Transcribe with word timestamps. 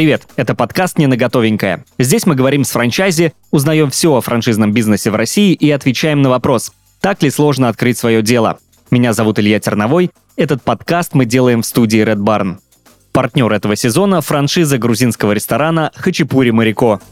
Привет, 0.00 0.26
это 0.36 0.54
подкаст 0.54 0.96
«Не 0.96 1.08
на 1.08 1.18
готовенькое». 1.18 1.84
Здесь 1.98 2.24
мы 2.24 2.34
говорим 2.34 2.64
с 2.64 2.70
франчайзи, 2.70 3.34
узнаем 3.50 3.90
все 3.90 4.14
о 4.14 4.22
франшизном 4.22 4.72
бизнесе 4.72 5.10
в 5.10 5.14
России 5.14 5.52
и 5.52 5.70
отвечаем 5.70 6.22
на 6.22 6.30
вопрос, 6.30 6.72
так 7.02 7.22
ли 7.22 7.28
сложно 7.28 7.68
открыть 7.68 7.98
свое 7.98 8.22
дело. 8.22 8.58
Меня 8.90 9.12
зовут 9.12 9.38
Илья 9.38 9.60
Терновой. 9.60 10.10
Этот 10.38 10.62
подкаст 10.62 11.12
мы 11.12 11.26
делаем 11.26 11.60
в 11.60 11.66
студии 11.66 12.02
Red 12.02 12.16
Barn. 12.16 12.60
Партнер 13.12 13.52
этого 13.52 13.76
сезона– 13.76 14.20
франшиза 14.22 14.78
грузинского 14.78 15.32
ресторана 15.32 15.92
«Хачапури 15.94 16.50
Марико». 16.50 17.02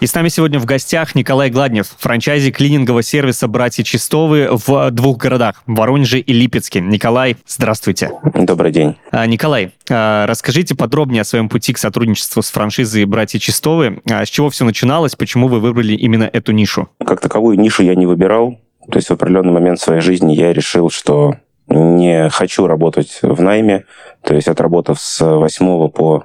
И 0.00 0.06
с 0.06 0.14
нами 0.14 0.28
сегодня 0.28 0.60
в 0.60 0.64
гостях 0.64 1.16
Николай 1.16 1.50
Гладнев, 1.50 1.88
франчайзи 1.98 2.52
клинингового 2.52 3.02
сервиса 3.02 3.48
«Братья 3.48 3.82
Чистовы» 3.82 4.48
в 4.48 4.92
двух 4.92 5.16
городах– 5.16 5.60
Воронеже 5.66 6.20
и 6.20 6.32
Липецке. 6.32 6.80
Николай, 6.80 7.36
здравствуйте. 7.48 8.12
Добрый 8.32 8.70
день. 8.70 8.96
А, 9.10 9.26
Николай, 9.26 9.72
а, 9.90 10.24
расскажите 10.28 10.76
подробнее 10.76 11.22
о 11.22 11.24
своем 11.24 11.48
пути 11.48 11.72
к 11.72 11.78
сотрудничеству 11.78 12.42
с 12.42 12.50
франшизой 12.50 13.06
«Братья 13.06 13.40
Чистовы». 13.40 14.00
А, 14.08 14.24
с 14.24 14.28
чего 14.28 14.50
все 14.50 14.64
начиналось, 14.64 15.16
почему 15.16 15.48
вы 15.48 15.58
выбрали 15.58 15.94
именно 15.94 16.30
эту 16.32 16.52
нишу? 16.52 16.88
Как 17.04 17.20
таковую 17.20 17.58
нишу 17.58 17.82
я 17.82 17.96
не 17.96 18.06
выбирал. 18.06 18.60
То 18.88 18.98
есть 18.98 19.08
в 19.08 19.14
определенный 19.14 19.52
момент 19.52 19.80
своей 19.80 20.00
жизни 20.00 20.32
я 20.32 20.52
решил, 20.52 20.90
что 20.90 21.34
не 21.66 22.30
хочу 22.30 22.68
работать 22.68 23.18
в 23.22 23.42
найме. 23.42 23.84
То 24.22 24.36
есть 24.36 24.46
отработав 24.46 25.00
с 25.00 25.20
8 25.20 25.88
по 25.88 26.24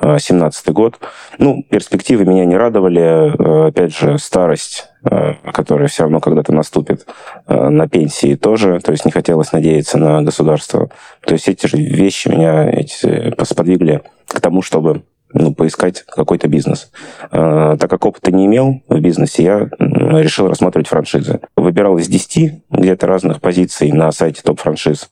2017 0.00 0.70
год. 0.72 0.98
Ну, 1.38 1.64
перспективы 1.68 2.24
меня 2.24 2.44
не 2.44 2.56
радовали. 2.56 3.00
Э, 3.00 3.68
опять 3.68 3.96
же, 3.96 4.18
старость, 4.18 4.88
э, 5.04 5.34
которая 5.52 5.88
все 5.88 6.02
равно 6.02 6.20
когда-то 6.20 6.52
наступит 6.52 7.06
э, 7.46 7.68
на 7.68 7.88
пенсии 7.88 8.34
тоже. 8.34 8.80
То 8.80 8.92
есть 8.92 9.04
не 9.04 9.10
хотелось 9.10 9.52
надеяться 9.52 9.98
на 9.98 10.22
государство. 10.22 10.90
То 11.20 11.32
есть 11.32 11.48
эти 11.48 11.66
же 11.66 11.78
вещи 11.78 12.28
меня 12.28 12.68
эти, 12.68 13.34
сподвигли 13.44 14.02
к 14.26 14.40
тому, 14.40 14.60
чтобы 14.60 15.02
ну, 15.32 15.54
поискать 15.54 16.04
какой-то 16.06 16.48
бизнес. 16.48 16.90
Так 17.30 17.90
как 17.90 18.06
опыта 18.06 18.30
не 18.30 18.46
имел 18.46 18.80
в 18.88 19.00
бизнесе, 19.00 19.42
я 19.42 19.68
решил 19.78 20.48
рассматривать 20.48 20.88
франшизы. 20.88 21.40
Выбирал 21.56 21.98
из 21.98 22.08
10 22.08 22.62
где-то 22.70 23.06
разных 23.06 23.40
позиций 23.40 23.92
на 23.92 24.12
сайте 24.12 24.40
топ-франшиз. 24.42 25.10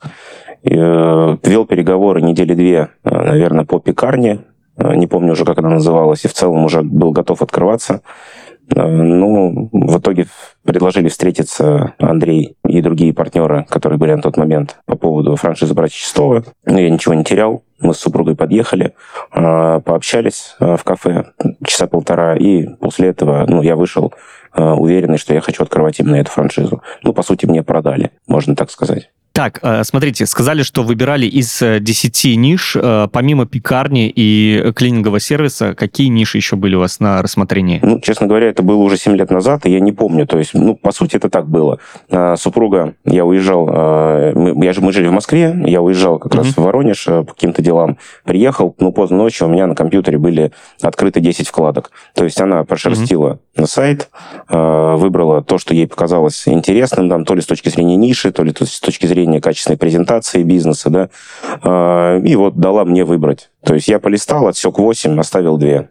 Вел 0.63 1.67
переговоры 1.67 2.23
недели 2.23 2.55
две, 2.55 2.89
наверное, 3.03 3.65
по 3.65 3.81
пекарне, 3.81 4.39
Э, 4.39 4.54
не 4.77 5.07
помню 5.07 5.33
уже, 5.33 5.45
как 5.45 5.59
она 5.59 5.71
называлась, 5.71 6.25
и 6.25 6.29
в 6.29 6.35
целом 6.35 6.65
уже 6.65 6.83
был 6.83 7.13
готов 7.13 7.43
открываться. 7.43 8.03
Э, 8.75 8.87
ну, 8.87 9.69
в 9.73 9.99
итоге 9.99 10.27
предложили 10.65 11.09
встретиться 11.09 11.95
Андрей 11.99 12.57
и 12.67 12.81
другие 12.81 13.13
партнеры, 13.13 13.67
которые 13.69 13.99
были 13.99 14.13
на 14.15 14.23
тот 14.23 14.37
момент 14.37 14.79
по 14.87 14.97
поводу 14.97 15.37
франшизы 15.37 15.75
«Братья 15.75 15.97
Чистова». 15.97 16.45
Но 16.65 16.81
я 16.81 16.91
ничего 16.91 17.15
не 17.15 17.25
терял. 17.25 17.63
Мы 17.81 17.95
с 17.95 17.99
супругой 17.99 18.37
подъехали, 18.37 18.95
э, 19.33 19.81
пообщались 19.85 20.57
в 20.59 20.81
кафе 20.85 21.27
часа 21.67 21.87
полтора, 21.87 22.37
и 22.37 22.67
после 22.81 23.09
этого 23.09 23.45
ну, 23.47 23.63
я 23.63 23.77
вышел 23.77 24.13
уверенный, 24.57 25.19
что 25.19 25.35
я 25.35 25.41
хочу 25.41 25.65
открывать 25.65 25.99
именно 25.99 26.15
эту 26.15 26.31
франшизу. 26.31 26.81
Ну, 27.03 27.13
по 27.13 27.25
сути, 27.25 27.45
мне 27.45 27.65
продали, 27.65 28.13
можно 28.29 28.55
так 28.55 28.71
сказать. 28.71 29.11
Так, 29.35 29.59
э, 29.63 29.83
смотрите, 29.83 30.27
сказали, 30.27 30.63
что 30.63 30.85
выбирали 30.85 31.27
из 31.27 31.61
10 31.61 32.25
э, 32.25 32.35
ниш, 32.37 32.77
э, 32.81 33.09
помимо 33.11 33.47
пекарни 33.47 34.09
и 34.15 34.71
клинингового 34.77 35.19
сервиса, 35.19 35.75
какие 35.75 36.07
ниши 36.07 36.39
еще 36.39 36.55
были 36.55 36.77
у 36.77 36.79
вас 36.79 37.01
на 37.01 37.21
рассмотрении? 37.21 37.81
Ну, 37.83 37.99
честно 37.99 38.29
говоря, 38.29 38.47
это 38.47 38.63
было 38.63 38.77
уже 38.77 38.97
7 38.97 39.17
лет 39.17 39.33
назад, 39.33 39.67
и 39.67 39.73
я 39.73 39.81
не 39.81 39.91
помню. 39.91 40.29
То 40.29 40.39
есть, 40.39 40.55
ну, 40.55 40.77
по 40.77 40.93
сути, 40.93 41.17
это 41.17 41.31
так 41.31 41.49
было. 41.49 41.81
Супруга, 42.37 42.95
я 43.05 43.25
уезжал, 43.25 43.67
мы, 43.67 44.65
я, 44.65 44.73
мы 44.79 44.93
жили 44.93 45.09
в 45.09 45.13
Москве, 45.13 45.53
я 45.67 45.83
уезжал 45.83 46.21
как 46.21 46.33
mm-hmm. 46.33 46.39
раз 46.39 46.47
в 46.57 46.59
Воронеж 46.59 47.05
по 47.05 47.25
каким-то 47.25 47.61
делам, 47.61 47.99
приехал, 48.23 48.77
ну, 48.79 48.93
поздно 48.93 49.17
ночью 49.17 49.49
у 49.49 49.51
меня 49.51 49.67
на 49.67 49.75
компьютере 49.75 50.17
были 50.17 50.53
открыты 50.81 51.19
10 51.19 51.49
вкладок. 51.49 51.91
То 52.15 52.23
есть 52.23 52.41
она 52.41 52.63
прошерстила 52.63 53.41
mm-hmm. 53.57 53.61
на 53.61 53.67
сайт, 53.67 54.11
выбрала 54.49 55.43
то, 55.43 55.59
что 55.59 55.75
ей 55.75 55.89
показалось 55.89 56.47
интересным, 56.47 57.11
там, 57.11 57.25
то 57.25 57.35
ли 57.35 57.41
с 57.41 57.47
точки 57.47 57.69
зрения 57.69 57.97
ниши, 57.97 58.31
то 58.31 58.45
ли 58.45 58.55
с 58.57 58.79
точки 58.79 59.07
зрения 59.07 59.24
зрения 59.25 59.41
качественной 59.41 59.79
презентации 59.79 60.43
бизнеса, 60.43 60.91
да, 60.91 61.09
а, 61.63 62.19
и 62.19 62.37
вот 62.37 62.57
дала 62.57 62.85
мне 62.85 63.05
выбрать. 63.05 63.51
То 63.65 63.75
есть 63.75 63.89
я 63.89 63.99
полистал, 63.99 64.47
отсек 64.47 64.79
8, 64.79 65.19
оставил 65.19 65.59
2. 65.59 65.85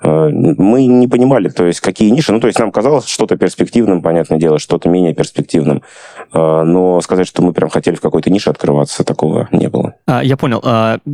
А, 0.00 0.28
мы 0.28 0.86
не 0.86 1.08
понимали, 1.08 1.48
то 1.48 1.64
есть 1.64 1.80
какие 1.80 2.10
ниши, 2.10 2.32
ну, 2.32 2.40
то 2.40 2.48
есть 2.48 2.58
нам 2.58 2.72
казалось 2.72 3.06
что-то 3.06 3.36
перспективным, 3.36 4.02
понятное 4.02 4.38
дело, 4.38 4.58
что-то 4.58 4.88
менее 4.88 5.14
перспективным, 5.14 5.82
а, 6.32 6.64
но 6.64 7.00
сказать, 7.00 7.26
что 7.28 7.42
мы 7.42 7.52
прям 7.52 7.70
хотели 7.70 7.94
в 7.94 8.00
какой-то 8.00 8.30
нише 8.30 8.50
открываться, 8.50 9.04
такого 9.04 9.48
не 9.52 9.68
было. 9.68 9.94
Я 10.22 10.36
понял. 10.36 10.62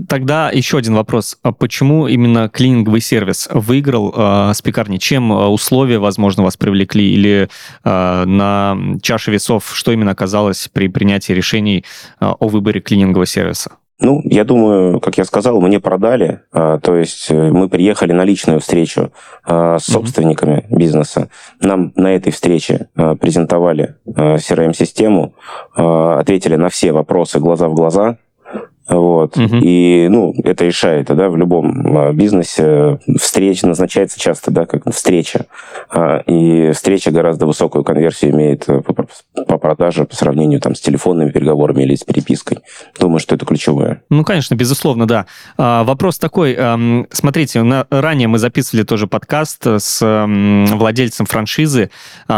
Тогда 0.08 0.50
еще 0.50 0.78
один 0.78 0.94
вопрос. 0.94 1.38
Почему 1.58 2.06
именно 2.06 2.48
клининговый 2.48 3.00
сервис 3.00 3.48
выиграл 3.52 4.12
с 4.52 4.62
пекарней? 4.62 4.98
Чем 4.98 5.30
условия, 5.30 5.98
возможно, 5.98 6.42
вас 6.42 6.56
привлекли? 6.56 7.12
Или 7.12 7.48
на 7.84 8.76
чаше 9.02 9.30
весов 9.30 9.74
что 9.74 9.92
именно 9.92 10.12
оказалось 10.12 10.68
при 10.72 10.88
принятии 10.88 11.32
решений 11.32 11.84
а, 12.20 12.34
о 12.38 12.48
выборе 12.48 12.80
клинингового 12.80 13.26
сервиса? 13.26 13.72
Ну, 14.00 14.20
я 14.24 14.44
думаю, 14.44 14.98
как 15.00 15.18
я 15.18 15.24
сказал, 15.24 15.60
мне 15.60 15.78
продали, 15.78 16.40
а, 16.52 16.78
то 16.80 16.96
есть 16.96 17.30
э, 17.30 17.50
мы 17.52 17.68
приехали 17.68 18.12
на 18.12 18.24
личную 18.24 18.58
встречу 18.58 19.12
а, 19.44 19.78
с 19.78 19.84
собственниками 19.84 20.66
mm-hmm. 20.68 20.76
бизнеса. 20.76 21.28
Нам 21.60 21.92
на 21.94 22.14
этой 22.14 22.32
встрече 22.32 22.88
презентовали 22.94 23.96
CRM-систему, 24.06 25.34
ответили 25.74 26.56
на 26.56 26.68
все 26.70 26.92
вопросы 26.92 27.38
глаза 27.38 27.68
в 27.68 27.74
глаза, 27.74 28.18
вот. 28.86 29.38
Угу. 29.38 29.56
И, 29.62 30.08
ну, 30.10 30.34
это 30.44 30.66
решает, 30.66 31.06
да, 31.06 31.30
в 31.30 31.36
любом 31.36 31.96
а, 31.96 32.12
бизнесе 32.12 32.98
встреча 33.18 33.66
назначается 33.66 34.20
часто, 34.20 34.50
да, 34.50 34.66
как 34.66 34.82
встреча. 34.92 35.46
А, 35.88 36.18
и 36.26 36.70
встреча 36.72 37.10
гораздо 37.10 37.46
высокую 37.46 37.82
конверсию 37.82 38.32
имеет 38.32 38.68
э, 38.68 38.82
по, 38.82 39.06
по 39.44 39.58
продаже 39.58 40.04
по 40.04 40.14
сравнению 40.14 40.60
там 40.60 40.74
с 40.74 40.80
телефонными 40.80 41.30
переговорами 41.30 41.84
или 41.84 41.94
с 41.94 42.04
перепиской. 42.04 42.58
Думаю, 43.00 43.20
что 43.20 43.34
это 43.34 43.46
ключевое. 43.46 44.02
Ну, 44.10 44.22
конечно, 44.22 44.54
безусловно, 44.54 45.06
да. 45.06 45.26
А, 45.56 45.84
вопрос 45.84 46.18
такой. 46.18 46.56
Смотрите, 47.10 47.62
на, 47.62 47.86
ранее 47.90 48.28
мы 48.28 48.38
записывали 48.38 48.84
тоже 48.84 49.06
подкаст 49.06 49.66
с 49.66 50.26
владельцем 50.74 51.26
франшизы, 51.26 51.90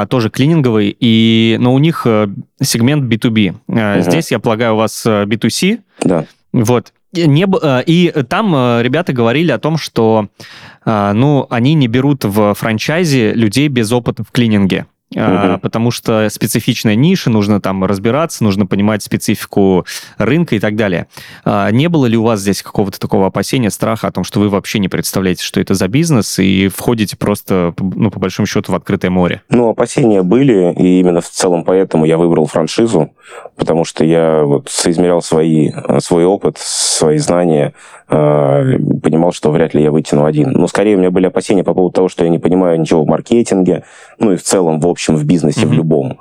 тоже 0.09 0.31
клининговый, 0.31 0.97
и, 0.99 1.57
но 1.61 1.75
у 1.75 1.79
них 1.79 2.03
э, 2.05 2.29
сегмент 2.63 3.13
B2B. 3.13 3.55
Угу. 3.67 4.03
Здесь, 4.03 4.31
я 4.31 4.39
полагаю, 4.39 4.75
у 4.75 4.77
вас 4.77 5.05
B2C. 5.05 5.81
Да. 6.03 6.27
Вот. 6.57 6.95
Не, 7.13 7.45
э, 7.45 7.83
и 7.85 8.13
там 8.29 8.55
э, 8.55 8.83
ребята 8.83 9.13
говорили 9.13 9.51
о 9.51 9.59
том, 9.59 9.77
что 9.77 10.29
э, 10.87 11.13
ну, 11.13 11.47
они 11.51 11.75
не 11.75 11.87
берут 11.87 12.25
в 12.25 12.55
франчайзе 12.55 13.35
людей 13.35 13.69
без 13.69 13.93
опыта 13.93 14.25
в 14.25 14.31
клининге 14.33 14.87
угу. 15.11 15.59
потому 15.61 15.91
что 15.91 16.29
специфичная 16.31 16.95
ниша, 16.95 17.31
нужно 17.31 17.61
там 17.61 17.85
разбираться, 17.85 18.45
нужно 18.45 18.67
понимать 18.67 19.03
специфику 19.03 19.87
рынка 20.19 20.57
и 20.57 20.59
так 20.59 20.77
далее. 20.77 21.07
А, 21.45 21.71
не 21.71 21.89
было 21.89 22.07
ли 22.07 22.17
у 22.17 22.23
вас 22.23 22.41
здесь 22.41 22.63
какого-то 22.63 22.99
такого 22.99 23.27
опасения, 23.27 23.71
страха 23.71 24.09
о 24.09 24.13
том, 24.13 24.25
что 24.25 24.41
вы 24.41 24.49
вообще 24.49 24.79
не 24.79 24.89
представляете, 24.89 25.45
что 25.45 25.61
это 25.61 25.75
за 25.75 25.89
бизнес, 25.89 26.39
и 26.39 26.69
входите 26.69 27.17
просто, 27.17 27.75
ну, 27.79 28.11
по 28.11 28.19
большому 28.19 28.47
счету, 28.47 28.73
в 28.73 28.75
открытое 28.75 29.11
море? 29.11 29.43
Ну, 29.49 29.69
опасения 29.69 30.23
были, 30.23 30.75
и 30.77 31.01
именно 31.01 31.21
в 31.21 31.29
целом 31.29 31.65
поэтому 31.65 32.05
я 32.05 32.19
выбрал 32.19 32.47
франшизу, 32.47 33.11
потому 33.57 33.85
что 33.85 34.05
я 34.05 34.43
вот 34.43 34.69
соизмерял 34.69 35.23
свои, 35.23 35.73
свой 36.01 36.25
опыт, 36.25 36.59
свои 36.59 37.19
знания, 37.19 37.75
а, 38.09 38.63
понимал, 39.03 39.33
что 39.33 39.51
вряд 39.51 39.75
ли 39.75 39.83
я 39.83 39.91
вытяну 39.91 40.25
один. 40.25 40.53
Но 40.53 40.69
скорее 40.69 40.95
у 40.97 40.99
меня 40.99 41.11
были 41.11 41.27
опасения 41.27 41.65
по 41.65 41.75
поводу 41.75 41.93
того, 41.93 42.09
что 42.09 42.23
я 42.23 42.31
не 42.31 42.39
понимаю 42.39 42.81
ничего 42.81 43.03
в 43.03 43.09
маркетинге, 43.09 43.83
ну 44.19 44.33
и 44.33 44.37
в 44.37 44.43
целом, 44.43 44.81
в 44.81 44.87
общем, 44.87 45.06
в 45.15 45.25
бизнесе, 45.25 45.61
mm-hmm. 45.61 45.69
в 45.69 45.73
любом 45.73 46.19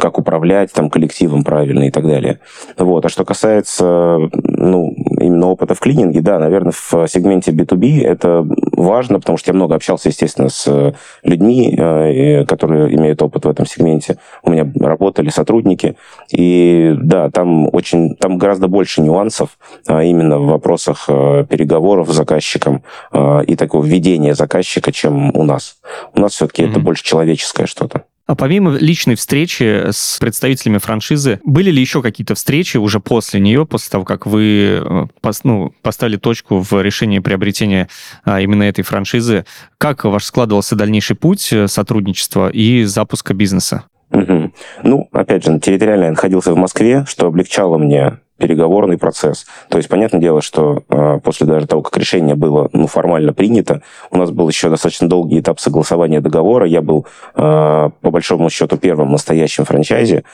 как 0.00 0.18
управлять 0.18 0.72
там 0.72 0.90
коллективом 0.90 1.44
правильно 1.44 1.84
и 1.84 1.90
так 1.90 2.06
далее. 2.06 2.40
Вот. 2.76 3.04
А 3.04 3.08
что 3.08 3.24
касается 3.24 4.18
ну, 4.32 4.94
именно 5.20 5.48
опыта 5.48 5.74
в 5.74 5.80
клининге, 5.80 6.20
да, 6.20 6.38
наверное, 6.38 6.72
в 6.72 7.06
сегменте 7.08 7.52
B2B 7.52 8.02
это 8.04 8.46
важно, 8.72 9.20
потому 9.20 9.38
что 9.38 9.50
я 9.50 9.54
много 9.54 9.74
общался, 9.74 10.08
естественно, 10.08 10.48
с 10.48 10.94
людьми, 11.22 11.74
э, 11.76 12.44
которые 12.44 12.94
имеют 12.94 13.22
опыт 13.22 13.44
в 13.44 13.48
этом 13.48 13.66
сегменте. 13.66 14.18
У 14.42 14.50
меня 14.50 14.70
работали 14.80 15.30
сотрудники, 15.30 15.96
и 16.30 16.94
да, 17.00 17.30
там 17.30 17.68
очень, 17.72 18.16
там 18.16 18.38
гораздо 18.38 18.68
больше 18.68 19.00
нюансов 19.00 19.58
а 19.86 20.02
именно 20.02 20.38
в 20.38 20.46
вопросах 20.46 21.06
э, 21.08 21.44
переговоров 21.48 22.10
с 22.10 22.14
заказчиком 22.14 22.82
э, 23.12 23.44
и 23.46 23.56
такого 23.56 23.84
ведения 23.84 24.34
заказчика, 24.34 24.92
чем 24.92 25.34
у 25.34 25.42
нас. 25.42 25.78
У 26.14 26.20
нас 26.20 26.32
все-таки 26.32 26.62
mm-hmm. 26.62 26.70
это 26.70 26.80
больше 26.80 27.04
человеческое 27.04 27.66
что-то. 27.66 28.04
А 28.26 28.34
помимо 28.34 28.72
личной 28.72 29.14
встречи 29.14 29.90
с 29.90 30.18
представителями 30.18 30.78
франшизы, 30.78 31.40
были 31.44 31.70
ли 31.70 31.80
еще 31.80 32.02
какие-то 32.02 32.34
встречи 32.34 32.76
уже 32.76 32.98
после 32.98 33.38
нее, 33.38 33.66
после 33.66 33.90
того, 33.90 34.04
как 34.04 34.26
вы 34.26 34.82
э, 34.82 35.06
ну, 35.44 35.72
поставили 35.80 36.16
точку 36.16 36.58
в 36.58 36.82
решении 36.82 37.20
приобретения 37.20 37.88
а, 38.24 38.40
именно 38.40 38.64
этой 38.64 38.82
франшизы? 38.82 39.46
Как 39.78 40.04
ваш 40.04 40.24
складывался 40.24 40.74
дальнейший 40.74 41.14
путь 41.14 41.52
э, 41.52 41.68
сотрудничества 41.68 42.48
и 42.48 42.82
запуска 42.82 43.32
бизнеса? 43.32 43.84
Угу. 44.10 44.52
Ну, 44.82 45.08
опять 45.12 45.44
же, 45.44 45.60
территориально 45.60 46.04
я 46.04 46.10
находился 46.10 46.52
в 46.52 46.56
Москве, 46.56 47.04
что 47.06 47.26
облегчало 47.26 47.78
мне 47.78 48.18
переговорный 48.38 48.98
процесс. 48.98 49.46
То 49.68 49.78
есть, 49.78 49.88
понятное 49.88 50.20
дело, 50.20 50.42
что 50.42 50.82
э, 50.88 51.20
после 51.22 51.46
даже 51.46 51.66
того, 51.66 51.82
как 51.82 51.96
решение 51.96 52.34
было 52.34 52.68
ну, 52.72 52.86
формально 52.86 53.32
принято, 53.32 53.82
у 54.10 54.18
нас 54.18 54.30
был 54.30 54.48
еще 54.48 54.68
достаточно 54.68 55.08
долгий 55.08 55.40
этап 55.40 55.58
согласования 55.60 56.20
договора. 56.20 56.66
Я 56.66 56.82
был, 56.82 57.06
э, 57.34 57.90
по 58.00 58.10
большому 58.10 58.50
счету, 58.50 58.76
первым 58.76 59.12
настоящим 59.12 59.64
франчайзе. 59.64 60.24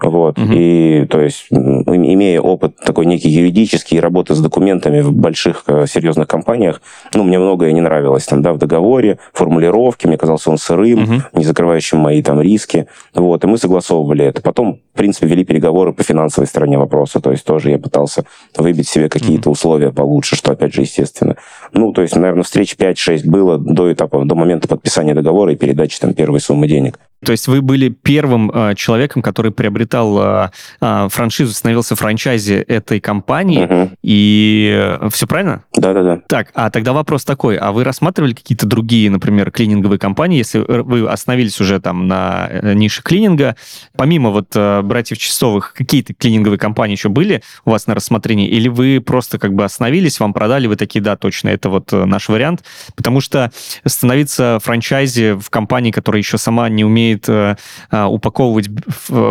Вот. 0.00 0.38
Угу. 0.38 0.52
И, 0.52 1.06
то 1.10 1.20
есть, 1.20 1.46
имея 1.50 2.40
опыт 2.40 2.76
такой 2.76 3.06
некий 3.06 3.28
юридический, 3.28 4.00
работы 4.00 4.34
с 4.34 4.40
документами 4.40 5.00
в 5.00 5.12
больших 5.12 5.64
э, 5.66 5.86
серьезных 5.86 6.28
компаниях, 6.28 6.80
ну, 7.14 7.24
мне 7.24 7.38
многое 7.38 7.72
не 7.72 7.80
нравилось 7.80 8.24
там, 8.24 8.42
да, 8.42 8.52
в 8.52 8.58
договоре, 8.58 9.18
формулировке, 9.32 10.08
мне 10.08 10.16
казался 10.16 10.50
он 10.50 10.58
сырым, 10.58 11.02
угу. 11.02 11.22
не 11.34 11.44
закрывающим 11.44 11.98
мои 11.98 12.22
там 12.22 12.40
риски. 12.40 12.86
Вот. 13.14 13.44
И 13.44 13.46
мы 13.46 13.58
согласовывали 13.58 14.24
это. 14.24 14.40
Потом, 14.40 14.80
в 14.94 14.98
принципе, 14.98 15.26
вели 15.26 15.44
переговоры 15.44 15.92
по 15.92 16.02
финансовой 16.02 16.46
стороне 16.46 16.78
вопроса. 16.78 17.20
То 17.20 17.30
есть, 17.30 17.44
тоже 17.44 17.70
я 17.70 17.78
пытался 17.78 18.24
выбить 18.56 18.88
себе 18.88 19.08
какие-то 19.08 19.48
mm-hmm. 19.48 19.52
условия 19.52 19.92
получше, 19.92 20.36
что, 20.36 20.52
опять 20.52 20.74
же, 20.74 20.82
естественно. 20.82 21.36
Ну, 21.72 21.92
то 21.92 22.02
есть, 22.02 22.16
наверное, 22.16 22.42
встреч 22.42 22.76
5-6 22.76 23.22
было 23.24 23.58
до 23.58 23.92
этапа, 23.92 24.24
до 24.24 24.34
момента 24.34 24.68
подписания 24.68 25.14
договора 25.14 25.52
и 25.52 25.56
передачи 25.56 26.00
там 26.00 26.14
первой 26.14 26.40
суммы 26.40 26.66
денег. 26.66 26.98
То 27.24 27.32
есть 27.32 27.48
вы 27.48 27.60
были 27.60 27.88
первым 27.88 28.50
э, 28.50 28.74
человеком, 28.74 29.22
который 29.22 29.52
приобретал 29.52 30.18
э, 30.20 30.50
э, 30.80 31.08
франшизу, 31.10 31.52
становился 31.52 31.94
франчайзи 31.94 32.54
этой 32.54 33.00
компании, 33.00 33.64
угу. 33.64 33.90
и 34.02 34.98
все 35.10 35.26
правильно? 35.26 35.64
Да-да-да. 35.74 36.20
Так, 36.26 36.50
а 36.54 36.70
тогда 36.70 36.92
вопрос 36.92 37.24
такой, 37.24 37.56
а 37.56 37.72
вы 37.72 37.84
рассматривали 37.84 38.32
какие-то 38.32 38.66
другие, 38.66 39.10
например, 39.10 39.50
клининговые 39.50 39.98
компании, 39.98 40.38
если 40.38 40.58
вы 40.60 41.08
остановились 41.08 41.60
уже 41.60 41.80
там 41.80 42.08
на 42.08 42.48
э, 42.50 42.74
нише 42.74 43.02
клининга, 43.02 43.56
помимо 43.96 44.30
вот 44.30 44.48
э, 44.54 44.80
братьев 44.82 45.18
Чистовых, 45.18 45.74
какие-то 45.74 46.14
клининговые 46.14 46.58
компании 46.58 46.96
еще 46.96 47.10
были 47.10 47.42
у 47.64 47.70
вас 47.70 47.86
на 47.86 47.94
рассмотрении, 47.94 48.48
или 48.48 48.68
вы 48.68 49.02
просто 49.04 49.38
как 49.38 49.52
бы 49.54 49.64
остановились, 49.64 50.20
вам 50.20 50.32
продали, 50.32 50.66
вы 50.66 50.76
такие, 50.76 51.02
да, 51.02 51.16
точно, 51.16 51.50
это 51.50 51.68
вот 51.68 51.92
э, 51.92 52.04
наш 52.06 52.28
вариант, 52.28 52.64
потому 52.96 53.20
что 53.20 53.52
становиться 53.84 54.58
франчайзи 54.62 55.38
в 55.38 55.50
компании, 55.50 55.90
которая 55.90 56.22
еще 56.22 56.38
сама 56.38 56.68
не 56.68 56.84
умеет 56.84 57.09
умеет 57.10 57.28
э, 57.28 57.56
э, 57.90 58.04
упаковывать 58.04 58.68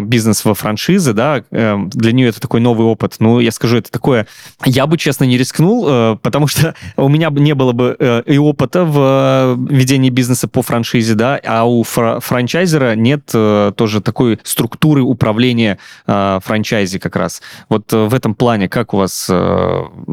бизнес 0.02 0.46
во 0.46 0.54
франшизы, 0.54 1.14
да, 1.14 1.44
э, 1.52 1.78
для 1.88 2.12
нее 2.12 2.30
это 2.30 2.42
такой 2.42 2.60
новый 2.60 2.86
опыт. 2.86 3.16
Ну, 3.20 3.40
я 3.40 3.52
скажу, 3.52 3.78
это 3.78 3.92
такое... 3.92 4.28
Я 4.66 4.88
бы, 4.88 4.98
честно, 4.98 5.24
не 5.24 5.38
рискнул, 5.38 5.86
э, 5.88 6.18
потому 6.22 6.48
что 6.48 6.76
у 6.98 7.08
меня 7.08 7.30
не 7.30 7.56
было 7.56 7.72
бы 7.72 7.96
э, 7.98 8.24
и 8.26 8.38
опыта 8.38 8.84
в 8.84 9.58
ведении 9.70 10.10
бизнеса 10.10 10.48
по 10.48 10.62
франшизе, 10.62 11.16
да, 11.16 11.40
а 11.46 11.66
у 11.66 11.84
фра- 11.84 12.20
франчайзера 12.20 12.96
нет 12.96 13.26
тоже 13.30 14.02
такой 14.02 14.40
структуры 14.44 15.02
управления 15.02 15.78
франчайзи 16.06 17.00
как 17.00 17.16
раз. 17.16 17.42
Вот 17.70 17.92
в 17.92 18.14
этом 18.14 18.34
плане 18.36 18.68
как 18.68 18.94
у 18.94 18.98
вас 18.98 19.30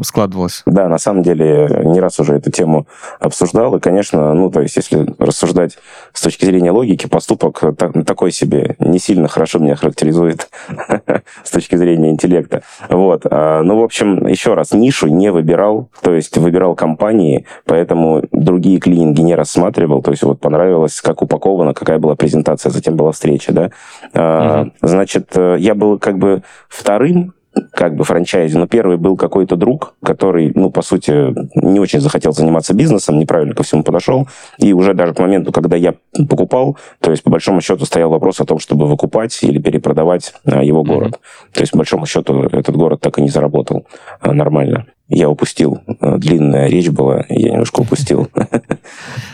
складывалось? 0.03 0.63
Да, 0.65 0.87
на 0.87 0.97
самом 0.97 1.23
деле, 1.23 1.81
не 1.85 1.99
раз 1.99 2.19
уже 2.19 2.33
эту 2.33 2.51
тему 2.51 2.87
обсуждал, 3.19 3.75
и, 3.75 3.79
конечно, 3.79 4.33
ну, 4.33 4.49
то 4.49 4.61
есть, 4.61 4.75
если 4.75 5.07
рассуждать 5.17 5.77
с 6.13 6.21
точки 6.21 6.45
зрения 6.45 6.71
логики, 6.71 7.07
поступок 7.07 7.56
так, 7.77 8.05
такой 8.05 8.31
себе, 8.31 8.75
не 8.79 8.99
сильно 8.99 9.27
хорошо 9.27 9.59
меня 9.59 9.75
характеризует 9.75 10.49
с 11.43 11.51
точки 11.51 11.75
зрения 11.75 12.09
интеллекта. 12.09 12.63
Вот. 12.89 13.25
А, 13.29 13.61
ну, 13.63 13.79
в 13.79 13.83
общем, 13.83 14.27
еще 14.27 14.53
раз, 14.53 14.71
нишу 14.71 15.07
не 15.07 15.31
выбирал, 15.31 15.89
то 16.01 16.13
есть 16.13 16.37
выбирал 16.37 16.75
компании, 16.75 17.45
поэтому 17.65 18.23
другие 18.31 18.79
клининги 18.79 19.21
не 19.21 19.35
рассматривал, 19.35 20.01
то 20.01 20.11
есть 20.11 20.23
вот 20.23 20.39
понравилось, 20.39 21.01
как 21.01 21.21
упаковано, 21.21 21.73
какая 21.73 21.99
была 21.99 22.15
презентация, 22.15 22.69
затем 22.69 22.95
была 22.95 23.11
встреча, 23.11 23.51
да. 23.51 23.71
Uh-huh. 24.13 24.71
Значит, 24.81 25.31
э, 25.35 25.57
я 25.59 25.75
был 25.75 25.99
как 25.99 26.17
бы 26.17 26.43
вторым 26.69 27.33
как 27.71 27.95
бы 27.95 28.03
франчайзе, 28.03 28.57
но 28.57 28.67
первый 28.67 28.97
был 28.97 29.17
какой-то 29.17 29.55
друг, 29.55 29.95
который, 30.03 30.51
ну, 30.55 30.69
по 30.69 30.81
сути, 30.81 31.33
не 31.55 31.79
очень 31.79 31.99
захотел 31.99 32.31
заниматься 32.31 32.73
бизнесом, 32.73 33.19
неправильно 33.19 33.53
ко 33.53 33.63
всему 33.63 33.83
подошел, 33.83 34.27
и 34.57 34.73
уже 34.73 34.93
даже 34.93 35.13
к 35.13 35.19
моменту, 35.19 35.51
когда 35.51 35.75
я 35.75 35.95
покупал, 36.29 36.77
то 36.99 37.11
есть, 37.11 37.23
по 37.23 37.29
большому 37.29 37.61
счету, 37.61 37.85
стоял 37.85 38.09
вопрос 38.09 38.39
о 38.39 38.45
том, 38.45 38.59
чтобы 38.59 38.87
выкупать 38.87 39.37
или 39.43 39.59
перепродавать 39.59 40.33
а, 40.45 40.63
его 40.63 40.83
город. 40.83 41.13
Mm-hmm. 41.13 41.53
То 41.53 41.61
есть, 41.61 41.71
по 41.71 41.77
большому 41.77 42.05
счету, 42.05 42.43
этот 42.43 42.75
город 42.75 43.01
так 43.01 43.17
и 43.19 43.21
не 43.21 43.29
заработал 43.29 43.85
а, 44.19 44.33
нормально. 44.33 44.85
Я 45.09 45.29
упустил. 45.29 45.79
Э, 46.01 46.17
длинная 46.17 46.67
речь 46.67 46.89
была, 46.89 47.25
я 47.29 47.51
немножко 47.51 47.81
упустил. 47.81 48.29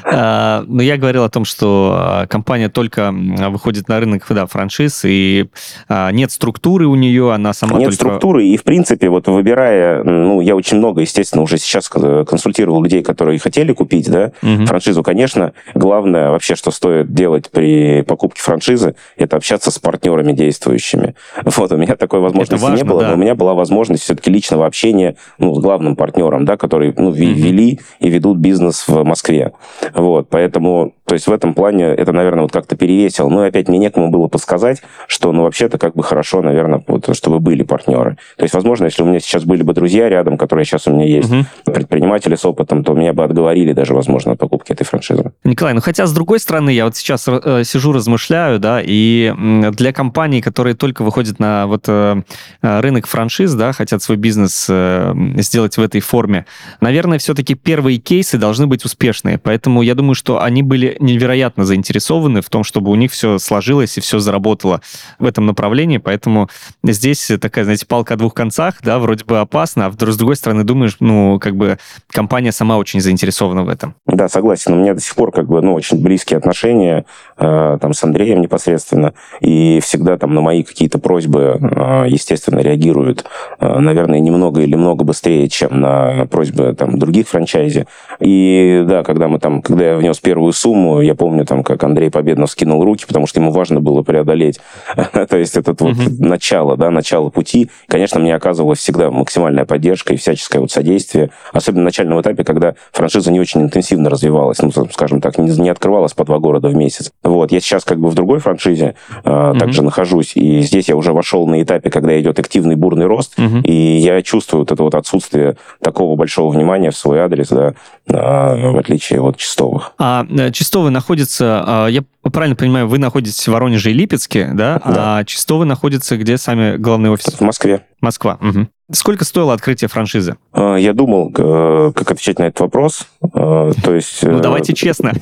А, 0.06 0.66
но 0.68 0.82
я 0.82 0.98
говорил 0.98 1.24
о 1.24 1.30
том, 1.30 1.46
что 1.46 1.94
а, 1.96 2.28
компания 2.28 2.68
только 2.70 3.14
выходит 3.14 3.88
на 3.88 4.00
рынок 4.00 4.26
да, 4.30 4.46
франшиз, 4.48 5.06
и 5.06 5.48
а, 5.88 6.12
нет 6.12 6.32
структуры 6.32 6.88
у 6.88 6.96
нее, 6.96 7.32
она 7.34 7.54
сама 7.54 7.80
Нет 7.80 7.94
структуры, 7.94 8.46
и, 8.46 8.58
в 8.58 8.64
принципе, 8.64 9.10
вот 9.10 9.28
выбирая, 9.28 10.04
ну, 10.04 10.42
я 10.42 10.56
очень 10.56 10.78
много, 10.78 11.02
естественно, 11.02 11.42
уже 11.42 11.58
сейчас 11.58 11.88
консультировал 11.88 12.84
людей, 12.84 13.02
которые 13.02 13.40
хотели 13.40 13.74
купить, 13.74 14.10
да, 14.10 14.32
франшизу, 14.42 15.04
конечно, 15.04 15.54
главное 15.74 16.32
вообще, 16.32 16.56
что 16.56 16.72
стоит 16.72 17.14
делать 17.14 17.50
при 17.50 18.02
покупке 18.02 18.42
франшизы, 18.42 18.96
это 19.16 19.38
общаться 19.38 19.72
с 19.72 19.80
партнерами 19.80 20.34
действующими. 20.34 21.16
Вот, 21.64 21.72
у 21.72 21.78
меня 21.78 21.96
такой 21.96 22.20
возможности 22.20 22.66
не 22.76 22.84
было, 22.84 23.04
но 23.04 23.14
у 23.14 23.18
меня 23.18 23.36
была 23.36 23.54
возможность 23.54 24.04
все-таки 24.04 24.30
личного 24.32 24.66
общения, 24.66 25.16
ну, 25.38 25.54
главным 25.64 25.96
партнером, 25.96 26.46
да, 26.46 26.58
которые 26.58 26.94
ну, 26.96 27.12
вели 27.12 27.80
и 28.00 28.10
ведут 28.10 28.38
бизнес 28.38 28.88
в 28.88 29.04
Москве. 29.04 29.54
Вот, 29.96 30.30
поэтому, 30.30 30.94
то 31.06 31.16
есть 31.16 31.28
в 31.28 31.32
этом 31.32 31.54
плане 31.54 31.86
это, 31.86 32.14
наверное, 32.14 32.44
вот 32.44 32.52
как-то 32.52 32.76
перевесило. 32.76 33.30
Ну, 33.30 33.44
и 33.44 33.50
опять 33.50 33.68
мне 33.68 33.78
некому 33.78 34.10
было 34.10 34.28
подсказать, 34.28 34.82
что, 35.08 35.32
ну, 35.32 35.44
вообще-то 35.44 35.78
как 35.78 35.96
бы 35.96 36.04
хорошо, 36.04 36.42
наверное, 36.42 36.84
вот, 36.88 37.14
чтобы 37.16 37.40
были 37.40 37.64
партнеры. 37.64 38.18
То 38.38 38.44
есть, 38.44 38.54
возможно, 38.54 38.86
если 38.86 39.04
у 39.04 39.06
меня 39.06 39.20
сейчас 39.20 39.44
были 39.44 39.64
бы 39.64 39.74
друзья 39.74 40.08
рядом, 40.08 40.38
которые 40.38 40.66
сейчас 40.66 40.88
у 40.88 40.92
меня 40.92 41.06
есть, 41.06 41.32
угу. 41.32 41.46
предприниматели 41.66 42.36
с 42.36 42.46
опытом, 42.46 42.84
то 42.84 42.94
меня 42.94 43.14
бы 43.14 43.24
отговорили 43.24 43.74
даже, 43.74 43.94
возможно, 43.94 44.34
от 44.34 44.40
покупки 44.40 44.72
этой 44.72 44.86
франшизы. 44.86 45.34
Николай, 45.44 45.74
ну 45.74 45.82
хотя, 45.82 46.06
с 46.06 46.14
другой 46.14 46.40
стороны, 46.40 46.70
я 46.70 46.86
вот 46.86 46.96
сейчас 46.96 47.28
э, 47.28 47.64
сижу, 47.66 47.92
размышляю, 47.92 48.60
да, 48.60 48.82
и 48.84 49.34
для 49.72 49.92
компаний, 49.92 50.42
которые 50.42 50.76
только 50.76 51.04
выходят 51.04 51.38
на 51.40 51.68
вот 51.68 51.84
э, 51.88 52.22
рынок 52.62 53.08
франшиз, 53.08 53.54
да, 53.54 53.74
хотят 53.74 54.02
свой 54.02 54.18
бизнес 54.18 54.68
э, 54.70 55.14
сделать 55.38 55.78
в 55.78 55.82
этой 55.82 56.00
форме. 56.00 56.46
Наверное, 56.80 57.18
все-таки 57.18 57.56
первые 57.56 57.98
кейсы 57.98 58.38
должны 58.38 58.68
быть 58.68 58.86
успешные, 58.86 59.38
поэтому 59.38 59.82
я 59.82 59.96
думаю, 59.96 60.16
что 60.16 60.42
они 60.42 60.64
были 60.64 60.93
невероятно 61.00 61.66
заинтересованы 61.66 62.42
в 62.42 62.50
том, 62.50 62.64
чтобы 62.64 62.92
у 62.92 62.96
них 62.96 63.12
все 63.12 63.38
сложилось 63.40 63.98
и 63.98 64.02
все 64.02 64.20
заработало 64.20 64.82
в 65.20 65.26
этом 65.26 65.46
направлении, 65.46 65.98
поэтому 65.98 66.50
здесь 66.84 67.32
такая, 67.40 67.64
знаете, 67.64 67.86
палка 67.86 68.16
о 68.16 68.18
двух 68.18 68.34
концах, 68.34 68.76
да, 68.84 69.00
вроде 69.00 69.26
бы 69.26 69.40
опасно, 69.40 69.86
а 69.86 69.92
с 69.92 70.18
другой 70.18 70.36
стороны 70.36 70.64
думаешь, 70.64 70.98
ну, 71.00 71.40
как 71.40 71.56
бы 71.56 71.78
компания 72.12 72.52
сама 72.52 72.78
очень 72.78 73.02
заинтересована 73.02 73.64
в 73.64 73.70
этом. 73.70 73.96
Да, 74.06 74.28
согласен. 74.28 74.74
У 74.74 74.76
меня 74.76 74.94
до 74.94 75.02
сих 75.02 75.16
пор 75.16 75.32
как 75.32 75.48
бы, 75.48 75.62
ну, 75.62 75.74
очень 75.74 76.02
близкие 76.02 76.38
отношения 76.38 77.06
э, 77.38 77.78
там 77.80 77.94
с 77.94 78.04
Андреем 78.04 78.42
непосредственно, 78.42 79.14
и 79.40 79.80
всегда 79.82 80.18
там 80.18 80.34
на 80.34 80.42
мои 80.42 80.64
какие-то 80.64 81.00
просьбы, 81.00 81.58
э, 81.60 82.06
естественно, 82.10 82.60
реагируют, 82.60 83.26
э, 83.60 83.80
наверное, 83.80 84.20
немного 84.20 84.62
или 84.62 84.76
много 84.76 85.04
быстрее 85.04 85.48
чем 85.54 85.80
на 85.80 86.26
просьбы 86.26 86.76
там, 86.78 86.98
других 86.98 87.28
франчайзи. 87.28 87.86
И 88.20 88.84
да, 88.88 89.04
когда 89.04 89.28
мы 89.28 89.40
там, 89.40 89.62
когда 89.62 89.92
я 89.92 89.98
внес 89.98 90.20
первую 90.20 90.52
сумму, 90.54 90.83
я 91.02 91.16
помню, 91.16 91.46
там, 91.46 91.64
как 91.64 91.84
Андрей 91.84 92.10
Победнов 92.10 92.52
скинул 92.52 92.84
руки, 92.84 93.06
потому 93.08 93.28
что 93.28 93.40
ему 93.40 93.52
важно 93.52 93.80
было 93.80 94.02
преодолеть, 94.02 94.60
то 94.96 95.38
есть 95.38 95.56
этот 95.58 95.82
вот 95.82 95.96
начало, 96.20 96.78
да, 96.78 96.90
начало 96.90 97.30
пути. 97.30 97.70
Конечно, 97.88 98.20
мне 98.20 98.36
оказывалась 98.36 98.80
всегда 98.80 99.12
максимальная 99.12 99.66
поддержка 99.66 100.14
и 100.14 100.18
всяческое 100.18 100.62
вот 100.62 100.72
содействие, 100.72 101.32
особенно 101.52 101.82
на 101.82 101.86
начальном 101.86 102.22
этапе, 102.22 102.44
когда 102.44 102.76
франшиза 102.92 103.32
не 103.32 103.40
очень 103.40 103.62
интенсивно 103.62 104.10
развивалась, 104.10 104.62
ну, 104.62 104.72
скажем 104.72 105.22
так, 105.22 105.38
не, 105.38 105.50
не 105.60 105.70
открывалась 105.70 106.14
по 106.14 106.26
два 106.26 106.40
города 106.40 106.68
в 106.68 106.76
месяц. 106.76 107.12
Вот, 107.24 107.52
я 107.52 107.60
сейчас 107.60 107.84
как 107.84 108.00
бы 108.00 108.10
в 108.10 108.16
другой 108.16 108.40
франшизе 108.40 108.96
э, 109.24 109.54
также 109.60 109.82
нахожусь, 109.84 110.36
и 110.36 110.62
здесь 110.62 110.90
я 110.90 110.96
уже 110.96 111.14
вошел 111.14 111.48
на 111.48 111.62
этапе, 111.62 111.90
когда 111.90 112.20
идет 112.20 112.40
активный 112.40 112.76
бурный 112.76 113.06
рост, 113.06 113.36
и 113.64 113.74
я 113.74 114.22
чувствую 114.22 114.62
вот 114.62 114.72
это 114.72 114.84
вот 114.84 114.96
отсутствие 114.96 115.58
такого 115.82 116.16
большого 116.16 116.52
внимания 116.52 116.92
в 116.92 116.98
свой 116.98 117.20
адрес, 117.20 117.50
да, 117.50 117.74
в 118.06 118.78
отличие 118.78 119.22
от 119.22 119.38
Чистовых. 119.38 119.94
А 119.98 120.26
э, 120.30 120.52
Чистовы 120.52 120.90
находятся, 120.90 121.64
а, 121.66 121.88
я 121.88 122.04
правильно 122.22 122.56
понимаю, 122.56 122.88
вы 122.88 122.98
находитесь 122.98 123.48
в 123.48 123.52
Воронеже 123.52 123.92
и 123.92 123.94
Липецке, 123.94 124.52
да? 124.54 124.82
да. 124.86 125.18
А 125.18 125.24
Чистовы 125.24 125.66
находятся 125.66 126.18
где 126.18 126.38
сами 126.38 126.78
главный 126.78 127.10
офис? 127.10 127.34
В 127.34 127.42
Москве. 127.42 127.86
Москва. 128.02 128.38
Угу. 128.42 128.68
Сколько 128.92 129.24
стоило 129.24 129.54
открытие 129.54 129.88
франшизы? 129.88 130.36
А, 130.52 130.76
я 130.76 130.94
думал, 130.94 131.32
как 131.32 132.12
отвечать 132.12 132.38
на 132.38 132.44
этот 132.44 132.60
вопрос. 132.60 133.08
А, 133.34 133.72
то 133.82 133.96
есть... 133.96 134.24
Ну, 134.24 134.40
давайте 134.42 134.74
честно. 134.76 135.14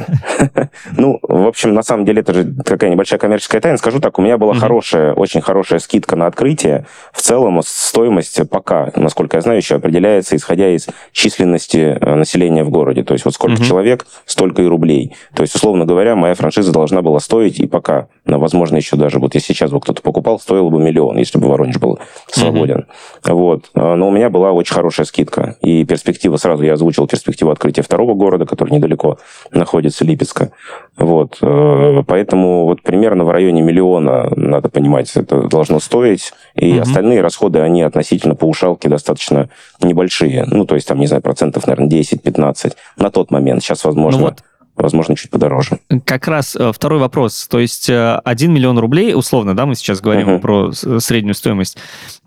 Ну, 0.98 1.20
в 1.22 1.48
общем, 1.48 1.76
на 1.76 1.84
самом 1.84 2.06
деле, 2.06 2.22
это 2.22 2.34
же 2.34 2.54
такая 2.66 2.90
небольшая 2.90 3.20
коммерческая 3.20 3.62
тайна. 3.62 3.78
Скажу 3.78 4.00
так, 4.00 4.18
у 4.18 4.22
меня 4.24 4.40
была 4.40 4.56
хорошая, 4.56 5.14
очень 5.14 5.42
хорошая 5.42 5.80
скидка 5.80 6.16
на 6.16 6.26
открытие. 6.26 6.88
В 7.14 7.22
целом, 7.22 7.62
стоимость 7.64 8.50
пока, 8.50 8.92
насколько 8.96 9.38
я 9.38 9.42
знаю, 9.42 9.60
еще 9.60 9.76
определяется, 9.76 10.36
исходя 10.36 10.68
из 10.70 10.88
численности 11.12 11.98
э, 12.00 12.16
населения 12.16 12.64
в 12.64 12.72
городе. 12.72 13.04
То 13.04 13.14
есть 13.14 13.26
вот 13.26 13.36
сколько 13.36 13.64
человек, 13.64 14.08
столько 14.26 14.64
и 14.64 14.66
рублей. 14.66 15.16
То 15.36 15.44
есть, 15.44 15.54
условно 15.54 15.86
говоря, 15.86 16.16
моя 16.16 16.34
франшиза 16.34 16.72
должна 16.72 17.04
была 17.04 17.20
стоить 17.20 17.60
и 17.60 17.68
пока 17.68 18.08
возможно, 18.26 18.78
еще 18.78 18.96
даже 18.98 19.20
вот 19.20 19.34
если 19.34 19.54
сейчас 19.54 19.72
бы 19.72 19.80
кто-то 19.80 20.02
покупал, 20.02 20.40
стоило 20.40 20.70
бы 20.70 20.80
миллион, 20.80 21.18
если 21.18 21.40
бы 21.40 21.48
Воронеж 21.48 21.78
был 21.80 22.00
свободен. 22.28 22.86
Mm-hmm. 23.24 23.34
Вот. 23.34 23.72
Но 23.74 24.08
у 24.08 24.12
меня 24.12 24.30
была 24.30 24.52
очень 24.52 24.76
хорошая 24.76 25.06
скидка. 25.06 25.56
И 25.62 25.84
перспектива, 25.86 26.38
сразу 26.38 26.64
я 26.64 26.74
озвучил 26.74 27.08
перспективу 27.08 27.50
открытия 27.52 27.82
второго 27.82 28.14
города, 28.14 28.46
который 28.46 28.72
недалеко 28.72 29.18
находится, 29.52 30.06
Липецка. 30.06 30.52
Вот. 30.98 31.40
Э, 31.42 32.04
поэтому 32.06 32.66
вот 32.66 32.84
примерно 32.84 33.24
в 33.24 33.32
районе 33.32 33.62
миллиона, 33.62 34.32
надо 34.36 34.70
понимать, 34.70 35.12
это 35.16 35.48
должно 35.48 35.80
стоить. 35.80 36.32
И 36.56 36.74
mm-hmm. 36.74 36.82
остальные 36.82 37.22
расходы, 37.22 37.60
они 37.60 37.82
относительно 37.82 38.36
паушалки 38.36 38.88
достаточно 38.88 39.50
небольшие. 39.82 40.46
Ну, 40.46 40.66
то 40.66 40.76
есть 40.76 40.88
там, 40.88 41.00
не 41.00 41.08
знаю, 41.08 41.24
процентов, 41.24 41.66
наверное, 41.66 41.90
10-15 41.90 42.74
на 42.98 43.10
тот 43.10 43.32
момент. 43.32 43.64
Сейчас, 43.64 43.84
возможно... 43.84 44.22
Ну, 44.22 44.26
вот 44.28 44.44
возможно, 44.76 45.16
чуть 45.16 45.30
подороже. 45.30 45.80
Как 46.06 46.28
раз 46.28 46.56
э, 46.56 46.72
второй 46.74 47.00
вопрос. 47.00 47.48
То 47.48 47.60
есть 47.60 47.90
1 47.90 48.22
э, 48.26 48.48
миллион 48.48 48.80
рублей, 48.80 49.14
условно, 49.14 49.56
да, 49.56 49.66
мы 49.66 49.76
сейчас 49.76 50.02
говорим 50.02 50.30
uh-huh. 50.30 50.40
про 50.40 50.72
среднюю 51.00 51.36
стоимость, 51.36 51.78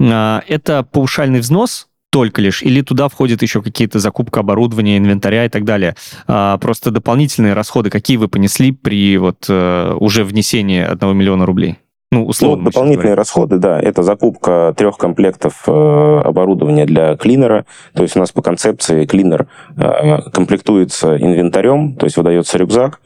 а, 0.00 0.42
это 0.48 0.82
паушальный 0.82 1.40
взнос 1.40 1.88
только 2.14 2.40
лишь, 2.40 2.62
или 2.62 2.80
туда 2.80 3.08
входит 3.08 3.42
еще 3.42 3.60
какие-то 3.60 3.98
закупка 3.98 4.38
оборудования, 4.38 4.98
инвентаря 4.98 5.46
и 5.46 5.48
так 5.48 5.64
далее. 5.64 5.96
А, 6.28 6.58
просто 6.58 6.92
дополнительные 6.92 7.54
расходы, 7.54 7.90
какие 7.90 8.18
вы 8.18 8.28
понесли 8.28 8.70
при 8.70 9.18
вот 9.18 9.46
э, 9.48 9.96
уже 9.98 10.22
внесении 10.22 10.80
1 10.80 11.16
миллиона 11.16 11.44
рублей? 11.44 11.78
Ну, 12.14 12.26
условно. 12.26 12.64
Ну, 12.64 12.70
дополнительные 12.70 13.14
расходы, 13.14 13.58
да, 13.58 13.80
это 13.80 14.02
закупка 14.02 14.74
трех 14.76 14.96
комплектов 14.96 15.64
э, 15.66 16.20
оборудования 16.24 16.86
для 16.86 17.16
клинера. 17.16 17.66
То 17.94 18.02
есть 18.02 18.16
у 18.16 18.20
нас 18.20 18.32
по 18.32 18.42
концепции 18.42 19.04
клинер 19.04 19.46
э, 19.76 20.30
комплектуется 20.32 21.16
инвентарем, 21.16 21.94
то 21.94 22.06
есть 22.06 22.16
выдается 22.16 22.58
рюкзак, 22.58 23.00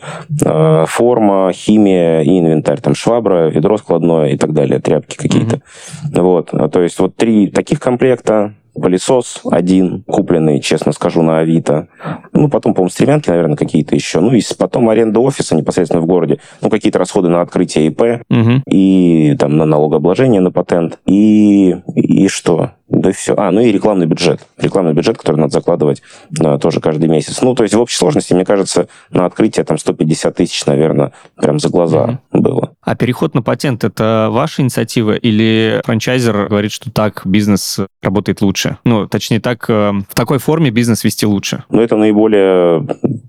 э, 0.45 0.85
форма, 0.87 1.50
химия 1.53 2.21
и 2.21 2.38
инвентарь, 2.38 2.81
там 2.81 2.95
швабра, 2.95 3.49
ведро 3.49 3.79
складное 3.79 4.31
и 4.31 4.37
так 4.37 4.53
далее, 4.53 4.79
тряпки 4.81 5.17
какие-то. 5.17 5.57
Mm-hmm. 5.57 6.23
Вот, 6.23 6.73
то 6.73 6.83
есть 6.83 6.99
вот 6.99 7.17
три 7.17 7.49
таких 7.49 7.81
комплекта, 7.81 8.55
пылесос 8.79 9.41
один, 9.51 10.03
купленный, 10.05 10.61
честно 10.61 10.93
скажу, 10.93 11.23
на 11.23 11.39
Авито. 11.39 11.89
Ну, 12.33 12.49
потом, 12.49 12.75
по-моему, 12.75 12.91
стремянки, 12.91 13.29
наверное, 13.29 13.57
какие-то 13.57 13.95
еще. 13.95 14.21
Ну, 14.21 14.33
и 14.33 14.43
потом 14.59 14.89
аренда 14.89 15.21
офиса 15.21 15.57
непосредственно 15.57 16.03
в 16.03 16.07
городе. 16.07 16.39
Ну, 16.61 16.71
какие-то 16.71 16.99
расходы 16.99 17.29
на 17.29 17.41
открытие 17.41 17.87
ИП 17.89 18.23
угу. 18.29 18.63
и 18.67 19.37
там 19.39 19.57
на 19.57 19.65
налогообложение, 19.65 20.41
на 20.41 20.51
патент. 20.51 20.99
И, 21.07 21.77
и 21.95 22.29
что? 22.29 22.73
Да 22.88 23.11
и 23.11 23.12
все. 23.12 23.35
А, 23.37 23.50
ну 23.50 23.61
и 23.61 23.71
рекламный 23.71 24.07
бюджет. 24.07 24.40
Рекламный 24.57 24.95
бюджет, 24.95 25.18
который 25.18 25.37
надо 25.37 25.52
закладывать 25.52 26.02
да, 26.30 26.59
тоже 26.59 26.80
каждый 26.80 27.09
месяц. 27.09 27.42
Ну, 27.42 27.54
то 27.54 27.62
есть 27.62 27.75
в 27.75 27.80
общей 27.80 27.97
сложности, 27.97 28.33
мне 28.33 28.47
кажется, 28.47 28.88
на 29.11 29.26
открытие 29.26 29.64
там 29.64 29.76
150 29.76 30.35
тысяч, 30.35 30.64
наверное, 30.64 31.12
прям 31.37 31.59
за 31.59 31.68
глаза 31.68 32.21
mm-hmm. 32.33 32.40
было. 32.40 32.73
А 32.83 32.97
переход 32.97 33.35
на 33.35 33.42
патент– 33.42 33.85
это 33.85 34.28
ваша 34.30 34.62
инициатива 34.62 35.12
или 35.12 35.83
франчайзер 35.85 36.49
говорит, 36.49 36.73
что 36.73 36.90
так 36.90 37.23
бизнес 37.26 37.78
работает 38.02 38.40
лучше? 38.40 38.78
Ну, 38.85 39.07
точнее 39.07 39.40
так, 39.40 39.66
э, 39.68 39.92
в 40.09 40.14
такой 40.14 40.38
форме 40.38 40.71
бизнес 40.71 41.04
вести 41.04 41.26
лучше? 41.26 41.64
Ну, 41.68 41.83
это 41.83 41.97
наиболее, 41.97 42.87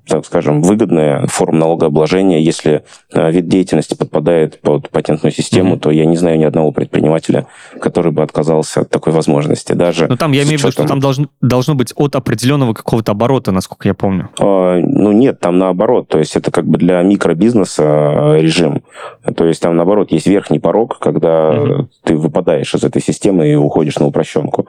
так 0.07 0.25
скажем, 0.25 0.61
выгодная 0.61 1.27
форма 1.27 1.59
налогообложения. 1.59 2.39
Если 2.39 2.83
э, 3.13 3.31
вид 3.31 3.49
деятельности 3.49 3.95
подпадает 3.95 4.61
под 4.61 4.89
патентную 4.89 5.33
систему, 5.33 5.75
mm-hmm. 5.75 5.79
то 5.79 5.91
я 5.91 6.05
не 6.05 6.15
знаю 6.15 6.39
ни 6.39 6.45
одного 6.45 6.71
предпринимателя, 6.71 7.47
который 7.81 8.13
бы 8.13 8.23
отказался 8.23 8.81
от 8.81 8.89
такой 8.89 9.11
возможности 9.11 9.49
возможности 9.50 9.74
даже. 9.74 10.08
Но 10.08 10.18
там 10.18 10.32
я 10.32 10.44
имею 10.44 10.58
в 10.58 10.62
виду, 10.62 10.72
что 10.72 10.86
там 10.86 11.00
должно, 11.00 11.27
должно 11.41 11.75
быть 11.75 11.94
от 11.96 12.15
определенного 12.15 12.74
какого-то 12.74 13.12
оборота, 13.12 13.51
насколько 13.51 13.88
я 13.88 13.94
помню. 13.94 14.29
А, 14.39 14.79
ну 14.79 15.12
нет, 15.12 15.39
там 15.39 15.58
наоборот. 15.58 16.08
То 16.08 16.20
есть 16.20 16.36
это 16.36 16.51
как 16.51 16.65
бы 16.65 16.77
для 16.77 17.01
микробизнеса 17.01 17.84
а, 17.86 18.38
режим. 18.39 18.84
То 19.36 19.46
есть 19.46 19.62
там 19.62 19.75
наоборот 19.75 20.12
есть 20.12 20.27
верхний 20.27 20.60
порог, 20.60 21.00
когда 21.00 21.51
угу. 21.51 21.89
ты 22.03 22.15
выпадаешь 22.15 22.74
из 22.74 22.84
этой 22.84 23.01
системы 23.01 23.48
и 23.48 23.56
уходишь 23.56 23.98
на 24.00 24.06
упрощенку. 24.06 24.68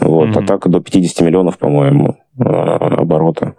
Вот. 0.00 0.30
Угу. 0.30 0.40
А 0.40 0.46
так 0.46 0.68
до 0.68 0.80
50 0.80 1.20
миллионов, 1.26 1.58
по-моему, 1.58 2.16
а, 2.38 2.76
оборота 2.98 3.54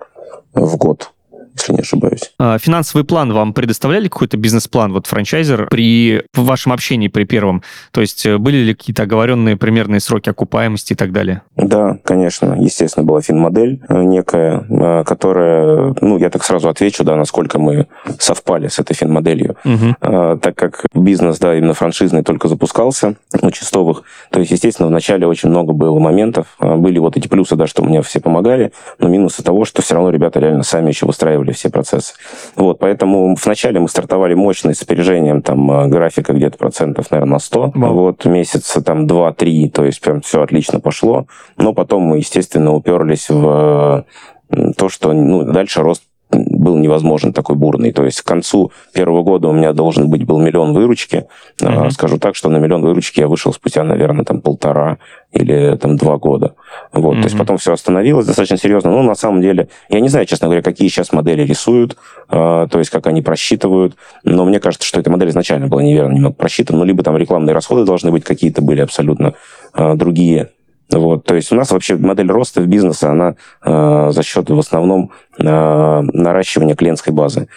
в 0.53 0.77
год 0.77 1.12
если 1.55 1.73
не 1.73 1.79
ошибаюсь. 1.79 2.33
А, 2.39 2.57
финансовый 2.57 3.03
план 3.03 3.31
вам 3.33 3.53
предоставляли 3.53 4.07
какой-то 4.07 4.37
бизнес-план, 4.37 4.93
вот 4.93 5.07
франчайзер, 5.07 5.67
при 5.69 6.23
вашем 6.33 6.71
общении 6.71 7.07
при 7.07 7.23
первом? 7.23 7.63
То 7.91 8.01
есть 8.01 8.25
э, 8.25 8.37
были 8.37 8.57
ли 8.57 8.73
какие-то 8.73 9.03
оговоренные 9.03 9.57
примерные 9.57 9.99
сроки 9.99 10.29
окупаемости 10.29 10.93
и 10.93 10.95
так 10.95 11.11
далее? 11.11 11.41
Да, 11.55 11.97
конечно. 12.03 12.55
Естественно, 12.59 13.05
была 13.05 13.21
финмодель 13.21 13.81
э, 13.87 14.03
некая, 14.03 14.65
э, 14.69 15.03
которая, 15.05 15.95
ну, 16.01 16.17
я 16.17 16.29
так 16.29 16.43
сразу 16.43 16.69
отвечу, 16.69 17.03
да, 17.03 17.15
насколько 17.15 17.59
мы 17.59 17.87
совпали 18.19 18.67
с 18.67 18.79
этой 18.79 18.95
финмоделью. 18.95 19.55
Угу. 19.65 20.39
Так 20.39 20.55
как 20.55 20.85
бизнес, 20.93 21.39
да, 21.39 21.55
именно 21.55 21.73
франшизный 21.73 22.23
только 22.23 22.47
запускался 22.47 23.15
у 23.41 23.51
Чистовых, 23.51 24.03
то 24.31 24.39
есть, 24.39 24.51
естественно, 24.51 24.87
вначале 24.87 25.27
очень 25.27 25.49
много 25.49 25.73
было 25.73 25.99
моментов. 25.99 26.47
Были 26.59 26.99
вот 26.99 27.17
эти 27.17 27.27
плюсы, 27.27 27.55
да, 27.55 27.67
что 27.67 27.83
мне 27.83 28.01
все 28.01 28.19
помогали, 28.19 28.71
но 28.99 29.07
минусы 29.07 29.43
того, 29.43 29.65
что 29.65 29.81
все 29.81 29.95
равно 29.95 30.09
ребята 30.09 30.39
реально 30.39 30.63
сами 30.63 30.89
еще 30.89 31.05
выстраивали 31.05 31.42
оптимизировали 31.43 31.51
все 31.51 31.69
процессы. 31.69 32.13
Вот, 32.55 32.79
поэтому 32.79 33.35
вначале 33.35 33.79
мы 33.79 33.87
стартовали 33.87 34.33
мощно 34.33 34.73
с 34.73 34.81
опережением 34.81 35.41
там 35.41 35.71
э, 35.71 35.87
графика 35.87 36.33
где-то 36.33 36.57
процентов, 36.57 37.11
наверное, 37.11 37.33
на 37.33 37.39
100. 37.39 37.65
Wow. 37.75 37.87
Вот 37.89 38.25
месяца 38.25 38.81
там 38.81 39.05
2-3, 39.05 39.69
то 39.69 39.85
есть 39.85 40.01
прям 40.01 40.21
все 40.21 40.41
отлично 40.41 40.79
пошло. 40.79 41.27
Но 41.57 41.73
потом 41.73 42.03
мы, 42.03 42.17
естественно, 42.17 42.73
уперлись 42.73 43.29
в 43.29 44.05
э, 44.49 44.73
то, 44.77 44.89
что 44.89 45.13
ну, 45.13 45.43
дальше 45.43 45.81
рост 45.81 46.03
был 46.63 46.77
невозможен 46.77 47.33
такой 47.33 47.55
бурный. 47.55 47.91
То 47.91 48.05
есть 48.05 48.21
к 48.21 48.25
концу 48.25 48.71
первого 48.93 49.23
года 49.23 49.47
у 49.49 49.53
меня 49.53 49.73
должен 49.73 50.09
быть 50.09 50.25
был 50.25 50.39
миллион 50.39 50.73
выручки. 50.73 51.25
Uh-huh. 51.61 51.89
Скажу 51.91 52.17
так, 52.17 52.35
что 52.35 52.49
на 52.49 52.57
миллион 52.57 52.81
выручки 52.81 53.19
я 53.19 53.27
вышел 53.27 53.53
спустя, 53.53 53.83
наверное, 53.83 54.25
там 54.25 54.41
полтора 54.41 54.97
или 55.31 55.77
там 55.77 55.97
два 55.97 56.17
года. 56.17 56.55
Вот. 56.91 57.15
Uh-huh. 57.15 57.21
То 57.21 57.25
есть 57.25 57.37
потом 57.37 57.57
все 57.57 57.73
остановилось 57.73 58.25
достаточно 58.25 58.57
серьезно. 58.57 58.91
Но 58.91 59.03
на 59.03 59.15
самом 59.15 59.41
деле, 59.41 59.67
я 59.89 59.99
не 59.99 60.09
знаю, 60.09 60.25
честно 60.25 60.47
говоря, 60.47 60.61
какие 60.61 60.87
сейчас 60.87 61.11
модели 61.11 61.43
рисуют, 61.43 61.97
а, 62.29 62.67
то 62.67 62.79
есть 62.79 62.89
как 62.89 63.07
они 63.07 63.21
просчитывают. 63.21 63.95
Но 64.23 64.45
мне 64.45 64.59
кажется, 64.59 64.87
что 64.87 64.99
эта 64.99 65.11
модель 65.11 65.29
изначально 65.29 65.67
была 65.67 65.83
неверно 65.83 66.13
немного 66.13 66.35
просчитана. 66.35 66.79
Ну, 66.79 66.85
либо 66.85 67.03
там 67.03 67.17
рекламные 67.17 67.53
расходы 67.53 67.85
должны 67.85 68.11
быть 68.11 68.23
какие-то 68.23 68.61
были 68.61 68.81
абсолютно 68.81 69.33
а, 69.73 69.95
другие. 69.95 70.49
Вот, 70.91 71.23
то 71.23 71.35
есть 71.35 71.51
у 71.51 71.55
нас 71.55 71.71
вообще 71.71 71.95
модель 71.95 72.29
роста 72.29 72.61
в 72.61 72.67
бизнесе, 72.67 73.07
она 73.07 73.35
э, 73.63 74.11
за 74.11 74.23
счет 74.23 74.49
в 74.49 74.59
основном 74.59 75.11
э, 75.37 75.43
наращивания 75.43 76.75
клиентской 76.75 77.13
базы 77.13 77.47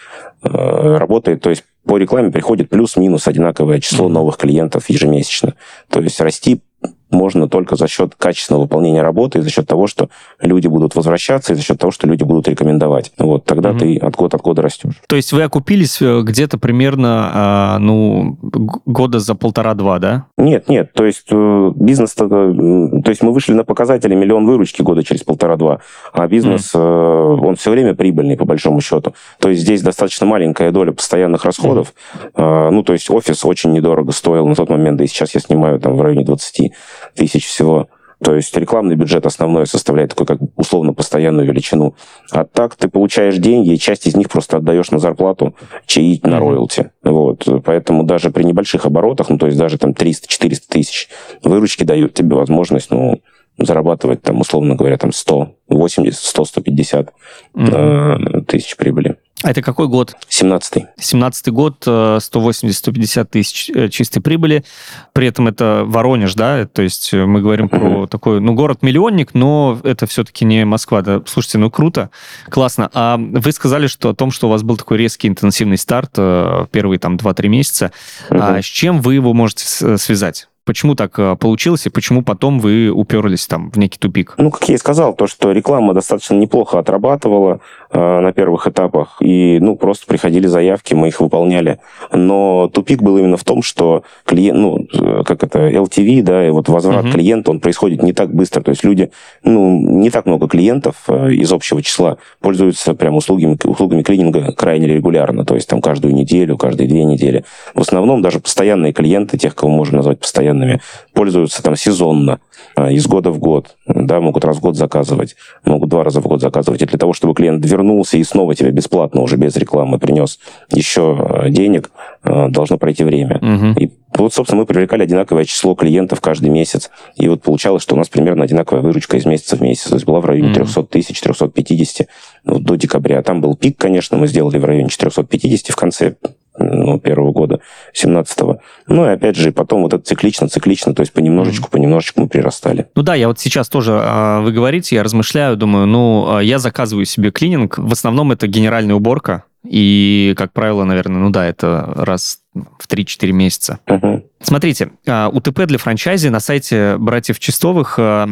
э, 0.42 0.48
работает. 0.96 1.42
То 1.42 1.50
есть 1.50 1.64
по 1.84 1.98
рекламе 1.98 2.30
приходит 2.30 2.70
плюс-минус 2.70 3.28
одинаковое 3.28 3.80
число 3.80 4.08
новых 4.08 4.36
клиентов 4.38 4.88
ежемесячно. 4.88 5.54
То 5.90 6.00
есть 6.00 6.20
расти 6.20 6.62
можно 7.10 7.48
только 7.48 7.76
за 7.76 7.88
счет 7.88 8.14
качественного 8.16 8.62
выполнения 8.62 9.02
работы 9.02 9.38
и 9.38 9.42
за 9.42 9.50
счет 9.50 9.66
того, 9.66 9.86
что 9.86 10.08
люди 10.40 10.66
будут 10.66 10.94
возвращаться, 10.94 11.52
и 11.52 11.56
за 11.56 11.62
счет 11.62 11.78
того, 11.78 11.90
что 11.90 12.06
люди 12.06 12.24
будут 12.24 12.48
рекомендовать. 12.48 13.12
Вот 13.18 13.44
тогда 13.44 13.70
угу. 13.70 13.78
ты 13.78 13.96
от 13.96 14.16
года 14.16 14.36
от 14.36 14.42
года 14.42 14.62
растешь. 14.62 14.94
То 15.08 15.16
есть 15.16 15.32
вы 15.32 15.42
окупились 15.42 16.00
э, 16.02 16.22
где-то 16.22 16.58
примерно, 16.58 17.30
а, 17.32 17.78
ну, 17.78 18.38
года 18.40 19.18
за 19.18 19.34
полтора-два, 19.34 19.98
да? 19.98 20.26
Нет, 20.36 20.68
нет. 20.68 20.92
То 20.92 21.04
есть 21.04 21.26
э, 21.30 21.72
бизнес, 21.74 22.14
то 22.14 23.04
есть 23.06 23.22
мы 23.22 23.32
вышли 23.32 23.52
на 23.52 23.64
показатели 23.64 24.14
миллион 24.14 24.46
выручки 24.46 24.82
года 24.82 25.02
через 25.04 25.22
полтора-два, 25.22 25.80
а 26.12 26.26
бизнес, 26.26 26.74
угу. 26.74 26.82
он 26.82 27.56
все 27.56 27.70
время 27.70 27.94
прибыльный, 27.94 28.36
по 28.36 28.44
большому 28.44 28.80
счету. 28.80 29.14
То 29.38 29.50
есть 29.50 29.62
здесь 29.62 29.82
достаточно 29.82 30.26
маленькая 30.26 30.70
доля 30.72 30.92
постоянных 30.92 31.44
расходов. 31.44 31.94
Угу. 32.34 32.70
Ну, 32.70 32.82
то 32.82 32.92
есть 32.92 33.10
офис 33.10 33.44
очень 33.44 33.72
недорого 33.72 34.12
стоил 34.12 34.46
на 34.46 34.54
тот 34.54 34.68
момент, 34.68 34.98
да 34.98 35.04
и 35.04 35.06
сейчас 35.06 35.34
я 35.34 35.40
снимаю 35.40 35.80
там 35.80 35.96
в 35.96 36.00
районе 36.02 36.24
20 36.24 36.72
тысяч 37.14 37.46
всего. 37.46 37.88
То 38.24 38.34
есть 38.34 38.56
рекламный 38.56 38.96
бюджет 38.96 39.26
основной 39.26 39.66
составляет 39.66 40.10
такой 40.10 40.26
как 40.26 40.38
условно 40.56 40.94
постоянную 40.94 41.46
величину. 41.46 41.94
А 42.30 42.44
так 42.44 42.74
ты 42.74 42.88
получаешь 42.88 43.36
деньги, 43.36 43.74
и 43.74 43.78
часть 43.78 44.06
из 44.06 44.16
них 44.16 44.30
просто 44.30 44.56
отдаешь 44.56 44.90
на 44.90 44.98
зарплату, 44.98 45.54
чаи 45.84 46.18
на 46.22 46.38
роялти. 46.40 46.90
Вот. 47.02 47.46
Поэтому 47.64 48.04
даже 48.04 48.30
при 48.30 48.44
небольших 48.44 48.86
оборотах, 48.86 49.28
ну 49.28 49.36
то 49.36 49.46
есть 49.46 49.58
даже 49.58 49.76
там 49.76 49.90
300-400 49.90 50.60
тысяч 50.68 51.08
выручки 51.42 51.84
дают 51.84 52.14
тебе 52.14 52.36
возможность, 52.36 52.90
ну, 52.90 53.20
зарабатывать 53.58 54.22
там, 54.22 54.40
условно 54.40 54.76
говоря, 54.76 54.96
там 54.96 55.12
100, 55.12 55.54
80, 55.68 56.18
100, 56.18 56.44
150 56.44 57.12
mm-hmm. 57.54 58.44
тысяч 58.44 58.76
прибыли. 58.76 59.16
А 59.46 59.50
это 59.50 59.62
какой 59.62 59.86
год? 59.86 60.16
17-й. 60.28 60.86
17-й 61.00 61.52
год, 61.52 61.86
180-150 61.86 63.20
э, 63.20 63.24
тысяч 63.26 63.70
э, 63.72 63.88
чистой 63.90 64.20
прибыли. 64.20 64.64
При 65.12 65.28
этом 65.28 65.46
это 65.46 65.84
Воронеж, 65.86 66.34
да? 66.34 66.66
То 66.66 66.82
есть 66.82 67.14
э, 67.14 67.24
мы 67.26 67.40
говорим 67.40 67.68
про 67.68 68.08
такой, 68.08 68.40
ну, 68.40 68.54
город-миллионник, 68.54 69.34
но 69.34 69.80
это 69.84 70.08
все-таки 70.08 70.44
не 70.44 70.64
Москва. 70.64 71.00
Да? 71.02 71.22
Слушайте, 71.26 71.58
ну, 71.58 71.70
круто, 71.70 72.10
классно. 72.50 72.90
А 72.92 73.18
вы 73.18 73.52
сказали, 73.52 73.86
что 73.86 74.10
о 74.10 74.14
том, 74.16 74.32
что 74.32 74.48
у 74.48 74.50
вас 74.50 74.64
был 74.64 74.76
такой 74.76 74.98
резкий 74.98 75.28
интенсивный 75.28 75.78
старт, 75.78 76.14
первые 76.14 76.98
там 76.98 77.14
2-3 77.14 77.46
месяца. 77.46 77.92
А 78.30 78.60
с 78.60 78.64
чем 78.64 79.00
вы 79.00 79.14
его 79.14 79.32
можете 79.32 79.64
связать? 79.96 80.48
Почему 80.66 80.96
так 80.96 81.16
э, 81.20 81.36
получилось, 81.36 81.86
и 81.86 81.90
почему 81.90 82.22
потом 82.22 82.58
вы 82.58 82.90
уперлись 82.90 83.46
там 83.46 83.70
в 83.70 83.78
некий 83.78 84.00
тупик? 84.00 84.34
Ну, 84.36 84.50
как 84.50 84.68
я 84.68 84.74
и 84.74 84.78
сказал, 84.78 85.14
то, 85.14 85.28
что 85.28 85.52
реклама 85.52 85.94
достаточно 85.94 86.34
неплохо 86.34 86.80
отрабатывала 86.80 87.60
э, 87.92 88.20
на 88.20 88.32
первых 88.32 88.66
этапах, 88.66 89.18
и, 89.20 89.58
ну, 89.60 89.76
просто 89.76 90.06
приходили 90.08 90.48
заявки, 90.48 90.92
мы 90.92 91.06
их 91.06 91.20
выполняли. 91.20 91.78
Но 92.12 92.68
тупик 92.68 93.00
был 93.00 93.16
именно 93.16 93.36
в 93.36 93.44
том, 93.44 93.62
что 93.62 94.02
клиент, 94.24 94.58
ну, 94.58 94.88
э, 94.92 95.22
как 95.24 95.44
это, 95.44 95.68
LTV, 95.68 96.22
да, 96.22 96.48
и 96.48 96.50
вот 96.50 96.68
возврат 96.68 97.04
угу. 97.04 97.12
клиента, 97.12 97.52
он 97.52 97.60
происходит 97.60 98.02
не 98.02 98.12
так 98.12 98.34
быстро. 98.34 98.60
То 98.60 98.70
есть 98.70 98.82
люди, 98.82 99.12
ну, 99.44 99.78
не 99.80 100.10
так 100.10 100.26
много 100.26 100.48
клиентов 100.48 100.96
э, 101.06 101.30
из 101.30 101.52
общего 101.52 101.80
числа 101.80 102.18
пользуются 102.40 102.94
прям 102.94 103.14
услугами, 103.14 103.56
услугами 103.62 104.02
клининга 104.02 104.50
крайне 104.50 104.88
регулярно, 104.88 105.44
то 105.44 105.54
есть 105.54 105.68
там 105.68 105.80
каждую 105.80 106.12
неделю, 106.12 106.58
каждые 106.58 106.88
две 106.88 107.04
недели. 107.04 107.44
В 107.76 107.82
основном 107.82 108.20
даже 108.20 108.40
постоянные 108.40 108.92
клиенты, 108.92 109.38
тех, 109.38 109.54
кого 109.54 109.70
можно 109.70 109.98
назвать 109.98 110.18
постоянными, 110.56 110.80
пользуются 111.12 111.62
там 111.62 111.76
сезонно, 111.76 112.40
э, 112.76 112.92
из 112.92 113.06
года 113.06 113.30
в 113.30 113.38
год, 113.38 113.76
да, 113.86 114.20
могут 114.20 114.44
раз 114.44 114.56
в 114.56 114.60
год 114.60 114.76
заказывать, 114.76 115.36
могут 115.64 115.88
два 115.88 116.04
раза 116.04 116.20
в 116.20 116.26
год 116.26 116.40
заказывать. 116.40 116.82
И 116.82 116.86
для 116.86 116.98
того, 116.98 117.12
чтобы 117.12 117.34
клиент 117.34 117.64
вернулся 117.64 118.18
и 118.18 118.24
снова 118.24 118.54
тебе 118.54 118.70
бесплатно, 118.70 119.20
уже 119.20 119.36
без 119.36 119.56
рекламы, 119.56 119.98
принес 119.98 120.38
еще 120.72 121.16
э, 121.18 121.50
денег, 121.50 121.90
должно 122.24 122.76
пройти 122.76 123.04
время. 123.04 123.36
Угу. 123.36 123.80
И 123.80 123.90
вот, 124.18 124.34
собственно, 124.34 124.62
мы 124.62 124.66
привлекали 124.66 125.04
одинаковое 125.04 125.44
число 125.44 125.74
клиентов 125.74 126.20
каждый 126.20 126.50
месяц. 126.50 126.90
И 127.14 127.28
вот 127.28 127.42
получалось, 127.42 127.82
что 127.82 127.94
у 127.94 127.98
нас 127.98 128.08
примерно 128.08 128.44
одинаковая 128.44 128.82
выручка 128.82 129.16
из 129.16 129.26
месяца 129.26 129.56
в 129.56 129.60
месяц. 129.60 129.90
То 129.90 129.94
есть 129.94 130.06
была 130.06 130.20
в 130.20 130.24
районе 130.24 130.52
300 130.52 130.82
тысяч, 130.84 131.20
350 131.20 132.08
ну, 132.44 132.58
до 132.58 132.74
декабря. 132.74 133.22
Там 133.22 133.40
был 133.40 133.54
пик, 133.54 133.76
конечно, 133.76 134.16
мы 134.16 134.26
сделали 134.26 134.58
в 134.58 134.64
районе 134.64 134.88
450 134.88 135.72
в 135.72 135.76
конце 135.76 136.16
ну, 136.58 136.98
первого 136.98 137.32
года, 137.32 137.60
17-го. 137.94 138.60
Ну, 138.86 139.06
и 139.06 139.08
опять 139.08 139.36
же, 139.36 139.52
потом 139.52 139.82
вот 139.82 139.94
это 139.94 140.04
циклично, 140.04 140.48
циклично, 140.48 140.94
то 140.94 141.00
есть 141.00 141.12
понемножечку, 141.12 141.70
понемножечку 141.70 142.22
мы 142.22 142.28
прирастали. 142.28 142.86
Ну 142.94 143.02
да, 143.02 143.14
я 143.14 143.28
вот 143.28 143.38
сейчас 143.38 143.68
тоже, 143.68 143.98
а, 144.02 144.40
вы 144.40 144.52
говорите, 144.52 144.96
я 144.96 145.02
размышляю, 145.02 145.56
думаю, 145.56 145.86
ну, 145.86 146.36
а, 146.36 146.40
я 146.42 146.58
заказываю 146.58 147.04
себе 147.04 147.30
клининг, 147.30 147.78
в 147.78 147.92
основном 147.92 148.32
это 148.32 148.46
генеральная 148.46 148.94
уборка, 148.94 149.44
и, 149.68 150.34
как 150.36 150.52
правило, 150.52 150.84
наверное, 150.84 151.20
ну 151.20 151.30
да, 151.30 151.46
это 151.46 151.92
раз 151.96 152.38
в 152.78 152.88
3-4 152.88 153.32
месяца. 153.32 153.78
Uh-huh. 153.86 154.22
Смотрите, 154.40 154.90
а, 155.08 155.28
УТП 155.28 155.66
для 155.66 155.78
франчайзи 155.78 156.28
на 156.28 156.40
сайте 156.40 156.96
братьев 156.98 157.38
Чистовых 157.38 157.96
а, 157.98 158.28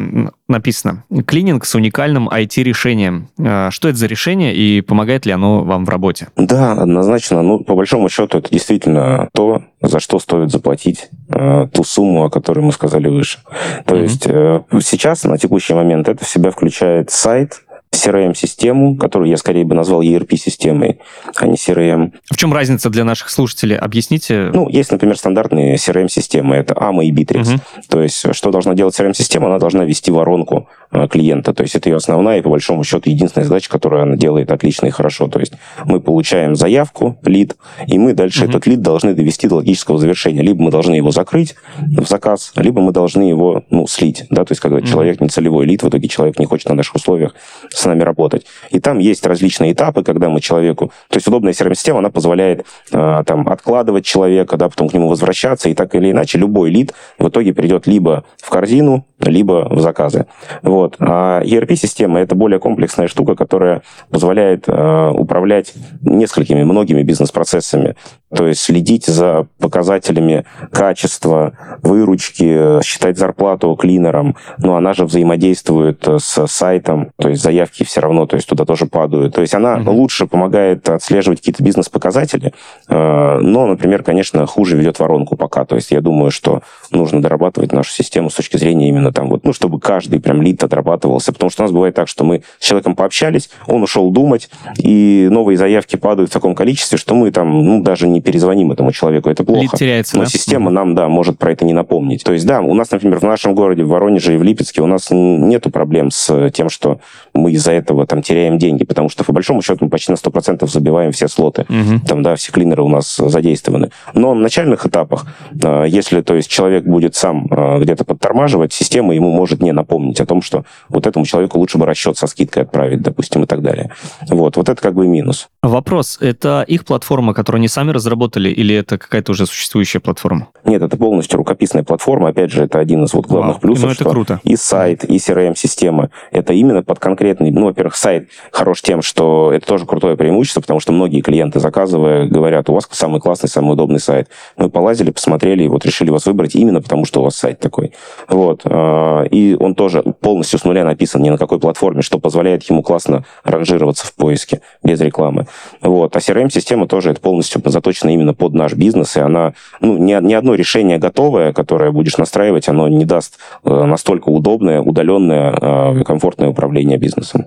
написано 0.48 1.04
«Клининг 1.26 1.64
с 1.64 1.74
уникальным 1.74 2.28
IT-решением». 2.28 3.28
А, 3.38 3.70
что 3.70 3.88
это 3.88 3.98
за 3.98 4.06
решение 4.06 4.54
и 4.54 4.80
помогает 4.80 5.26
ли 5.26 5.32
оно 5.32 5.64
вам 5.64 5.84
в 5.84 5.88
работе? 5.88 6.28
Да, 6.36 6.72
однозначно. 6.72 7.42
Ну, 7.42 7.60
по 7.60 7.74
большому 7.74 8.08
счету, 8.08 8.38
это 8.38 8.50
действительно 8.50 9.28
то, 9.32 9.62
за 9.80 10.00
что 10.00 10.18
стоит 10.18 10.50
заплатить 10.50 11.08
ту 11.28 11.84
сумму, 11.84 12.24
о 12.24 12.30
которой 12.30 12.60
мы 12.60 12.72
сказали 12.72 13.08
выше. 13.08 13.38
То 13.86 13.94
mm-hmm. 13.94 14.02
есть 14.02 14.26
э, 14.26 14.60
сейчас, 14.82 15.24
на 15.24 15.38
текущий 15.38 15.74
момент, 15.74 16.08
это 16.08 16.24
в 16.24 16.28
себя 16.28 16.50
включает 16.50 17.10
сайт, 17.10 17.62
CRM-систему, 17.94 18.96
которую 18.96 19.30
я 19.30 19.36
скорее 19.36 19.64
бы 19.64 19.74
назвал 19.74 20.02
ERP-системой, 20.02 20.98
а 21.36 21.46
не 21.46 21.54
CRM. 21.54 22.12
В 22.30 22.36
чем 22.36 22.52
разница 22.52 22.90
для 22.90 23.04
наших 23.04 23.30
слушателей? 23.30 23.76
Объясните. 23.76 24.50
Ну, 24.52 24.68
есть, 24.68 24.90
например, 24.90 25.16
стандартные 25.16 25.76
CRM-системы. 25.76 26.56
Это 26.56 26.74
AMA 26.74 27.04
и 27.04 27.12
Bittrex. 27.12 27.54
Угу. 27.54 27.60
То 27.88 28.02
есть, 28.02 28.34
что 28.34 28.50
должна 28.50 28.74
делать 28.74 28.98
CRM-система? 28.98 29.46
Она 29.46 29.58
должна 29.58 29.84
вести 29.84 30.10
воронку 30.10 30.68
клиента. 31.10 31.52
То 31.52 31.62
есть, 31.62 31.74
это 31.74 31.88
ее 31.88 31.96
основная 31.96 32.38
и, 32.38 32.42
по 32.42 32.50
большому 32.50 32.84
счету, 32.84 33.10
единственная 33.10 33.46
задача, 33.46 33.70
которую 33.70 34.02
она 34.02 34.16
делает 34.16 34.50
отлично 34.50 34.86
и 34.86 34.90
хорошо. 34.90 35.28
То 35.28 35.40
есть, 35.40 35.54
мы 35.84 36.00
получаем 36.00 36.56
заявку, 36.56 37.16
лид, 37.24 37.56
и 37.86 37.98
мы 37.98 38.14
дальше 38.14 38.44
угу. 38.44 38.50
этот 38.50 38.66
лид 38.66 38.82
должны 38.82 39.14
довести 39.14 39.48
до 39.48 39.56
логического 39.56 39.98
завершения. 39.98 40.42
Либо 40.42 40.62
мы 40.62 40.70
должны 40.70 40.94
его 40.94 41.10
закрыть 41.10 41.56
в 41.78 42.06
заказ, 42.06 42.52
либо 42.56 42.80
мы 42.80 42.92
должны 42.92 43.22
его 43.22 43.64
ну, 43.70 43.86
слить. 43.86 44.26
Да? 44.30 44.44
То 44.44 44.52
есть, 44.52 44.60
когда 44.60 44.78
угу. 44.78 44.86
человек 44.86 45.20
не 45.20 45.28
целевой 45.28 45.66
лид, 45.66 45.82
в 45.82 45.88
итоге 45.88 46.08
человек 46.08 46.38
не 46.38 46.46
хочет 46.46 46.68
на 46.68 46.74
наших 46.74 46.96
условиях 46.96 47.34
с 47.70 47.84
нами 47.84 48.02
работать. 48.02 48.46
И 48.70 48.80
там 48.80 48.98
есть 48.98 49.26
различные 49.26 49.72
этапы, 49.72 50.02
когда 50.02 50.28
мы 50.28 50.40
человеку... 50.40 50.92
То 51.08 51.16
есть 51.16 51.26
удобная 51.26 51.52
CRM-система, 51.52 51.98
она 51.98 52.10
позволяет 52.10 52.64
э, 52.92 53.22
там 53.26 53.48
откладывать 53.48 54.04
человека, 54.04 54.56
да, 54.56 54.68
потом 54.68 54.88
к 54.88 54.94
нему 54.94 55.08
возвращаться, 55.08 55.68
и 55.68 55.74
так 55.74 55.94
или 55.94 56.10
иначе 56.10 56.38
любой 56.38 56.70
лид 56.70 56.92
в 57.18 57.28
итоге 57.28 57.52
придет 57.52 57.86
либо 57.86 58.24
в 58.42 58.50
корзину, 58.50 59.06
либо 59.20 59.68
в 59.70 59.80
заказы. 59.80 60.26
Вот. 60.62 60.83
А 60.98 61.42
ERP-система– 61.42 62.20
это 62.20 62.34
более 62.34 62.58
комплексная 62.58 63.08
штука, 63.08 63.34
которая 63.34 63.82
позволяет 64.10 64.64
э, 64.66 65.10
управлять 65.10 65.74
несколькими, 66.02 66.64
многими 66.64 67.02
бизнес-процессами. 67.02 67.96
То 68.34 68.48
есть 68.48 68.60
следить 68.60 69.06
за 69.06 69.46
показателями 69.58 70.44
качества, 70.72 71.52
выручки, 71.82 72.82
считать 72.82 73.16
зарплату 73.16 73.74
клинерам. 73.76 74.36
Но 74.58 74.76
она 74.76 74.92
же 74.92 75.04
взаимодействует 75.04 76.06
с 76.06 76.46
сайтом, 76.46 77.12
то 77.16 77.28
есть 77.28 77.42
заявки 77.42 77.84
все 77.84 78.00
равно, 78.00 78.26
то 78.26 78.36
есть 78.36 78.48
туда 78.48 78.64
тоже 78.64 78.86
падают. 78.86 79.34
То 79.34 79.40
есть 79.40 79.54
она 79.54 79.76
mm-hmm. 79.76 79.90
лучше 79.90 80.26
помогает 80.26 80.88
отслеживать 80.88 81.40
какие-то 81.40 81.62
бизнес-показатели, 81.62 82.52
э, 82.88 83.38
но, 83.40 83.66
например, 83.66 84.02
конечно, 84.02 84.46
хуже 84.46 84.76
ведет 84.76 84.98
воронку 84.98 85.36
пока. 85.36 85.64
То 85.64 85.76
есть 85.76 85.92
я 85.92 86.00
думаю, 86.00 86.30
что 86.30 86.62
нужно 86.90 87.22
дорабатывать 87.22 87.72
нашу 87.72 87.92
систему 87.92 88.30
с 88.30 88.34
точки 88.34 88.56
зрения 88.56 88.88
именно 88.88 89.12
там 89.12 89.28
вот, 89.28 89.44
ну, 89.44 89.52
чтобы 89.52 89.78
каждый 89.78 90.20
прям 90.20 90.42
лид 90.42 90.62
отрабатывался. 90.74 91.32
Потому 91.32 91.50
что 91.50 91.62
у 91.62 91.64
нас 91.64 91.72
бывает 91.72 91.94
так, 91.94 92.08
что 92.08 92.24
мы 92.24 92.42
с 92.58 92.66
человеком 92.66 92.96
пообщались, 92.96 93.50
он 93.66 93.82
ушел 93.82 94.10
думать, 94.10 94.50
и 94.76 95.28
новые 95.30 95.56
заявки 95.56 95.96
падают 95.96 96.30
в 96.30 96.32
таком 96.32 96.54
количестве, 96.54 96.98
что 96.98 97.14
мы 97.14 97.30
там, 97.30 97.64
ну, 97.64 97.82
даже 97.82 98.08
не 98.08 98.20
перезвоним 98.20 98.72
этому 98.72 98.92
человеку. 98.92 99.30
Это 99.30 99.44
плохо. 99.44 99.62
Лид 99.62 99.70
теряется, 99.72 100.16
Но 100.16 100.24
да? 100.24 100.28
система 100.28 100.70
нам, 100.70 100.94
да, 100.94 101.08
может 101.08 101.38
про 101.38 101.52
это 101.52 101.64
не 101.64 101.72
напомнить. 101.72 102.24
То 102.24 102.32
есть, 102.32 102.46
да, 102.46 102.60
у 102.60 102.74
нас, 102.74 102.90
например, 102.90 103.20
в 103.20 103.22
нашем 103.22 103.54
городе, 103.54 103.84
в 103.84 103.88
Воронеже 103.88 104.34
и 104.34 104.36
в 104.36 104.42
Липецке 104.42 104.82
у 104.82 104.86
нас 104.86 105.08
нету 105.10 105.70
проблем 105.70 106.10
с 106.10 106.50
тем, 106.50 106.68
что 106.68 106.98
мы 107.32 107.52
из-за 107.52 107.72
этого 107.72 108.06
там 108.06 108.22
теряем 108.22 108.58
деньги, 108.58 108.84
потому 108.84 109.08
что, 109.08 109.24
по 109.24 109.32
большому 109.32 109.62
счету, 109.62 109.84
мы 109.84 109.90
почти 109.90 110.12
на 110.12 110.16
100% 110.16 110.66
забиваем 110.66 111.12
все 111.12 111.28
слоты. 111.28 111.62
Угу. 111.62 112.06
Там, 112.06 112.22
да, 112.22 112.34
все 112.34 112.52
клинеры 112.52 112.82
у 112.82 112.88
нас 112.88 113.16
задействованы. 113.16 113.90
Но 114.14 114.34
на 114.34 114.40
начальных 114.40 114.86
этапах, 114.86 115.26
а, 115.62 115.84
если, 115.84 116.20
то 116.20 116.34
есть, 116.34 116.50
человек 116.50 116.84
будет 116.84 117.14
сам 117.14 117.46
а, 117.50 117.78
где-то 117.78 118.04
подтормаживать, 118.04 118.72
система 118.72 119.14
ему 119.14 119.30
может 119.30 119.62
не 119.62 119.72
напомнить 119.72 120.20
о 120.20 120.26
том, 120.26 120.42
что 120.42 120.63
вот 120.88 121.06
этому 121.06 121.24
человеку 121.24 121.58
лучше 121.58 121.78
бы 121.78 121.86
расчет 121.86 122.16
со 122.16 122.26
скидкой 122.26 122.64
отправить, 122.64 123.02
допустим, 123.02 123.42
и 123.44 123.46
так 123.46 123.62
далее. 123.62 123.90
Вот, 124.28 124.56
вот 124.56 124.68
это 124.68 124.80
как 124.80 124.94
бы 124.94 125.06
минус. 125.06 125.48
Вопрос, 125.62 126.18
это 126.20 126.64
их 126.66 126.84
платформа, 126.84 127.34
которую 127.34 127.60
они 127.60 127.68
сами 127.68 127.90
разработали, 127.90 128.50
или 128.50 128.74
это 128.74 128.98
какая-то 128.98 129.32
уже 129.32 129.46
существующая 129.46 130.00
платформа? 130.00 130.48
Нет, 130.64 130.82
это 130.82 130.96
полностью 130.96 131.38
рукописная 131.38 131.82
платформа. 131.82 132.28
Опять 132.28 132.50
же, 132.50 132.64
это 132.64 132.78
один 132.78 133.04
из 133.04 133.14
вот 133.14 133.26
главных 133.26 133.56
Вау. 133.56 133.60
плюсов, 133.60 133.84
ну, 133.84 133.90
это 133.90 134.00
что 134.02 134.10
круто. 134.10 134.40
и 134.44 134.56
сайт, 134.56 135.04
и 135.04 135.16
CRM-система. 135.16 136.10
Это 136.30 136.52
именно 136.52 136.82
под 136.82 136.98
конкретный... 136.98 137.50
Ну, 137.50 137.66
во-первых, 137.66 137.96
сайт 137.96 138.28
хорош 138.50 138.82
тем, 138.82 139.02
что 139.02 139.52
это 139.52 139.66
тоже 139.66 139.86
крутое 139.86 140.16
преимущество, 140.16 140.60
потому 140.60 140.80
что 140.80 140.92
многие 140.92 141.20
клиенты, 141.20 141.60
заказывая, 141.60 142.26
говорят, 142.26 142.68
у 142.70 142.74
вас 142.74 142.88
самый 142.90 143.20
классный, 143.20 143.48
самый 143.48 143.72
удобный 143.72 144.00
сайт. 144.00 144.28
Мы 144.56 144.68
полазили, 144.70 145.10
посмотрели, 145.10 145.64
и 145.64 145.68
вот 145.68 145.84
решили 145.84 146.10
вас 146.10 146.26
выбрать 146.26 146.54
именно 146.54 146.80
потому, 146.80 147.04
что 147.04 147.20
у 147.20 147.24
вас 147.24 147.36
сайт 147.36 147.60
такой. 147.60 147.92
Вот. 148.28 148.62
А, 148.64 149.24
и 149.24 149.56
он 149.58 149.74
тоже 149.74 150.02
полностью 150.02 150.43
с 150.48 150.64
нуля 150.64 150.84
написан 150.84 151.22
ни 151.22 151.30
на 151.30 151.38
какой 151.38 151.58
платформе, 151.58 152.02
что 152.02 152.18
позволяет 152.18 152.62
ему 152.64 152.82
классно 152.82 153.24
ранжироваться 153.44 154.06
в 154.06 154.14
поиске 154.14 154.60
без 154.82 155.00
рекламы. 155.00 155.46
Вот. 155.80 156.14
А 156.16 156.18
CRM-система 156.18 156.86
тоже 156.86 157.10
это 157.10 157.20
полностью 157.20 157.62
заточена 157.64 158.10
именно 158.10 158.34
под 158.34 158.54
наш 158.54 158.74
бизнес, 158.74 159.16
и 159.16 159.20
она, 159.20 159.54
ну, 159.80 159.98
ни, 159.98 160.14
ни 160.22 160.34
одно 160.34 160.54
решение 160.54 160.98
готовое, 160.98 161.52
которое 161.52 161.90
будешь 161.90 162.16
настраивать, 162.16 162.68
оно 162.68 162.88
не 162.88 163.04
даст 163.04 163.38
э, 163.64 163.84
настолько 163.84 164.28
удобное, 164.28 164.80
удаленное, 164.80 165.56
э, 165.60 166.04
комфортное 166.04 166.48
управление 166.48 166.98
бизнесом. 166.98 167.46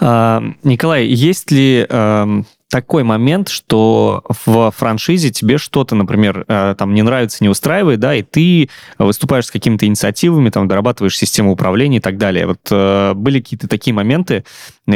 А, 0.00 0.42
Николай, 0.62 1.06
есть 1.06 1.50
ли 1.50 1.86
эм, 1.88 2.46
такой 2.70 3.02
момент, 3.02 3.48
что 3.48 4.24
в 4.28 4.70
франшизе 4.70 5.30
тебе 5.30 5.58
что-то, 5.58 5.94
например, 5.94 6.44
э, 6.48 6.74
там 6.76 6.94
не 6.94 7.02
нравится, 7.02 7.38
не 7.40 7.48
устраивает, 7.48 8.00
да, 8.00 8.14
и 8.14 8.22
ты 8.22 8.68
выступаешь 8.98 9.46
с 9.46 9.50
какими-то 9.50 9.86
инициативами, 9.86 10.50
там, 10.50 10.68
дорабатываешь 10.68 11.16
систему 11.16 11.52
управления 11.52 11.96
и 11.96 12.00
так 12.00 12.18
далее. 12.18 12.46
Вот 12.46 12.60
э, 12.70 13.14
были 13.14 13.40
какие-то 13.40 13.68
такие 13.68 13.94
моменты? 13.94 14.44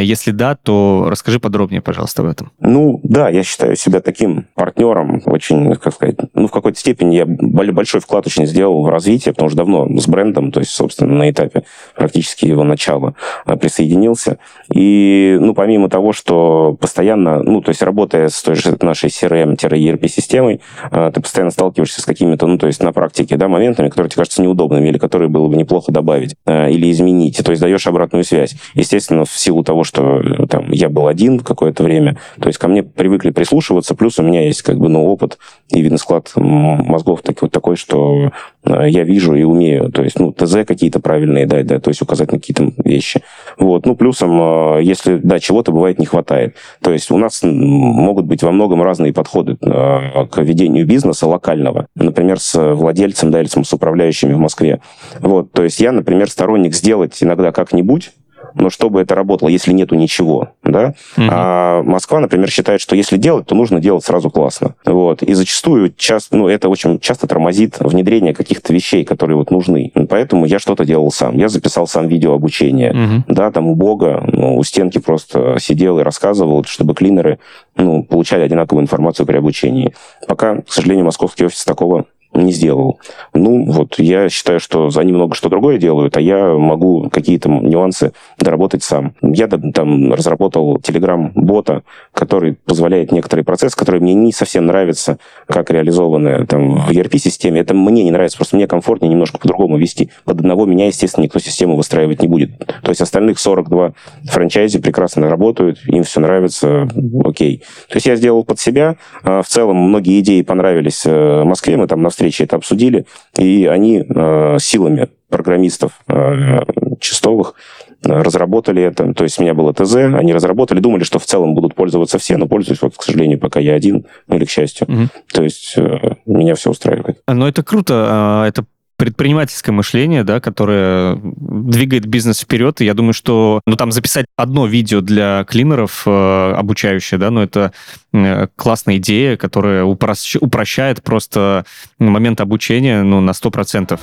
Если 0.00 0.30
да, 0.30 0.56
то 0.56 1.06
расскажи 1.08 1.38
подробнее, 1.38 1.82
пожалуйста, 1.82 2.22
об 2.22 2.28
этом. 2.28 2.50
Ну, 2.60 3.00
да, 3.02 3.28
я 3.28 3.42
считаю 3.42 3.76
себя 3.76 4.00
таким 4.00 4.46
партнером, 4.54 5.20
очень, 5.26 5.74
как 5.76 5.92
сказать, 5.92 6.16
ну, 6.32 6.46
в 6.46 6.50
какой-то 6.50 6.78
степени 6.78 7.16
я 7.16 7.26
большой 7.26 8.00
вклад 8.00 8.26
очень 8.26 8.46
сделал 8.46 8.82
в 8.82 8.88
развитие, 8.88 9.34
потому 9.34 9.50
что 9.50 9.58
давно 9.58 9.88
с 10.00 10.08
брендом, 10.08 10.50
то 10.50 10.60
есть, 10.60 10.72
собственно, 10.72 11.14
на 11.14 11.30
этапе 11.30 11.64
практически 11.94 12.46
его 12.46 12.64
начала 12.64 13.14
э, 13.46 13.56
присоединился. 13.56 14.38
И, 14.72 15.36
ну, 15.38 15.54
помимо 15.54 15.90
того, 15.90 16.12
что 16.12 16.76
постоянно, 16.80 17.42
ну, 17.42 17.60
то 17.60 17.68
есть 17.68 17.82
работая 17.82 18.28
с 18.28 18.42
той 18.42 18.54
же 18.54 18.76
нашей 18.80 19.10
CRM-ERP-системой, 19.10 20.62
а, 20.90 21.10
ты 21.10 21.20
постоянно 21.20 21.50
сталкиваешься 21.50 22.00
с 22.00 22.04
какими-то, 22.06 22.46
ну, 22.46 22.56
то 22.56 22.66
есть 22.66 22.82
на 22.82 22.92
практике, 22.92 23.36
да, 23.36 23.48
моментами, 23.48 23.88
которые 23.88 24.08
тебе 24.08 24.20
кажутся 24.20 24.42
неудобными 24.42 24.88
или 24.88 24.98
которые 24.98 25.28
было 25.28 25.48
бы 25.48 25.56
неплохо 25.56 25.92
добавить 25.92 26.34
или 26.46 26.90
изменить. 26.90 27.42
То 27.44 27.50
есть 27.50 27.60
даешь 27.60 27.86
обратную 27.86 28.24
связь. 28.24 28.54
Естественно, 28.74 29.24
в 29.24 29.30
силу 29.30 29.62
того, 29.62 29.81
того, 29.82 29.84
что 29.84 30.20
э, 30.20 30.46
там 30.46 30.70
я 30.70 30.88
был 30.88 31.06
один 31.06 31.40
какое-то 31.40 31.82
время. 31.82 32.16
То 32.40 32.48
есть 32.48 32.58
ко 32.58 32.68
мне 32.68 32.82
привыкли 32.82 33.30
прислушиваться, 33.30 33.94
плюс 33.94 34.18
у 34.18 34.22
меня 34.22 34.44
есть 34.46 34.62
как 34.62 34.78
бы 34.78 34.88
ну, 34.88 35.04
опыт 35.06 35.38
и 35.68 35.80
видно 35.80 35.98
склад 35.98 36.30
мозгов 36.36 37.22
такой, 37.22 37.48
такой, 37.48 37.76
что 37.76 38.32
э, 38.64 38.88
я 38.88 39.04
вижу 39.04 39.34
и 39.34 39.42
умею. 39.42 39.90
То 39.90 40.02
есть, 40.02 40.18
ну, 40.18 40.32
ТЗ 40.32 40.64
какие-то 40.66 41.00
правильные 41.00 41.46
дать, 41.46 41.66
да, 41.66 41.78
то 41.78 41.90
есть 41.90 42.02
указать 42.02 42.32
на 42.32 42.38
какие-то 42.38 42.72
вещи. 42.84 43.22
Вот. 43.58 43.86
Ну, 43.86 43.96
плюсом, 43.96 44.78
э, 44.78 44.82
если, 44.82 45.16
да, 45.16 45.38
чего-то 45.38 45.72
бывает 45.72 45.98
не 45.98 46.06
хватает. 46.06 46.56
То 46.82 46.92
есть 46.92 47.10
у 47.10 47.18
нас 47.18 47.40
могут 47.42 48.26
быть 48.26 48.42
во 48.42 48.52
многом 48.52 48.82
разные 48.82 49.12
подходы 49.12 49.56
к 49.56 50.38
ведению 50.38 50.86
бизнеса 50.86 51.26
локального. 51.26 51.86
Например, 51.94 52.38
с 52.38 52.74
владельцем, 52.74 53.30
да, 53.30 53.40
или 53.40 53.48
с 53.48 53.72
управляющими 53.72 54.32
в 54.32 54.38
Москве. 54.38 54.80
Вот. 55.20 55.52
То 55.52 55.64
есть 55.64 55.80
я, 55.80 55.92
например, 55.92 56.30
сторонник 56.30 56.74
сделать 56.74 57.22
иногда 57.22 57.52
как-нибудь, 57.52 58.12
но 58.54 58.70
чтобы 58.70 59.00
это 59.00 59.14
работало, 59.14 59.48
если 59.48 59.72
нету 59.72 59.94
ничего, 59.94 60.50
да. 60.62 60.94
Угу. 61.16 61.26
А 61.30 61.82
Москва, 61.82 62.20
например, 62.20 62.50
считает, 62.50 62.80
что 62.80 62.96
если 62.96 63.16
делать, 63.16 63.46
то 63.46 63.54
нужно 63.54 63.80
делать 63.80 64.04
сразу 64.04 64.30
классно. 64.30 64.74
Вот. 64.84 65.22
И 65.22 65.34
зачастую 65.34 65.92
часто, 65.96 66.36
ну, 66.36 66.48
это 66.48 66.68
очень 66.68 67.00
часто 67.00 67.26
тормозит 67.26 67.78
внедрение 67.80 68.34
каких-то 68.34 68.72
вещей, 68.72 69.04
которые 69.04 69.36
вот 69.36 69.50
нужны. 69.50 69.92
Поэтому 70.08 70.46
я 70.46 70.58
что-то 70.58 70.84
делал 70.84 71.10
сам. 71.10 71.36
Я 71.36 71.48
записал 71.48 71.86
сам 71.86 72.08
видео 72.08 72.34
обучение. 72.34 72.92
Угу. 72.92 73.34
Да, 73.34 73.50
там 73.50 73.68
у 73.68 73.74
Бога, 73.74 74.22
ну, 74.26 74.56
у 74.56 74.64
стенки 74.64 74.98
просто 74.98 75.56
сидел 75.58 75.98
и 75.98 76.02
рассказывал, 76.02 76.64
чтобы 76.64 76.94
клинеры 76.94 77.38
ну, 77.76 78.02
получали 78.02 78.42
одинаковую 78.42 78.82
информацию 78.82 79.26
при 79.26 79.36
обучении. 79.36 79.94
Пока, 80.28 80.62
к 80.62 80.72
сожалению, 80.72 81.04
московский 81.04 81.46
офис 81.46 81.64
такого 81.64 82.06
не 82.34 82.52
сделал. 82.52 82.98
Ну, 83.34 83.70
вот, 83.70 83.98
я 83.98 84.28
считаю, 84.28 84.60
что 84.60 84.90
они 84.96 85.12
много 85.12 85.34
что 85.34 85.48
другое 85.48 85.78
делают, 85.78 86.16
а 86.16 86.20
я 86.20 86.54
могу 86.54 87.08
какие-то 87.10 87.48
нюансы 87.48 88.12
доработать 88.38 88.82
сам. 88.82 89.14
Я 89.22 89.48
там 89.48 90.12
разработал 90.12 90.76
Telegram-бота, 90.78 91.82
который 92.12 92.54
позволяет 92.64 93.12
некоторые 93.12 93.44
процессы, 93.44 93.76
которые 93.76 94.00
мне 94.00 94.14
не 94.14 94.32
совсем 94.32 94.66
нравятся, 94.66 95.18
как 95.46 95.70
реализованы 95.70 96.46
там 96.46 96.86
в 96.86 96.90
ERP-системе. 96.90 97.60
Это 97.60 97.74
мне 97.74 98.04
не 98.04 98.10
нравится, 98.10 98.38
просто 98.38 98.56
мне 98.56 98.66
комфортнее 98.66 99.10
немножко 99.10 99.38
по-другому 99.38 99.76
вести. 99.76 100.10
Под 100.24 100.40
одного 100.40 100.66
меня, 100.66 100.86
естественно, 100.86 101.24
никто 101.24 101.38
систему 101.38 101.76
выстраивать 101.76 102.22
не 102.22 102.28
будет. 102.28 102.58
То 102.82 102.90
есть 102.90 103.00
остальных 103.00 103.38
42 103.38 103.92
франчайзи 104.24 104.80
прекрасно 104.80 105.28
работают, 105.28 105.80
им 105.86 106.02
все 106.04 106.20
нравится, 106.20 106.88
окей. 107.24 107.62
То 107.88 107.96
есть 107.96 108.06
я 108.06 108.16
сделал 108.16 108.44
под 108.44 108.58
себя. 108.58 108.96
А 109.22 109.42
в 109.42 109.48
целом 109.48 109.76
многие 109.76 110.20
идеи 110.20 110.42
понравились 110.42 111.02
э, 111.04 111.44
Москве, 111.44 111.76
мы 111.76 111.86
там 111.86 112.02
на 112.02 112.10
встрече 112.10 112.21
это 112.44 112.56
обсудили, 112.56 113.06
и 113.38 113.66
они 113.66 114.04
э, 114.08 114.56
силами 114.60 115.08
программистов 115.28 116.00
э, 116.08 116.62
чистовых 117.00 117.54
разработали 118.02 118.82
это. 118.82 119.14
То 119.14 119.24
есть 119.24 119.38
у 119.38 119.42
меня 119.42 119.54
было 119.54 119.72
ТЗ, 119.72 119.94
они 119.96 120.32
разработали, 120.32 120.80
думали, 120.80 121.04
что 121.04 121.18
в 121.18 121.24
целом 121.24 121.54
будут 121.54 121.74
пользоваться 121.74 122.18
все, 122.18 122.36
но 122.36 122.46
пользуюсь, 122.46 122.82
вот, 122.82 122.96
к 122.96 123.02
сожалению, 123.02 123.38
пока 123.38 123.60
я 123.60 123.74
один, 123.74 124.06
ну 124.26 124.36
или 124.36 124.44
к 124.44 124.50
счастью. 124.50 124.88
Угу. 124.88 125.08
То 125.32 125.42
есть 125.42 125.74
э, 125.76 126.16
меня 126.26 126.54
все 126.54 126.70
устраивает. 126.70 127.20
Но 127.26 127.48
это 127.48 127.62
круто. 127.62 128.06
А, 128.08 128.48
это 128.48 128.64
предпринимательское 129.02 129.74
мышление, 129.74 130.22
да, 130.22 130.38
которое 130.38 131.18
двигает 131.24 132.06
бизнес 132.06 132.38
вперед. 132.38 132.80
И 132.80 132.84
я 132.84 132.94
думаю, 132.94 133.14
что 133.14 133.60
ну, 133.66 133.74
там 133.74 133.90
записать 133.90 134.26
одно 134.36 134.64
видео 134.64 135.00
для 135.00 135.42
клинеров 135.42 136.04
э, 136.06 136.54
обучающее, 136.56 137.18
да, 137.18 137.32
но 137.32 137.40
ну, 137.40 137.44
это 137.44 137.72
э, 138.12 138.46
классная 138.54 138.98
идея, 138.98 139.36
которая 139.36 139.82
упрощ... 139.82 140.36
упрощает 140.40 141.02
просто 141.02 141.64
момент 141.98 142.40
обучения 142.40 143.02
ну, 143.02 143.20
на 143.20 143.32
100%. 143.32 143.98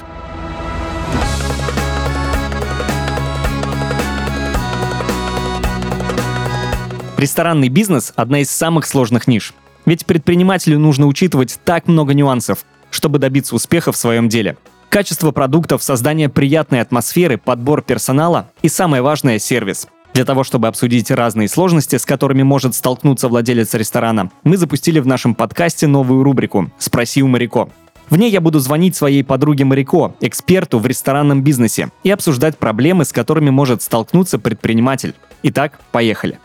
Ресторанный 7.16 7.70
бизнес– 7.70 8.12
одна 8.18 8.42
из 8.42 8.52
самых 8.52 8.86
сложных 8.86 9.30
ниш. 9.30 9.54
Ведь 9.86 10.06
предпринимателю 10.06 10.78
нужно 10.78 11.08
учитывать 11.08 11.58
так 11.64 11.88
много 11.88 12.14
нюансов, 12.14 12.66
чтобы 12.92 13.18
добиться 13.18 13.56
успеха 13.56 13.94
в 13.94 13.96
своем 13.96 14.28
деле– 14.28 14.58
Качество 14.89 15.30
продуктов, 15.30 15.84
создание 15.84 16.30
приятной 16.30 16.82
атмосферы, 16.82 17.38
подбор 17.38 17.84
персонала 17.84 18.49
и, 18.63 18.69
самое 18.69 19.04
важное, 19.04 19.38
сервис. 19.38 19.88
Для 20.15 20.25
того, 20.25 20.43
чтобы 20.43 20.67
обсудить 20.67 21.12
разные 21.12 21.47
сложности, 21.47 21.95
с 21.97 22.08
которыми 22.08 22.41
может 22.41 22.73
столкнуться 22.73 23.28
владелец 23.28 23.75
ресторана, 23.75 24.32
мы 24.43 24.58
запустили 24.58 24.99
в 24.99 25.06
нашем 25.06 25.36
подкасте 25.36 25.86
новую 25.86 26.23
рубрику 26.23 26.71
«Спроси 26.80 27.21
у 27.21 27.28
Марико». 27.28 27.69
В 28.10 28.17
ней 28.17 28.32
я 28.32 28.41
буду 28.41 28.58
звонить 28.58 28.95
своей 28.95 29.23
подруге 29.23 29.63
Марико, 29.63 30.15
эксперту 30.21 30.80
в 30.80 30.88
ресторанном 30.88 31.43
бизнесе, 31.43 31.91
и 32.04 32.10
обсуждать 32.10 32.58
проблемы, 32.58 33.06
с 33.06 33.13
которыми 33.13 33.52
может 33.52 33.84
столкнуться 33.84 34.39
предприниматель. 34.39 35.13
Итак, 35.43 35.80
поехали. 35.91 36.39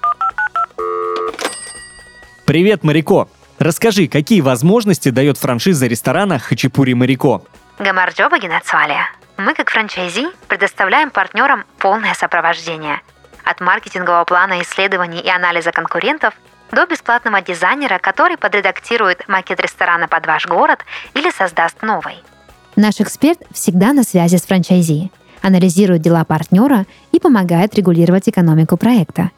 Привет, 2.44 2.85
Марико! 2.85 3.26
Расскажи, 3.59 4.07
какие 4.07 4.42
возможности 4.42 5.09
дает 5.09 5.38
франшиза 5.38 5.87
ресторана 5.87 6.38
«Хачапури 6.38 6.92
Марико»? 6.92 7.44
Гамарджоба 7.78 8.38
Генацвалия. 8.38 9.08
Мы, 9.37 9.52
как 9.52 9.68
франчайзи, 9.70 10.28
предоставляем 10.46 11.10
партнерам 11.10 11.64
полное 11.78 12.14
сопровождение. 12.14 13.00
От 13.44 13.60
маркетингового 13.60 14.24
плана 14.24 14.62
исследований 14.62 15.20
и 15.20 15.28
анализа 15.28 15.72
конкурентов 15.72 16.34
до 16.70 16.87
бесплатного 16.87 17.40
дизайнера, 17.40 17.98
который 17.98 18.37
подредактирует 18.37 19.26
макет 19.26 19.60
ресторана 19.60 20.06
под 20.06 20.24
ваш 20.26 20.46
город 20.46 20.84
или 21.14 21.30
создаст 21.30 21.82
новый. 21.82 22.22
Наш 22.76 23.00
эксперт 23.00 23.40
всегда 23.52 23.92
на 23.92 24.04
связи 24.04 24.37
с 24.37 24.42
франчайзи, 24.46 25.10
анализирует 25.42 26.00
дела 26.00 26.24
партнера 26.24 26.87
и 27.10 27.18
помогает 27.18 27.74
регулировать 27.74 28.28
экономику 28.28 28.76
проекта. 28.76 29.30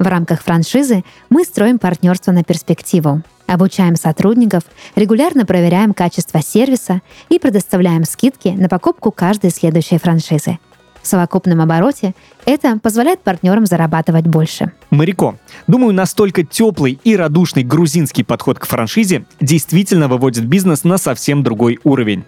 В 0.00 0.06
рамках 0.06 0.42
франшизы 0.42 1.04
мы 1.28 1.44
строим 1.44 1.78
партнерство 1.78 2.32
на 2.32 2.42
перспективу, 2.42 3.20
обучаем 3.46 3.96
сотрудников, 3.96 4.62
регулярно 4.96 5.44
проверяем 5.44 5.92
качество 5.92 6.40
сервиса 6.40 7.02
и 7.28 7.38
предоставляем 7.38 8.04
скидки 8.04 8.48
на 8.48 8.70
покупку 8.70 9.12
каждой 9.12 9.50
следующей 9.50 9.98
франшизы. 9.98 10.58
В 11.02 11.06
совокупном 11.06 11.60
обороте 11.60 12.14
это 12.46 12.78
позволяет 12.78 13.20
партнерам 13.20 13.66
зарабатывать 13.66 14.26
больше. 14.26 14.72
Марико, 14.88 15.36
думаю, 15.66 15.92
настолько 15.92 16.44
теплый 16.44 16.98
и 17.04 17.14
радушный 17.14 17.62
грузинский 17.62 18.22
подход 18.22 18.58
к 18.58 18.64
франшизе 18.64 19.26
действительно 19.38 20.08
выводит 20.08 20.46
бизнес 20.46 20.82
на 20.82 20.96
совсем 20.96 21.42
другой 21.42 21.78
уровень. 21.84 22.24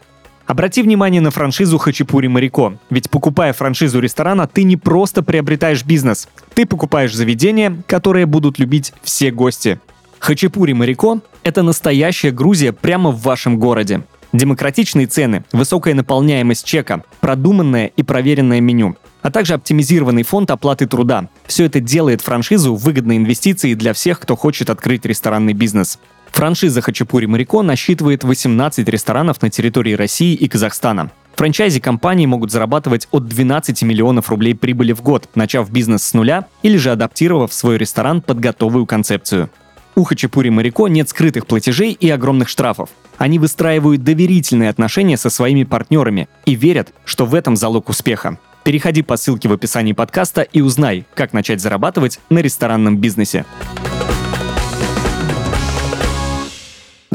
Обрати 0.53 0.83
внимание 0.83 1.23
на 1.23 1.31
франшизу 1.31 1.79
Хачапури 1.79 2.27
Марико, 2.27 2.75
ведь 2.91 3.09
покупая 3.09 3.55
франшизу 3.55 4.01
ресторана, 4.01 4.47
ты 4.47 4.65
не 4.65 4.77
просто 4.77 5.23
приобретаешь 5.23 5.83
бизнес, 5.83 6.29
ты 6.53 6.67
покупаешь 6.67 7.15
заведение, 7.15 7.83
которое 7.87 8.27
будут 8.27 8.59
любить 8.59 8.93
все 9.03 9.31
гости. 9.31 9.81
Хачапури 10.19 10.75
Марико– 10.75 11.23
это 11.43 11.62
настоящая 11.62 12.33
Грузия 12.33 12.75
прямо 12.75 13.12
в 13.12 13.23
вашем 13.23 13.59
городе. 13.59 14.03
Демократичные 14.35 15.07
цены, 15.07 15.43
высокая 15.53 15.95
наполняемость 15.95 16.67
чека, 16.67 17.03
продуманное 17.23 17.87
и 17.87 18.03
проверенное 18.03 18.61
меню, 18.61 18.97
а 19.23 19.31
также 19.31 19.55
оптимизированный 19.55 20.23
фонд 20.23 20.51
оплаты 20.51 20.87
труда. 20.87 21.31
Все 21.47 21.65
это 21.65 21.81
делает 21.81 22.21
франшизу 22.21 22.75
выгодной 22.75 23.17
инвестицией 23.17 23.75
для 23.75 23.95
всех, 23.95 24.21
кто 24.21 24.37
хочет 24.37 24.69
открыть 24.69 25.07
ресторанный 25.07 25.55
бизнес. 25.55 25.99
Франшиза 26.33 26.81
Хачапури 26.81 27.27
Марико 27.27 27.62
насчитывает 27.62 28.25
18 28.25 28.88
ресторанов 28.88 29.40
на 29.42 29.51
территории 29.51 29.92
России 29.92 30.35
и 30.35 30.49
Казахстана. 30.49 31.11
Франчайзи 31.37 31.81
компании 31.81 32.27
могут 32.27 32.51
зарабатывать 32.51 33.07
от 33.11 33.27
12 33.27 33.83
миллионов 33.83 34.29
рублей 34.31 34.55
прибыли 34.55 34.92
в 34.92 35.03
год, 35.03 35.29
начав 35.35 35.71
бизнес 35.71 36.03
с 36.03 36.14
нуля 36.14 36.47
или 36.62 36.77
же 36.77 36.90
адаптировав 36.90 37.53
свой 37.53 37.79
ресторан 37.79 38.21
под 38.23 38.40
готовую 38.40 38.87
концепцию. 38.87 39.51
У 39.95 40.05
Хачапури 40.05 40.49
Марико 40.49 40.88
нет 40.88 41.11
скрытых 41.11 41.47
платежей 41.47 41.92
и 41.92 42.09
огромных 42.09 42.49
штрафов. 42.49 42.88
Они 43.18 43.38
выстраивают 43.38 44.03
доверительные 44.03 44.71
отношения 44.71 45.18
со 45.18 45.29
своими 45.29 45.64
партнерами 45.64 46.29
и 46.47 46.55
верят, 46.55 46.92
что 47.05 47.27
в 47.27 47.35
этом 47.35 47.57
залог 47.57 47.90
успеха. 47.90 48.38
Переходи 48.64 49.03
по 49.03 49.16
ссылке 49.16 49.49
в 49.49 49.53
описании 49.53 49.92
подкаста 49.92 50.42
и 50.42 50.61
узнай, 50.61 51.05
как 51.14 51.33
начать 51.33 51.61
зарабатывать 51.61 52.21
на 52.31 52.38
ресторанном 52.38 52.97
бизнесе. 52.97 53.45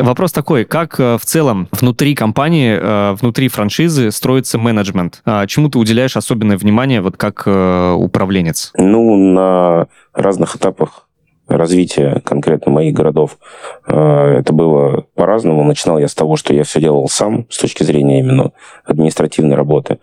Вопрос 0.03 0.31
такой, 0.31 0.63
как 0.63 0.99
э, 0.99 1.17
в 1.17 1.25
целом 1.25 1.67
внутри 1.71 2.13
компании, 2.13 2.77
э, 2.79 3.13
внутри 3.19 3.47
франшизы 3.47 4.11
строится 4.11 4.59
менеджмент? 4.59 5.21
А 5.25 5.47
чему 5.47 5.69
ты 5.69 5.79
уделяешь 5.79 6.15
особенное 6.15 6.57
внимание, 6.57 7.01
вот 7.01 7.17
как 7.17 7.43
э, 7.45 7.93
управленец? 7.97 8.71
Ну, 8.77 9.15
на 9.15 9.87
разных 10.13 10.55
этапах 10.55 11.07
развития 11.47 12.21
конкретно 12.25 12.73
моих 12.73 12.93
городов. 12.93 13.37
Это 13.85 14.51
было 14.51 15.05
по-разному. 15.15 15.63
Начинал 15.63 15.97
я 15.97 16.09
с 16.09 16.13
того, 16.13 16.35
что 16.35 16.53
я 16.53 16.65
все 16.65 16.81
делал 16.81 17.07
сам 17.07 17.45
с 17.49 17.57
точки 17.57 17.83
зрения 17.83 18.19
именно 18.19 18.51
административной 18.83 19.55
работы. 19.55 19.99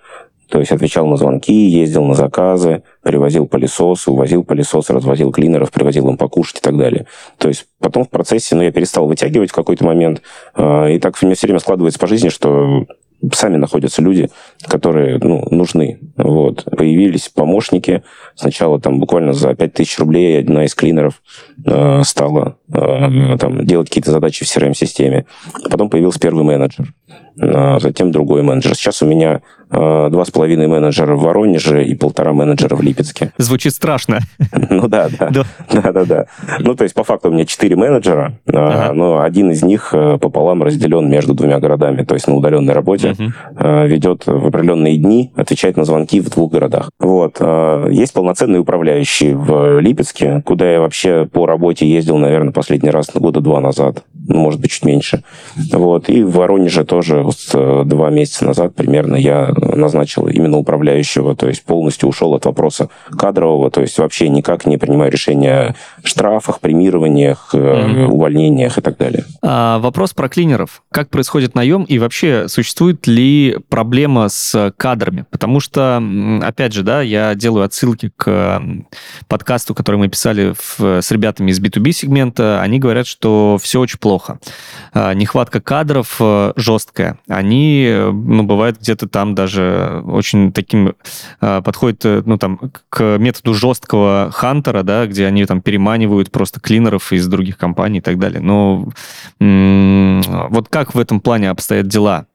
То 0.49 0.59
есть 0.59 0.73
отвечал 0.73 1.07
на 1.07 1.19
звонки, 1.19 1.53
ездил 1.53 2.05
на 2.05 2.15
заказы, 2.15 2.83
привозил 3.05 3.47
пылесосы, 3.47 4.11
увозил 4.11 4.43
пылесосы, 4.43 4.93
развозил 4.93 5.31
клинеров, 5.31 5.71
привозил 5.71 6.09
им 6.09 6.17
покушать 6.17 6.59
и 6.59 6.61
так 6.61 6.77
далее. 6.77 7.07
То 7.39 7.49
есть 7.49 7.67
потом 7.79 8.05
в 8.05 8.11
процессе, 8.11 8.57
ну, 8.57 8.63
я 8.63 8.73
перестал 8.73 9.07
вытягивать 9.07 9.51
в 9.51 9.55
какой-то 9.55 9.85
момент, 9.85 10.23
э, 10.57 10.95
и 10.95 10.99
так 10.99 11.15
у 11.21 11.27
меня 11.27 11.37
все 11.37 11.47
время 11.47 11.61
складывается 11.61 12.01
по 12.01 12.07
жизни, 12.07 12.31
что 12.31 12.87
сами 13.33 13.57
находятся 13.57 14.03
люди, 14.03 14.31
которые 14.67 15.19
ну, 15.19 15.47
нужны. 15.51 16.01
Вот. 16.17 16.65
Появились 16.65 17.29
помощники. 17.29 18.03
Сначала 18.35 18.81
там 18.81 19.01
буквально 19.01 19.33
за 19.33 19.55
5000 19.55 19.99
рублей 19.99 20.41
одна 20.41 20.65
из 20.65 20.75
клинеров 20.75 21.23
э, 21.65 22.03
стала 22.05 22.59
там, 22.75 23.65
делать 23.65 23.89
какие-то 23.89 24.11
задачи 24.11 24.45
в 24.45 24.49
CRM-системе. 24.49 25.27
Потом 25.71 25.89
появился 25.89 26.19
первый 26.19 26.45
менеджер 26.45 26.93
а 27.41 27.79
затем 27.81 28.13
другой 28.13 28.43
менеджер. 28.43 28.75
Сейчас 28.75 29.03
у 29.03 29.07
меня 29.07 29.41
э, 29.71 30.09
два 30.11 30.25
с 30.25 30.31
половиной 30.31 30.69
менеджера 30.69 31.17
в 31.17 31.23
Воронеже 31.23 31.85
и 31.85 31.95
полтора 31.95 32.33
менеджера 32.33 32.77
в 32.77 32.83
Липецке. 32.83 33.33
Звучит 33.39 33.75
страшно. 33.75 34.21
Ну 34.71 34.89
да, 34.89 35.09
да. 35.19 35.31
Да, 35.71 35.93
да, 35.93 36.05
да. 36.05 36.27
Ну, 36.59 36.75
то 36.75 36.85
есть, 36.85 36.95
по 36.95 37.05
факту 37.05 37.29
у 37.29 37.33
меня 37.33 37.45
четыре 37.45 37.77
менеджера, 37.77 38.39
а, 38.53 38.93
но 38.93 39.21
один 39.21 39.51
из 39.51 39.63
них 39.63 39.91
э, 39.93 40.19
пополам 40.19 40.63
разделен 40.63 41.09
между 41.09 41.35
двумя 41.35 41.61
городами, 41.61 42.03
то 42.03 42.15
есть 42.15 42.27
на 42.27 42.35
удаленной 42.35 42.73
работе, 42.73 43.15
э, 43.57 43.87
ведет 43.87 44.27
в 44.27 44.47
определенные 44.47 44.97
дни, 44.97 45.33
отвечает 45.37 45.77
на 45.77 45.85
звонки 45.85 46.21
в 46.21 46.31
двух 46.31 46.53
городах. 46.53 46.91
Вот. 46.99 47.41
Есть 47.91 48.13
полноценный 48.15 48.61
управляющий 48.61 49.35
в 49.35 49.81
Липецке, 49.81 50.43
куда 50.45 50.71
я 50.71 50.81
вообще 50.81 51.27
по 51.31 51.47
работе 51.47 51.89
ездил, 51.89 52.19
наверное, 52.19 52.53
последний 52.65 52.89
раз 52.89 53.11
года 53.15 53.41
два 53.41 53.61
назад, 53.61 54.07
ну, 54.27 54.39
может 54.39 54.61
быть, 54.61 54.71
чуть 54.71 54.85
меньше. 54.85 55.23
Вот. 55.73 56.09
И 56.09 56.23
в 56.23 56.33
Воронеже 56.33 56.85
тоже 56.85 57.23
вот 57.23 57.37
э, 57.53 57.83
два 57.85 58.11
месяца 58.11 58.45
назад 58.45 58.75
примерно 58.75 59.17
я 59.17 59.53
назначил 59.57 60.27
именно 60.29 60.57
управляющего, 60.57 61.37
то 61.37 61.49
есть 61.49 61.65
полностью 61.65 62.09
ушел 62.09 62.35
от 62.35 62.47
вопроса 62.47 62.89
кадрового, 63.17 63.71
то 63.71 63.81
есть 63.81 63.99
вообще 63.99 64.29
никак 64.29 64.67
не 64.67 64.79
принимаю 64.79 65.13
решения 65.13 65.75
о 66.03 66.07
штрафах, 66.07 66.61
премированиях, 66.61 67.51
mm-hmm. 67.53 68.07
увольнениях 68.07 68.79
и 68.79 68.81
так 68.81 68.97
далее. 68.97 69.25
А, 69.43 69.79
вопрос 69.79 70.15
про 70.15 70.29
клинеров. 70.29 70.83
Как 70.91 71.11
происходит 71.11 71.55
наем 71.55 71.85
и 71.85 71.99
вообще 71.99 72.49
существует 72.49 73.07
ли 73.07 73.59
проблема 73.69 74.29
с 74.29 74.73
кадрами? 74.77 75.27
Потому 75.31 75.61
что, 75.61 76.03
опять 76.43 76.73
же, 76.73 76.83
да, 76.83 77.03
я 77.03 77.35
делаю 77.35 77.65
отсылки 77.65 78.11
к 78.17 78.63
подкасту, 79.29 79.75
который 79.75 79.97
мы 79.97 80.09
писали 80.09 80.55
в, 80.57 81.03
с 81.03 81.11
ребятами 81.11 81.51
из 81.51 81.61
B2B 81.61 81.93
сегмента. 81.93 82.61
Они 82.63 82.79
говорят, 82.79 83.07
что 83.07 83.59
все 83.61 83.81
очень 83.81 83.99
плохо. 83.99 84.14
А, 84.93 85.15
нехватка 85.15 85.61
кадров 85.61 86.17
э, 86.21 86.53
жесткая 86.57 87.19
они, 87.29 87.93
ну, 88.13 88.43
бывают 88.43 88.79
где-то 88.79 89.09
там 89.09 89.35
даже 89.35 90.03
очень 90.07 90.53
таким 90.53 90.95
э, 91.41 91.63
подходят, 91.63 92.05
э, 92.05 92.23
ну, 92.25 92.39
там, 92.39 92.59
к 92.89 93.19
методу 93.19 93.55
жесткого 93.55 94.31
хантера, 94.33 94.83
да, 94.83 95.07
где 95.07 95.27
они 95.27 95.45
там 95.47 95.63
переманивают 95.63 96.31
просто 96.31 96.61
клинеров 96.61 97.13
из 97.13 97.27
других 97.27 97.59
компаний 97.59 97.99
и 97.99 98.03
так 98.03 98.19
далее. 98.19 98.41
Но 98.41 98.89
вот 99.41 100.69
как 100.69 100.95
в 100.95 100.99
этом 100.99 101.21
плане 101.21 101.51
обстоят 101.51 101.89
дела? 101.89 102.27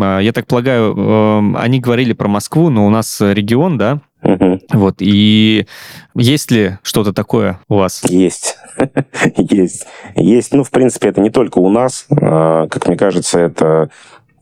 А, 0.00 0.18
я 0.18 0.32
так 0.32 0.46
полагаю, 0.46 1.56
они 1.56 1.80
говорили 1.80 2.12
про 2.12 2.28
Москву, 2.28 2.70
но 2.70 2.86
у 2.86 2.90
нас 2.90 3.20
регион, 3.20 3.78
да? 3.78 4.00
Угу. 4.28 4.60
Вот, 4.74 4.96
и 4.98 5.66
есть 6.14 6.50
ли 6.50 6.76
что-то 6.82 7.14
такое 7.14 7.60
у 7.66 7.76
вас? 7.76 8.04
Есть. 8.04 8.58
Есть. 9.36 9.86
Есть. 10.16 10.52
Ну, 10.52 10.64
в 10.64 10.70
принципе, 10.70 11.08
это 11.08 11.22
не 11.22 11.30
только 11.30 11.58
у 11.58 11.70
нас. 11.70 12.06
А, 12.10 12.68
как 12.68 12.86
мне 12.88 12.96
кажется, 12.96 13.38
это 13.38 13.88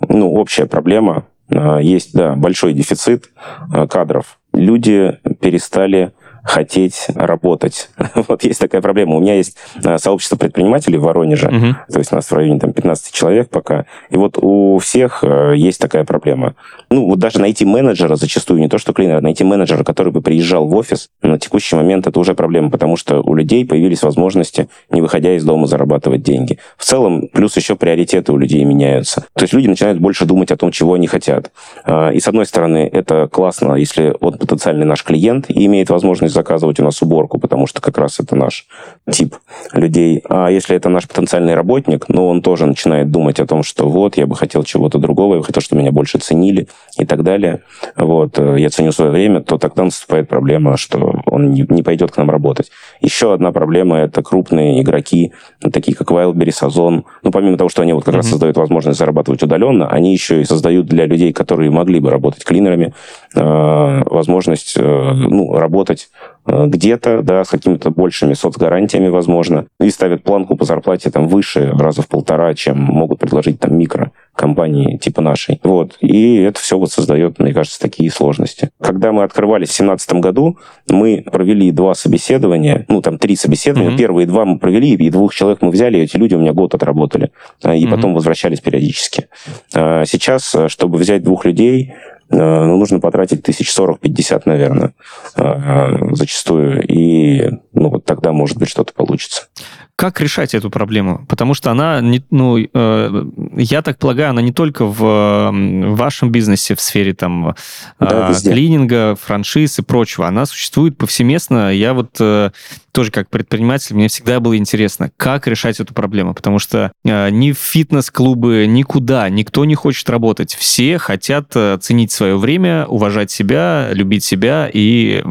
ну, 0.09 0.33
общая 0.33 0.67
проблема. 0.67 1.27
А, 1.51 1.79
есть, 1.79 2.15
да, 2.15 2.35
большой 2.35 2.73
дефицит 2.73 3.31
а, 3.73 3.87
кадров. 3.87 4.41
Люди 4.53 5.21
перестали 5.41 6.13
хотеть 6.47 7.09
работать. 7.15 7.91
вот 8.15 8.45
есть 8.45 8.61
такая 8.61 8.81
проблема. 8.81 9.17
У 9.17 9.21
меня 9.21 9.35
есть 9.35 9.57
а, 9.85 9.99
сообщество 9.99 10.37
предпринимателей 10.37 10.97
в 10.97 11.03
Воронеже, 11.03 11.49
угу. 11.49 11.77
то 11.93 11.99
есть 11.99 12.13
у 12.13 12.17
нас 12.17 12.31
в 12.31 12.33
районе 12.33 12.61
там, 12.61 12.73
15 12.73 13.13
человек 13.13 13.51
пока. 13.51 13.87
И 14.11 14.17
вот 14.17 14.39
у 14.41 14.79
всех 14.79 15.23
а, 15.23 15.53
есть 15.53 15.81
такая 15.81 16.05
проблема. 16.05 16.55
Ну, 16.89 17.07
вот 17.07 17.19
даже 17.19 17.41
найти 17.41 17.65
менеджера 17.65 18.15
зачастую, 18.17 18.61
не 18.61 18.69
то 18.69 18.79
что 18.79 18.93
клинера, 18.93 19.21
найти 19.21 19.43
менеджера, 19.43 19.83
который 19.83 20.13
бы 20.13 20.23
приезжал 20.23 20.67
в 20.69 20.77
офис, 20.77 21.11
на 21.21 21.39
текущий 21.39 21.75
момент 21.75 22.07
это 22.07 22.21
уже 22.21 22.35
проблема, 22.35 22.71
потому 22.71 22.97
что 22.97 23.21
у 23.23 23.35
людей 23.35 23.67
появились 23.67 24.03
возможности, 24.03 24.69
не 24.91 25.03
выходя 25.03 25.35
из 25.35 25.45
дома, 25.45 25.67
зарабатывать 25.67 26.23
деньги. 26.23 26.59
В 26.77 26.85
целом, 26.85 27.29
плюс 27.33 27.57
еще 27.57 27.75
приоритеты 27.75 28.33
у 28.33 28.37
людей 28.37 28.63
меняются. 28.63 29.27
То 29.35 29.43
есть 29.43 29.53
люди 29.53 29.67
начинают 29.67 29.99
больше 29.99 30.25
думать 30.27 30.53
о 30.53 30.57
том, 30.57 30.71
чего 30.71 30.95
они 30.95 31.09
хотят. 31.09 31.51
А, 31.85 32.11
и 32.11 32.21
с 32.21 32.29
одной 32.29 32.47
стороны, 32.47 32.89
это 32.93 33.27
классно, 33.27 33.75
если 33.75 34.15
он 34.21 34.39
потенциальный 34.39 34.87
наш 34.87 35.03
клиент 35.03 35.51
и 35.51 35.67
имеет 35.67 35.91
возможность 35.91 36.36
заказывать 36.37 36.79
у 36.81 36.85
нас 36.85 37.03
уборку, 37.03 37.39
потому 37.39 37.67
что 37.67 37.81
как 37.81 37.99
раз 37.99 38.21
это 38.21 38.37
наш 38.37 38.67
тип 39.11 39.35
людей. 39.73 40.23
А 40.29 40.51
если 40.51 40.77
это 40.77 40.89
наш 40.89 41.09
потенциальный 41.09 41.55
работник, 41.55 42.09
ну, 42.09 42.29
он 42.29 42.43
тоже 42.43 42.67
начинает 42.67 43.11
думать 43.11 43.41
о 43.41 43.47
том, 43.47 43.63
что 43.63 43.89
вот, 43.89 44.17
я 44.17 44.27
бы 44.27 44.37
хотел 44.37 44.63
чего-то 44.63 44.99
другого, 44.99 45.35
я 45.35 45.41
бы 45.41 45.45
хотел, 45.45 45.63
чтобы 45.63 45.81
меня 45.81 45.93
больше 45.93 46.19
ценили 46.19 46.69
и 46.99 47.07
так 47.07 47.23
далее. 47.23 47.63
Вот, 47.97 48.39
э, 48.39 48.57
я 48.59 48.69
ценю 48.71 48.93
свое 48.93 49.11
время, 49.11 49.41
то 49.41 49.59
тогда 49.59 49.85
наступает 49.85 50.29
проблема, 50.29 50.77
что 50.77 51.23
он 51.25 51.51
не, 51.51 51.65
не 51.69 51.83
пойдет 51.83 52.13
к 52.13 52.17
нам 52.19 52.31
работать. 52.31 52.71
Еще 53.01 53.33
одна 53.33 53.53
проблема– 53.53 53.99
это 53.99 54.23
крупные 54.23 54.81
игроки, 54.83 55.33
такие 55.73 55.97
как 55.97 56.11
Wildberries, 56.11 56.53
Сазон. 56.53 57.05
Ну, 57.23 57.31
помимо 57.31 57.57
того, 57.57 57.69
что 57.69 57.83
они 57.83 57.93
вот 57.93 58.05
как 58.05 58.15
mm-hmm. 58.15 58.19
раз 58.19 58.31
создают 58.31 58.57
возможность 58.57 58.99
зарабатывать 58.99 59.43
удаленно, 59.43 59.89
они 59.89 60.13
еще 60.13 60.41
и 60.41 60.45
создают 60.45 60.87
для 60.87 61.07
людей, 61.07 61.33
которые 61.33 61.71
могли 61.71 62.01
бы 62.01 62.11
работать 62.11 62.45
клинерами, 62.45 62.95
э, 63.35 64.03
возможность 64.07 64.75
э, 64.77 64.83
ну, 64.83 65.53
работать 65.57 66.09
Э, 66.47 66.67
где-то, 66.67 67.23
да, 67.23 67.45
с 67.45 67.49
какими-то 67.49 67.91
большими 67.91 68.35
соцгарантиями, 68.35 69.09
возможно, 69.09 69.67
и 69.81 69.91
ставят 69.91 70.23
планку 70.23 70.57
по 70.57 70.65
зарплате 70.65 71.11
там 71.11 71.27
выше, 71.27 71.73
раза 71.77 72.03
в 72.03 72.09
полтора, 72.09 72.55
чем 72.55 72.79
могут 72.79 73.19
предложить 73.19 73.59
там 73.59 73.77
микро 73.77 74.13
компании 74.37 74.97
типа 74.99 75.21
нашей. 75.21 75.61
Вот. 75.63 75.97
И 76.01 76.37
это 76.37 76.61
все 76.61 76.79
вот 76.79 76.93
создает, 76.93 77.39
мне 77.39 77.53
кажется, 77.53 77.81
такие 77.81 78.11
сложности. 78.11 78.71
Когда 78.81 79.13
мы 79.13 79.23
открывались 79.25 79.69
в 79.69 79.79
2017 79.79 80.13
году, 80.15 80.59
мы 80.89 81.25
провели 81.31 81.71
два 81.73 81.95
собеседования, 81.95 82.85
ну, 82.89 83.03
там 83.03 83.19
три 83.19 83.37
собеседования. 83.37 83.93
Mm-hmm. 83.93 83.99
Первые 83.99 84.27
два 84.27 84.45
мы 84.45 84.59
провели, 84.59 84.95
и 84.95 85.11
двух 85.11 85.35
человек 85.35 85.63
мы 85.63 85.71
взяли, 85.71 85.99
и 85.99 86.03
эти 86.03 86.17
люди 86.17 86.35
у 86.35 86.39
меня 86.39 86.53
год 86.53 86.75
отработали. 86.75 87.31
А, 87.63 87.75
и 87.75 87.85
mm-hmm. 87.85 87.91
потом 87.91 88.15
возвращались 88.15 88.61
периодически. 88.61 89.29
А, 89.75 90.05
сейчас, 90.05 90.55
чтобы 90.69 90.99
взять 90.99 91.23
двух 91.23 91.45
людей, 91.45 91.93
Э, 91.93 92.16
ну, 92.31 92.77
нужно 92.77 93.01
потратить 93.01 93.43
тысяч 93.43 93.73
сорок-пятьдесят, 93.73 94.47
наверное, 94.47 94.95
э, 95.37 96.15
зачастую. 96.15 96.85
И 96.87 97.51
ну, 97.73 97.91
вот 97.91 98.05
тогда, 98.05 98.33
может 98.33 98.59
быть, 98.59 98.69
что-то 98.69 98.93
получится. 98.93 99.49
Как 99.97 100.21
решать 100.21 100.55
эту 100.55 100.69
проблему? 100.69 101.25
Потому 101.27 101.55
что 101.55 101.71
она, 101.71 102.03
не, 102.03 102.23
ну, 102.31 102.59
э, 102.59 103.25
я 103.57 103.81
так 103.81 103.99
полагаю, 103.99 104.31
она 104.31 104.43
не 104.43 104.53
только 104.53 104.85
в, 104.85 104.99
в 105.01 105.97
вашем 105.97 106.31
бизнесе, 106.31 106.75
в 106.75 106.83
сфере 106.83 107.15
там 107.15 107.55
да, 107.99 108.31
э, 108.31 108.35
клининга, 108.43 109.17
франшиз 109.17 109.79
и 109.79 109.83
прочего. 109.83 110.29
Она 110.29 110.45
существует 110.45 110.99
повсеместно. 110.99 111.73
Я 111.73 111.95
вот 111.95 112.11
э, 112.21 112.51
тоже 112.97 113.11
как 113.11 113.29
предприниматель, 113.29 113.95
мне 113.95 114.09
всегда 114.09 114.41
было 114.41 114.57
интересно, 114.57 115.11
как 115.19 115.47
решать 115.47 115.81
эту 115.81 115.93
проблему. 115.93 116.33
Потому 116.33 116.59
что 116.59 116.93
э, 117.05 117.29
ни 117.29 117.53
в 117.53 117.59
фитнес-клубы, 117.59 118.65
никуда 118.67 119.29
никто 119.29 119.67
не 119.67 119.75
хочет 119.75 120.09
работать. 120.09 120.55
Все 120.55 120.97
хотят 120.97 121.49
э, 121.55 121.77
ценить 121.79 122.11
свое 122.11 122.39
время, 122.39 122.87
уважать 122.87 123.31
себя, 123.31 123.89
любить 123.93 124.25
себя 124.25 124.71
и 124.73 125.23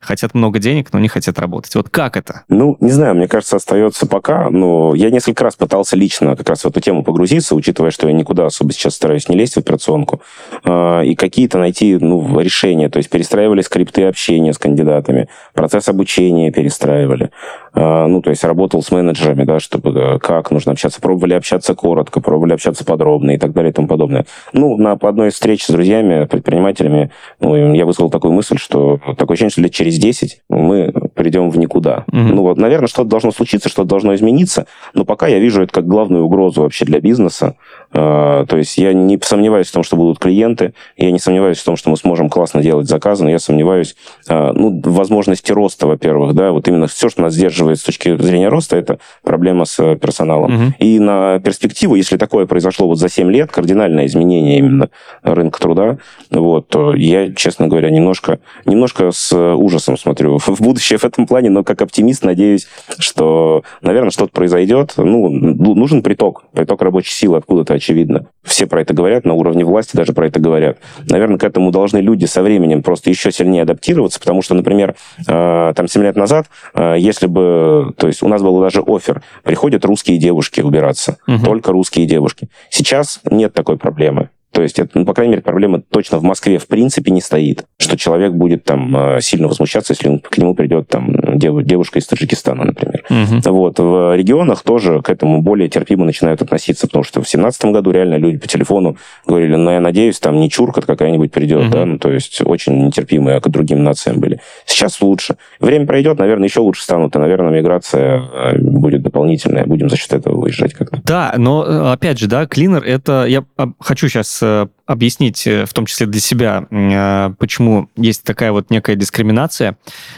хотят 0.00 0.34
много 0.34 0.58
денег, 0.58 0.92
но 0.92 0.98
не 0.98 1.06
хотят 1.06 1.38
работать. 1.38 1.72
Вот 1.76 1.88
как 1.88 2.16
это? 2.16 2.42
Ну, 2.48 2.76
не 2.80 2.90
знаю, 2.90 3.14
мне 3.14 3.28
кажется, 3.28 3.56
остается 3.56 4.06
пока, 4.06 4.50
но 4.50 4.96
я 4.96 5.10
несколько 5.10 5.44
раз 5.44 5.54
пытался 5.54 5.94
лично 5.94 6.34
как 6.34 6.48
раз 6.48 6.62
в 6.62 6.66
эту 6.66 6.80
тему 6.80 7.04
погрузиться, 7.04 7.54
учитывая, 7.54 7.92
что 7.92 8.08
я 8.08 8.12
никуда 8.12 8.46
особо 8.46 8.72
сейчас 8.72 8.96
стараюсь 8.96 9.28
не 9.28 9.36
лезть 9.36 9.54
в 9.54 9.58
операционку, 9.58 10.20
а, 10.64 11.02
и 11.02 11.14
какие-то 11.14 11.58
найти 11.58 11.96
ну, 11.96 12.40
решения. 12.40 12.88
То 12.88 12.96
есть 12.96 13.08
перестраивали 13.08 13.60
скрипты 13.60 14.02
общения 14.02 14.52
с 14.52 14.58
кандидатами, 14.58 15.28
процесс 15.52 15.88
обучения 15.88 16.50
перестраивали. 16.50 17.03
А, 17.04 17.63
ну, 17.74 18.22
то 18.22 18.30
есть 18.30 18.44
работал 18.44 18.82
с 18.82 18.92
менеджерами, 18.92 19.44
да, 19.44 19.58
чтобы 19.58 19.90
э, 19.90 20.18
как 20.18 20.50
нужно 20.50 20.72
общаться. 20.72 21.00
Пробовали 21.00 21.34
общаться 21.34 21.74
коротко, 21.74 22.20
пробовали 22.20 22.52
общаться 22.52 22.84
подробно 22.84 23.32
и 23.32 23.38
так 23.38 23.52
далее 23.52 23.70
и 23.70 23.72
тому 23.72 23.88
подобное. 23.88 24.26
Ну, 24.52 24.76
на 24.76 24.92
одной 24.92 25.28
из 25.28 25.34
встреч 25.34 25.64
с 25.64 25.70
друзьями, 25.70 26.26
предпринимателями, 26.26 27.10
ну, 27.40 27.74
я 27.74 27.84
вызвал 27.84 28.10
такую 28.10 28.32
мысль, 28.32 28.58
что 28.58 29.00
такое 29.18 29.34
ощущение, 29.34 29.50
что 29.50 29.60
лет 29.62 29.72
через 29.72 29.98
10 29.98 30.42
мы 30.48 30.92
придем 31.14 31.50
в 31.50 31.58
никуда. 31.58 32.04
Угу. 32.12 32.16
Ну, 32.16 32.42
вот, 32.42 32.58
наверное, 32.58 32.86
что-то 32.86 33.08
должно 33.08 33.32
случиться, 33.32 33.68
что-то 33.68 33.88
должно 33.88 34.14
измениться, 34.14 34.66
но 34.92 35.04
пока 35.04 35.26
я 35.26 35.40
вижу 35.40 35.62
это 35.62 35.72
как 35.72 35.86
главную 35.86 36.24
угрозу 36.24 36.62
вообще 36.62 36.84
для 36.84 37.00
бизнеса. 37.00 37.56
А, 37.92 38.46
то 38.46 38.56
есть 38.56 38.78
я 38.78 38.92
не 38.92 39.18
сомневаюсь 39.20 39.68
в 39.68 39.72
том, 39.72 39.82
что 39.82 39.96
будут 39.96 40.20
клиенты, 40.20 40.74
я 40.96 41.10
не 41.10 41.18
сомневаюсь 41.18 41.58
в 41.58 41.64
том, 41.64 41.76
что 41.76 41.90
мы 41.90 41.96
сможем 41.96 42.28
классно 42.28 42.62
делать 42.62 42.88
заказы, 42.88 43.24
но 43.24 43.30
я 43.30 43.38
сомневаюсь 43.40 43.96
а, 44.28 44.52
ну, 44.52 44.80
возможности 44.84 45.50
роста, 45.50 45.88
во-первых, 45.88 46.34
да, 46.34 46.52
вот 46.52 46.68
именно 46.68 46.86
все, 46.86 47.08
что 47.08 47.22
нас 47.22 47.34
сдерживает 47.34 47.63
с 47.72 47.82
точки 47.82 48.16
зрения 48.16 48.48
роста, 48.48 48.76
это 48.76 48.98
проблема 49.22 49.64
с 49.64 49.78
э, 49.80 49.96
персоналом. 49.96 50.54
Угу. 50.54 50.74
И 50.78 50.98
на 50.98 51.40
перспективу, 51.40 51.94
если 51.94 52.16
такое 52.16 52.46
произошло 52.46 52.86
вот 52.86 52.98
за 52.98 53.08
7 53.08 53.30
лет, 53.30 53.50
кардинальное 53.50 54.06
изменение 54.06 54.58
именно 54.58 54.90
рынка 55.22 55.60
труда, 55.60 55.98
вот, 56.30 56.68
то 56.68 56.94
я, 56.94 57.32
честно 57.32 57.68
говоря, 57.68 57.90
немножко, 57.90 58.40
немножко 58.64 59.10
с 59.10 59.34
ужасом 59.36 59.96
смотрю 59.96 60.38
в 60.46 60.60
будущее 60.60 60.98
в 60.98 61.04
этом 61.04 61.26
плане, 61.26 61.50
но 61.50 61.64
как 61.64 61.82
оптимист 61.82 62.24
надеюсь, 62.24 62.66
что, 62.98 63.62
наверное, 63.82 64.10
что-то 64.10 64.32
произойдет. 64.32 64.94
Ну, 64.96 65.28
нужен 65.30 66.02
приток, 66.02 66.44
приток 66.52 66.82
рабочей 66.82 67.12
силы 67.12 67.38
откуда-то, 67.38 67.74
очевидно. 67.74 68.26
Все 68.44 68.66
про 68.66 68.82
это 68.82 68.92
говорят, 68.94 69.24
на 69.24 69.34
уровне 69.34 69.64
власти 69.64 69.96
даже 69.96 70.12
про 70.12 70.26
это 70.26 70.38
говорят. 70.38 70.78
Наверное, 71.08 71.38
к 71.38 71.44
этому 71.44 71.70
должны 71.70 71.98
люди 71.98 72.26
со 72.26 72.42
временем 72.42 72.82
просто 72.82 73.10
еще 73.10 73.32
сильнее 73.32 73.62
адаптироваться, 73.62 74.20
потому 74.20 74.42
что, 74.42 74.54
например, 74.54 74.94
э, 75.26 75.72
там 75.74 75.88
7 75.88 76.02
лет 76.02 76.16
назад, 76.16 76.46
э, 76.74 76.96
если 76.98 77.26
бы, 77.26 77.94
то 77.96 78.06
есть 78.06 78.22
у 78.22 78.28
нас 78.28 78.42
был 78.42 78.60
даже 78.60 78.82
офер, 78.86 79.22
приходят 79.42 79.84
русские 79.84 80.18
девушки 80.18 80.60
убираться, 80.60 81.16
угу. 81.26 81.44
только 81.44 81.72
русские 81.72 82.06
девушки. 82.06 82.48
Сейчас 82.68 83.20
нет 83.30 83.54
такой 83.54 83.78
проблемы. 83.78 84.28
То 84.54 84.62
есть, 84.62 84.78
это, 84.78 85.00
ну, 85.00 85.04
по 85.04 85.14
крайней 85.14 85.32
мере, 85.32 85.42
проблема 85.42 85.80
точно 85.80 86.18
в 86.18 86.22
Москве 86.22 86.58
в 86.58 86.68
принципе 86.68 87.10
не 87.10 87.20
стоит, 87.20 87.64
что 87.76 87.96
человек 87.96 88.32
будет 88.32 88.62
там 88.62 88.96
э, 88.96 89.20
сильно 89.20 89.48
возмущаться, 89.48 89.94
если 89.94 90.18
к 90.18 90.38
нему 90.38 90.54
придет 90.54 90.86
там 90.86 91.36
девушка 91.36 91.98
из 91.98 92.06
Таджикистана, 92.06 92.62
например. 92.62 93.02
Угу. 93.10 93.52
Вот. 93.52 93.80
В 93.80 94.16
регионах 94.16 94.62
тоже 94.62 95.02
к 95.02 95.10
этому 95.10 95.42
более 95.42 95.68
терпимо 95.68 96.04
начинают 96.04 96.40
относиться, 96.40 96.86
потому 96.86 97.02
что 97.02 97.20
в 97.20 97.24
2017 97.24 97.64
году 97.64 97.90
реально 97.90 98.14
люди 98.14 98.38
по 98.38 98.46
телефону 98.46 98.96
говорили, 99.26 99.56
ну, 99.56 99.72
я 99.72 99.80
надеюсь, 99.80 100.20
там 100.20 100.38
не 100.38 100.48
чурка 100.48 100.82
какая-нибудь 100.82 101.32
придет, 101.32 101.64
угу. 101.64 101.72
да, 101.72 101.84
ну, 101.84 101.98
то 101.98 102.12
есть 102.12 102.40
очень 102.44 102.86
нетерпимые 102.86 103.40
к 103.40 103.48
другим 103.48 103.82
нациям 103.82 104.20
были. 104.20 104.40
Сейчас 104.66 105.00
лучше. 105.00 105.36
Время 105.58 105.84
пройдет, 105.84 106.20
наверное, 106.20 106.46
еще 106.46 106.60
лучше 106.60 106.84
станут, 106.84 107.16
и, 107.16 107.18
наверное, 107.18 107.50
миграция 107.50 108.22
э, 108.22 108.58
будет 108.58 109.02
дополнительная, 109.02 109.66
будем 109.66 109.90
за 109.90 109.96
счет 109.96 110.12
этого 110.12 110.40
выезжать 110.40 110.74
как-то. 110.74 111.00
Да, 111.04 111.34
но, 111.36 111.64
э, 111.66 111.92
опять 111.92 112.20
же, 112.20 112.28
да, 112.28 112.46
клинер, 112.46 112.84
это, 112.84 113.24
я 113.26 113.44
хочу 113.80 114.08
сейчас 114.08 114.43
объяснить, 114.86 115.46
э, 115.46 115.64
в 115.66 115.72
том 115.72 115.86
числе 115.86 116.06
для 116.06 116.20
себя, 116.20 116.66
э, 116.70 117.34
почему 117.38 117.90
есть 117.96 118.24
такая 118.24 118.52
вот 118.52 118.70
некая 118.70 118.96
дискриминация. 118.96 119.76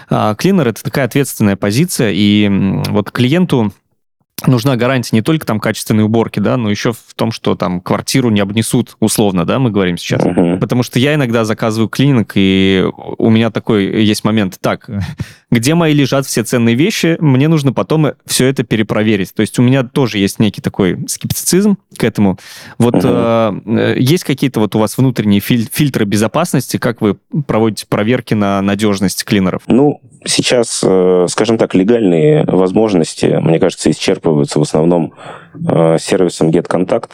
А, 0.09 0.35
клинер— 0.35 0.69
это 0.69 0.83
такая 0.83 1.05
ответственная 1.05 1.57
позиция, 1.57 2.13
и 2.13 2.49
вот 2.89 3.11
клиенту 3.11 3.73
нужна 4.45 4.77
гарантия 4.77 5.17
не 5.17 5.23
только 5.23 5.47
там 5.47 5.61
качественной 5.61 6.05
уборки, 6.05 6.41
да, 6.41 6.57
но 6.57 6.71
еще 6.71 6.93
в 6.93 7.15
том, 7.15 7.33
что 7.33 7.55
там 7.55 7.81
квартиру 7.81 8.31
не 8.31 8.41
обнесут 8.41 8.97
условно, 9.01 9.47
да, 9.47 9.59
мы 9.59 9.71
говорим 9.71 9.97
сейчас. 9.97 10.23
Uh-huh. 10.23 10.59
Потому 10.59 10.83
что 10.83 10.99
я 10.99 11.15
иногда 11.15 11.45
заказываю 11.45 11.89
клининг, 11.89 12.33
и 12.35 12.85
у 13.19 13.31
меня 13.31 13.51
такой 13.51 14.05
есть 14.05 14.25
момент, 14.25 14.59
так, 14.61 14.91
где 15.51 15.75
мои 15.75 15.95
лежат 15.95 16.27
все 16.27 16.43
ценные 16.43 16.75
вещи, 16.75 17.17
мне 17.21 17.49
нужно 17.49 17.73
потом 17.73 18.09
все 18.27 18.47
это 18.47 18.63
перепроверить. 18.63 19.33
То 19.33 19.41
есть 19.41 19.59
у 19.59 19.63
меня 19.63 19.85
тоже 19.85 20.19
есть 20.19 20.39
некий 20.39 20.61
такой 20.61 20.99
скептицизм 21.09 21.79
к 21.97 22.05
этому. 22.05 22.39
Вот 22.79 22.97
uh-huh. 22.97 23.63
э, 23.67 23.97
есть 23.99 24.25
какие-то 24.25 24.61
вот 24.61 24.75
у 24.77 24.79
вас 24.79 24.99
внутренние 24.99 25.41
филь- 25.41 25.69
фильтры 25.73 26.05
безопасности, 26.05 26.77
как 26.77 27.01
вы 27.01 27.17
проводите 27.47 27.87
проверки 27.87 28.35
на 28.35 28.61
надежность 28.61 29.25
клинеров? 29.25 29.63
Ну, 29.67 30.01
сейчас, 30.25 30.83
э, 30.85 31.27
скажем 31.29 31.59
так, 31.59 31.75
легальные 31.75 32.45
возможности, 32.45 33.27
мне 33.41 33.59
кажется, 33.59 33.91
исчерпываются 34.27 34.59
в 34.59 34.63
основном 34.63 35.15
э, 35.69 35.97
сервисом 35.99 36.51
GetContact, 36.51 37.11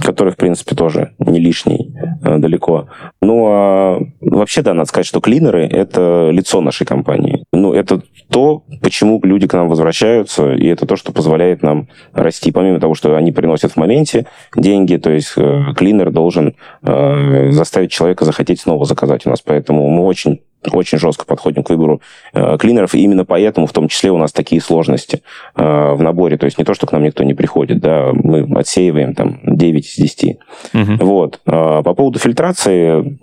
который, 0.00 0.32
в 0.32 0.36
принципе, 0.36 0.76
тоже 0.76 1.12
не 1.18 1.40
лишний 1.40 1.94
э, 2.22 2.38
далеко. 2.38 2.88
Ну, 3.20 3.46
а 3.48 4.00
вообще, 4.20 4.62
да, 4.62 4.74
надо 4.74 4.88
сказать, 4.88 5.06
что 5.06 5.20
клинеры— 5.20 5.66
это 5.72 6.30
лицо 6.30 6.60
нашей 6.60 6.86
компании. 6.86 7.44
Ну, 7.52 7.72
это 7.72 8.00
то, 8.28 8.62
почему 8.80 9.20
люди 9.24 9.48
к 9.48 9.54
нам 9.54 9.68
возвращаются, 9.68 10.52
и 10.52 10.66
это 10.66 10.86
то, 10.86 10.96
что 10.96 11.12
позволяет 11.12 11.62
нам 11.62 11.88
расти. 12.12 12.52
Помимо 12.52 12.80
того, 12.80 12.94
что 12.94 13.16
они 13.16 13.32
приносят 13.32 13.72
в 13.72 13.76
моменте 13.76 14.26
деньги, 14.56 14.96
то 14.96 15.10
есть 15.10 15.34
клинер 15.76 16.10
должен 16.10 16.54
заставить 16.82 17.90
человека 17.90 18.24
захотеть 18.24 18.60
снова 18.60 18.84
заказать 18.84 19.26
у 19.26 19.30
нас. 19.30 19.40
Поэтому 19.40 19.88
мы 19.88 20.04
очень 20.04 20.40
очень 20.70 20.98
жестко 20.98 21.24
подходим 21.24 21.62
к 21.62 21.70
выбору 21.70 22.00
э, 22.32 22.56
клинеров, 22.58 22.94
и 22.94 23.02
именно 23.02 23.24
поэтому 23.24 23.66
в 23.66 23.72
том 23.72 23.88
числе 23.88 24.10
у 24.10 24.18
нас 24.18 24.32
такие 24.32 24.60
сложности 24.60 25.22
э, 25.56 25.92
в 25.94 26.02
наборе. 26.02 26.36
То 26.36 26.46
есть 26.46 26.58
не 26.58 26.64
то, 26.64 26.74
что 26.74 26.86
к 26.86 26.92
нам 26.92 27.02
никто 27.02 27.24
не 27.24 27.34
приходит, 27.34 27.80
да, 27.80 28.10
мы 28.12 28.46
отсеиваем 28.58 29.14
там 29.14 29.40
9 29.44 29.86
из 29.86 29.94
10. 29.96 30.38
Угу. 30.74 31.04
Вот. 31.04 31.40
Э, 31.46 31.82
по 31.84 31.94
поводу 31.94 32.18
фильтрации, 32.18 33.18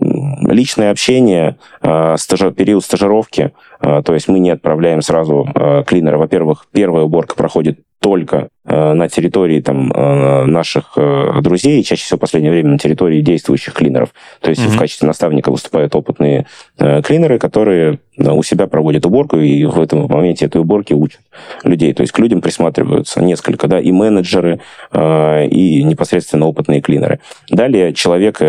личное 0.50 0.90
общение, 0.90 1.56
э, 1.82 2.16
стажи, 2.18 2.50
период 2.52 2.84
стажировки, 2.84 3.52
э, 3.80 4.02
то 4.04 4.14
есть 4.14 4.28
мы 4.28 4.38
не 4.38 4.50
отправляем 4.50 5.02
сразу 5.02 5.48
э, 5.54 5.84
клинера. 5.86 6.18
Во-первых, 6.18 6.66
первая 6.72 7.04
уборка 7.04 7.34
проходит 7.34 7.80
только 8.00 8.48
на 8.64 9.08
территории 9.08 9.62
там, 9.62 9.90
э, 9.90 10.44
наших 10.44 10.92
э, 10.96 11.40
друзей, 11.40 11.82
чаще 11.82 12.04
всего 12.04 12.18
в 12.18 12.20
последнее 12.20 12.52
время 12.52 12.72
на 12.72 12.78
территории 12.78 13.22
действующих 13.22 13.72
клинеров. 13.72 14.10
То 14.40 14.50
есть 14.50 14.62
mm-hmm. 14.62 14.68
в 14.68 14.78
качестве 14.78 15.08
наставника 15.08 15.50
выступают 15.50 15.94
опытные 15.94 16.46
клинеры, 16.76 17.38
которые 17.38 18.00
у 18.18 18.42
себя 18.42 18.66
проводят 18.66 19.06
уборку, 19.06 19.38
и 19.38 19.64
в 19.64 19.80
этом 19.80 20.06
моменте 20.06 20.44
этой 20.44 20.60
уборки 20.60 20.92
учат 20.92 21.20
людей. 21.64 21.94
То 21.94 22.02
есть 22.02 22.12
к 22.12 22.18
людям 22.18 22.42
присматриваются 22.42 23.22
несколько, 23.22 23.66
да, 23.66 23.80
и 23.80 23.92
менеджеры, 23.92 24.60
и 24.94 25.82
непосредственно 25.84 26.46
опытные 26.46 26.82
клинеры. 26.82 27.20
Далее 27.48 27.94
человек 27.94 28.40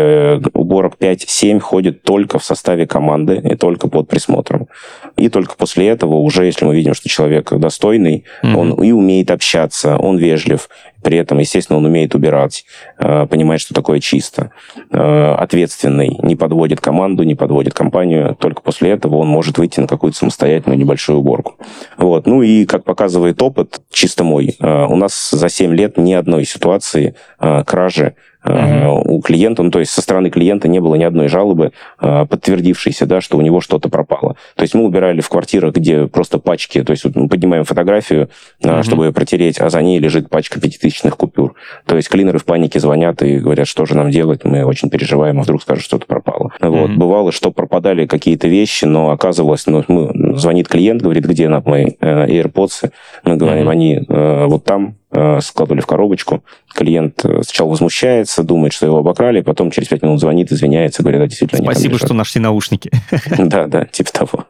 уборок 0.52 0.96
5-7 0.98 1.58
ходит 1.60 2.02
только 2.02 2.38
в 2.38 2.44
составе 2.44 2.86
команды 2.86 3.36
и 3.36 3.54
только 3.56 3.88
под 3.88 4.08
присмотром. 4.08 4.68
И 5.16 5.30
только 5.30 5.56
после 5.56 5.88
этого 5.88 6.16
уже, 6.16 6.44
если 6.44 6.66
мы 6.66 6.74
видим, 6.74 6.92
что 6.92 7.08
человек 7.08 7.52
достойный, 7.52 8.24
mm-hmm. 8.42 8.56
он 8.56 8.72
и 8.82 8.92
умеет 8.92 9.30
общаться, 9.30 9.96
он 10.02 10.18
вежлив, 10.18 10.68
при 11.02 11.16
этом, 11.16 11.38
естественно, 11.38 11.78
он 11.78 11.84
умеет 11.84 12.14
убирать, 12.14 12.64
э, 12.98 13.26
понимает, 13.26 13.60
что 13.60 13.72
такое 13.72 14.00
чисто, 14.00 14.50
э, 14.90 15.34
ответственный, 15.38 16.18
не 16.22 16.36
подводит 16.36 16.80
команду, 16.80 17.22
не 17.22 17.34
подводит 17.34 17.72
компанию, 17.72 18.36
только 18.38 18.62
после 18.62 18.90
этого 18.90 19.16
он 19.16 19.28
может 19.28 19.58
выйти 19.58 19.80
на 19.80 19.86
какую-то 19.86 20.18
самостоятельную 20.18 20.78
небольшую 20.78 21.18
уборку. 21.18 21.56
Вот. 21.96 22.26
Ну 22.26 22.42
и, 22.42 22.64
как 22.64 22.84
показывает 22.84 23.40
опыт, 23.42 23.80
чисто 23.90 24.24
мой, 24.24 24.56
э, 24.58 24.84
у 24.86 24.96
нас 24.96 25.30
за 25.30 25.48
7 25.48 25.74
лет 25.74 25.96
ни 25.96 26.12
одной 26.12 26.44
ситуации 26.44 27.14
кражи 27.38 28.14
Uh-huh. 28.44 29.00
у 29.04 29.20
клиента, 29.20 29.62
ну, 29.62 29.70
то 29.70 29.78
есть 29.78 29.92
со 29.92 30.02
стороны 30.02 30.28
клиента 30.28 30.66
не 30.66 30.80
было 30.80 30.96
ни 30.96 31.04
одной 31.04 31.28
жалобы, 31.28 31.70
э, 32.00 32.26
подтвердившейся, 32.26 33.06
да, 33.06 33.20
что 33.20 33.38
у 33.38 33.40
него 33.40 33.60
что-то 33.60 33.88
пропало. 33.88 34.36
То 34.56 34.62
есть 34.62 34.74
мы 34.74 34.84
убирали 34.84 35.20
в 35.20 35.28
квартирах, 35.28 35.74
где 35.74 36.08
просто 36.08 36.38
пачки, 36.38 36.82
то 36.82 36.90
есть 36.90 37.04
вот 37.04 37.14
мы 37.14 37.28
поднимаем 37.28 37.64
фотографию, 37.64 38.30
uh-huh. 38.60 38.82
чтобы 38.82 39.06
ее 39.06 39.12
протереть, 39.12 39.60
а 39.60 39.70
за 39.70 39.80
ней 39.80 40.00
лежит 40.00 40.28
пачка 40.28 40.60
пятитысячных 40.60 41.16
купюр. 41.16 41.54
То 41.86 41.94
есть 41.94 42.08
клинеры 42.08 42.40
в 42.40 42.44
панике 42.44 42.80
звонят 42.80 43.22
и 43.22 43.38
говорят, 43.38 43.68
что 43.68 43.86
же 43.86 43.96
нам 43.96 44.10
делать, 44.10 44.44
мы 44.44 44.64
очень 44.64 44.90
переживаем, 44.90 45.38
а 45.38 45.42
вдруг 45.44 45.62
скажут, 45.62 45.84
что-то 45.84 46.06
пропало. 46.06 46.50
Uh-huh. 46.60 46.68
Вот. 46.68 46.90
Бывало, 46.96 47.30
что 47.30 47.52
пропадали 47.52 48.06
какие-то 48.06 48.48
вещи, 48.48 48.86
но 48.86 49.10
оказывалось, 49.10 49.66
ну, 49.66 49.84
мы, 49.86 50.36
звонит 50.36 50.66
клиент, 50.66 51.00
говорит, 51.00 51.26
где 51.26 51.48
нам 51.48 51.62
мои 51.64 51.90
AirPods, 52.00 52.90
мы 53.24 53.36
говорим, 53.36 53.68
они 53.68 54.00
вот 54.08 54.64
там, 54.64 54.96
складывали 55.40 55.80
в 55.80 55.86
коробочку. 55.86 56.42
Клиент 56.72 57.24
э, 57.24 57.42
сначала 57.42 57.68
возмущается, 57.68 58.42
думает, 58.42 58.72
что 58.72 58.86
его 58.86 58.98
обокрали, 58.98 59.40
потом 59.40 59.70
через 59.70 59.88
пять 59.88 60.02
минут 60.02 60.20
звонит, 60.20 60.50
извиняется, 60.50 61.02
говорит, 61.02 61.20
да, 61.20 61.26
действительно, 61.26 61.62
Спасибо, 61.62 61.98
что 61.98 62.14
нашли 62.14 62.40
наушники. 62.40 62.90
Да, 63.38 63.66
да, 63.66 63.84
типа 63.84 64.12
того. 64.12 64.46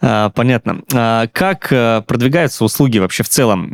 А, 0.00 0.30
понятно. 0.30 0.82
А, 0.94 1.26
как 1.32 1.72
э, 1.72 2.02
продвигаются 2.06 2.64
услуги 2.64 2.98
вообще 2.98 3.22
в 3.22 3.28
целом? 3.28 3.70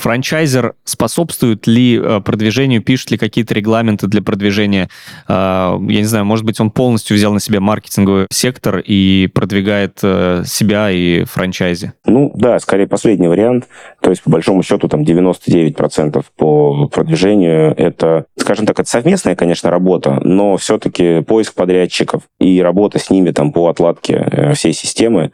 Франчайзер 0.00 0.74
способствует 0.84 1.66
ли 1.66 1.98
э, 1.98 2.20
продвижению, 2.20 2.82
пишет 2.82 3.10
ли 3.10 3.18
какие-то 3.18 3.54
регламенты 3.54 4.06
для 4.06 4.22
продвижения? 4.22 4.88
Я 5.28 5.78
не 5.78 6.04
знаю, 6.04 6.24
может 6.24 6.44
быть, 6.44 6.60
он 6.60 6.70
полностью 6.70 7.16
взял 7.16 7.32
на 7.32 7.40
себя 7.40 7.60
маркетинговый 7.60 8.26
сектор 8.30 8.82
и 8.84 9.28
продвигает 9.32 9.98
э, 10.02 10.42
себя 10.46 10.90
и 10.90 11.24
франчайзи? 11.24 11.92
Ну, 12.06 12.32
да, 12.34 12.58
скорее 12.58 12.86
последний 12.86 13.28
вариант. 13.28 13.68
То 14.00 14.10
есть, 14.10 14.22
по 14.22 14.30
большому 14.30 14.62
счету, 14.62 14.88
там 14.88 15.02
99% 15.02 16.24
по 16.36 16.88
продвижению 16.88 17.74
это, 17.76 18.24
скажем 18.36 18.66
так, 18.66 18.80
это 18.80 18.88
совместная, 18.88 19.36
конечно, 19.36 19.70
работа, 19.70 20.20
но 20.24 20.56
все-таки 20.56 21.20
поиск 21.22 21.54
подрядчиков 21.54 22.22
и 22.38 22.60
работа 22.62 22.98
с 22.98 23.10
ними 23.10 23.30
там 23.30 23.52
по 23.52 23.68
отладке 23.68 24.52
всей 24.54 24.72
системы, 24.72 25.20
э, 25.24 25.30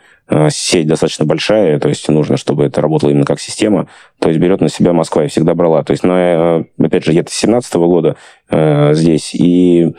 сеть 0.51 0.87
достаточно 0.87 1.25
большая, 1.25 1.79
то 1.79 1.89
есть 1.89 2.09
нужно, 2.09 2.37
чтобы 2.37 2.65
это 2.65 2.81
работало 2.81 3.11
именно 3.11 3.25
как 3.25 3.41
система, 3.41 3.89
то 4.19 4.29
есть 4.29 4.41
берет 4.41 4.61
на 4.61 4.69
себя 4.69 4.93
Москва 4.93 5.25
и 5.25 5.29
всегда 5.29 5.55
брала. 5.55 5.83
То 5.85 5.93
есть, 5.93 6.03
на, 6.03 6.59
э, 6.59 6.65
опять 6.79 7.05
же, 7.05 7.13
я-то 7.13 7.31
с 7.31 7.41
2017 7.41 7.75
года 7.75 8.17
э, 8.51 8.95
здесь, 8.95 9.35
и 9.35 9.95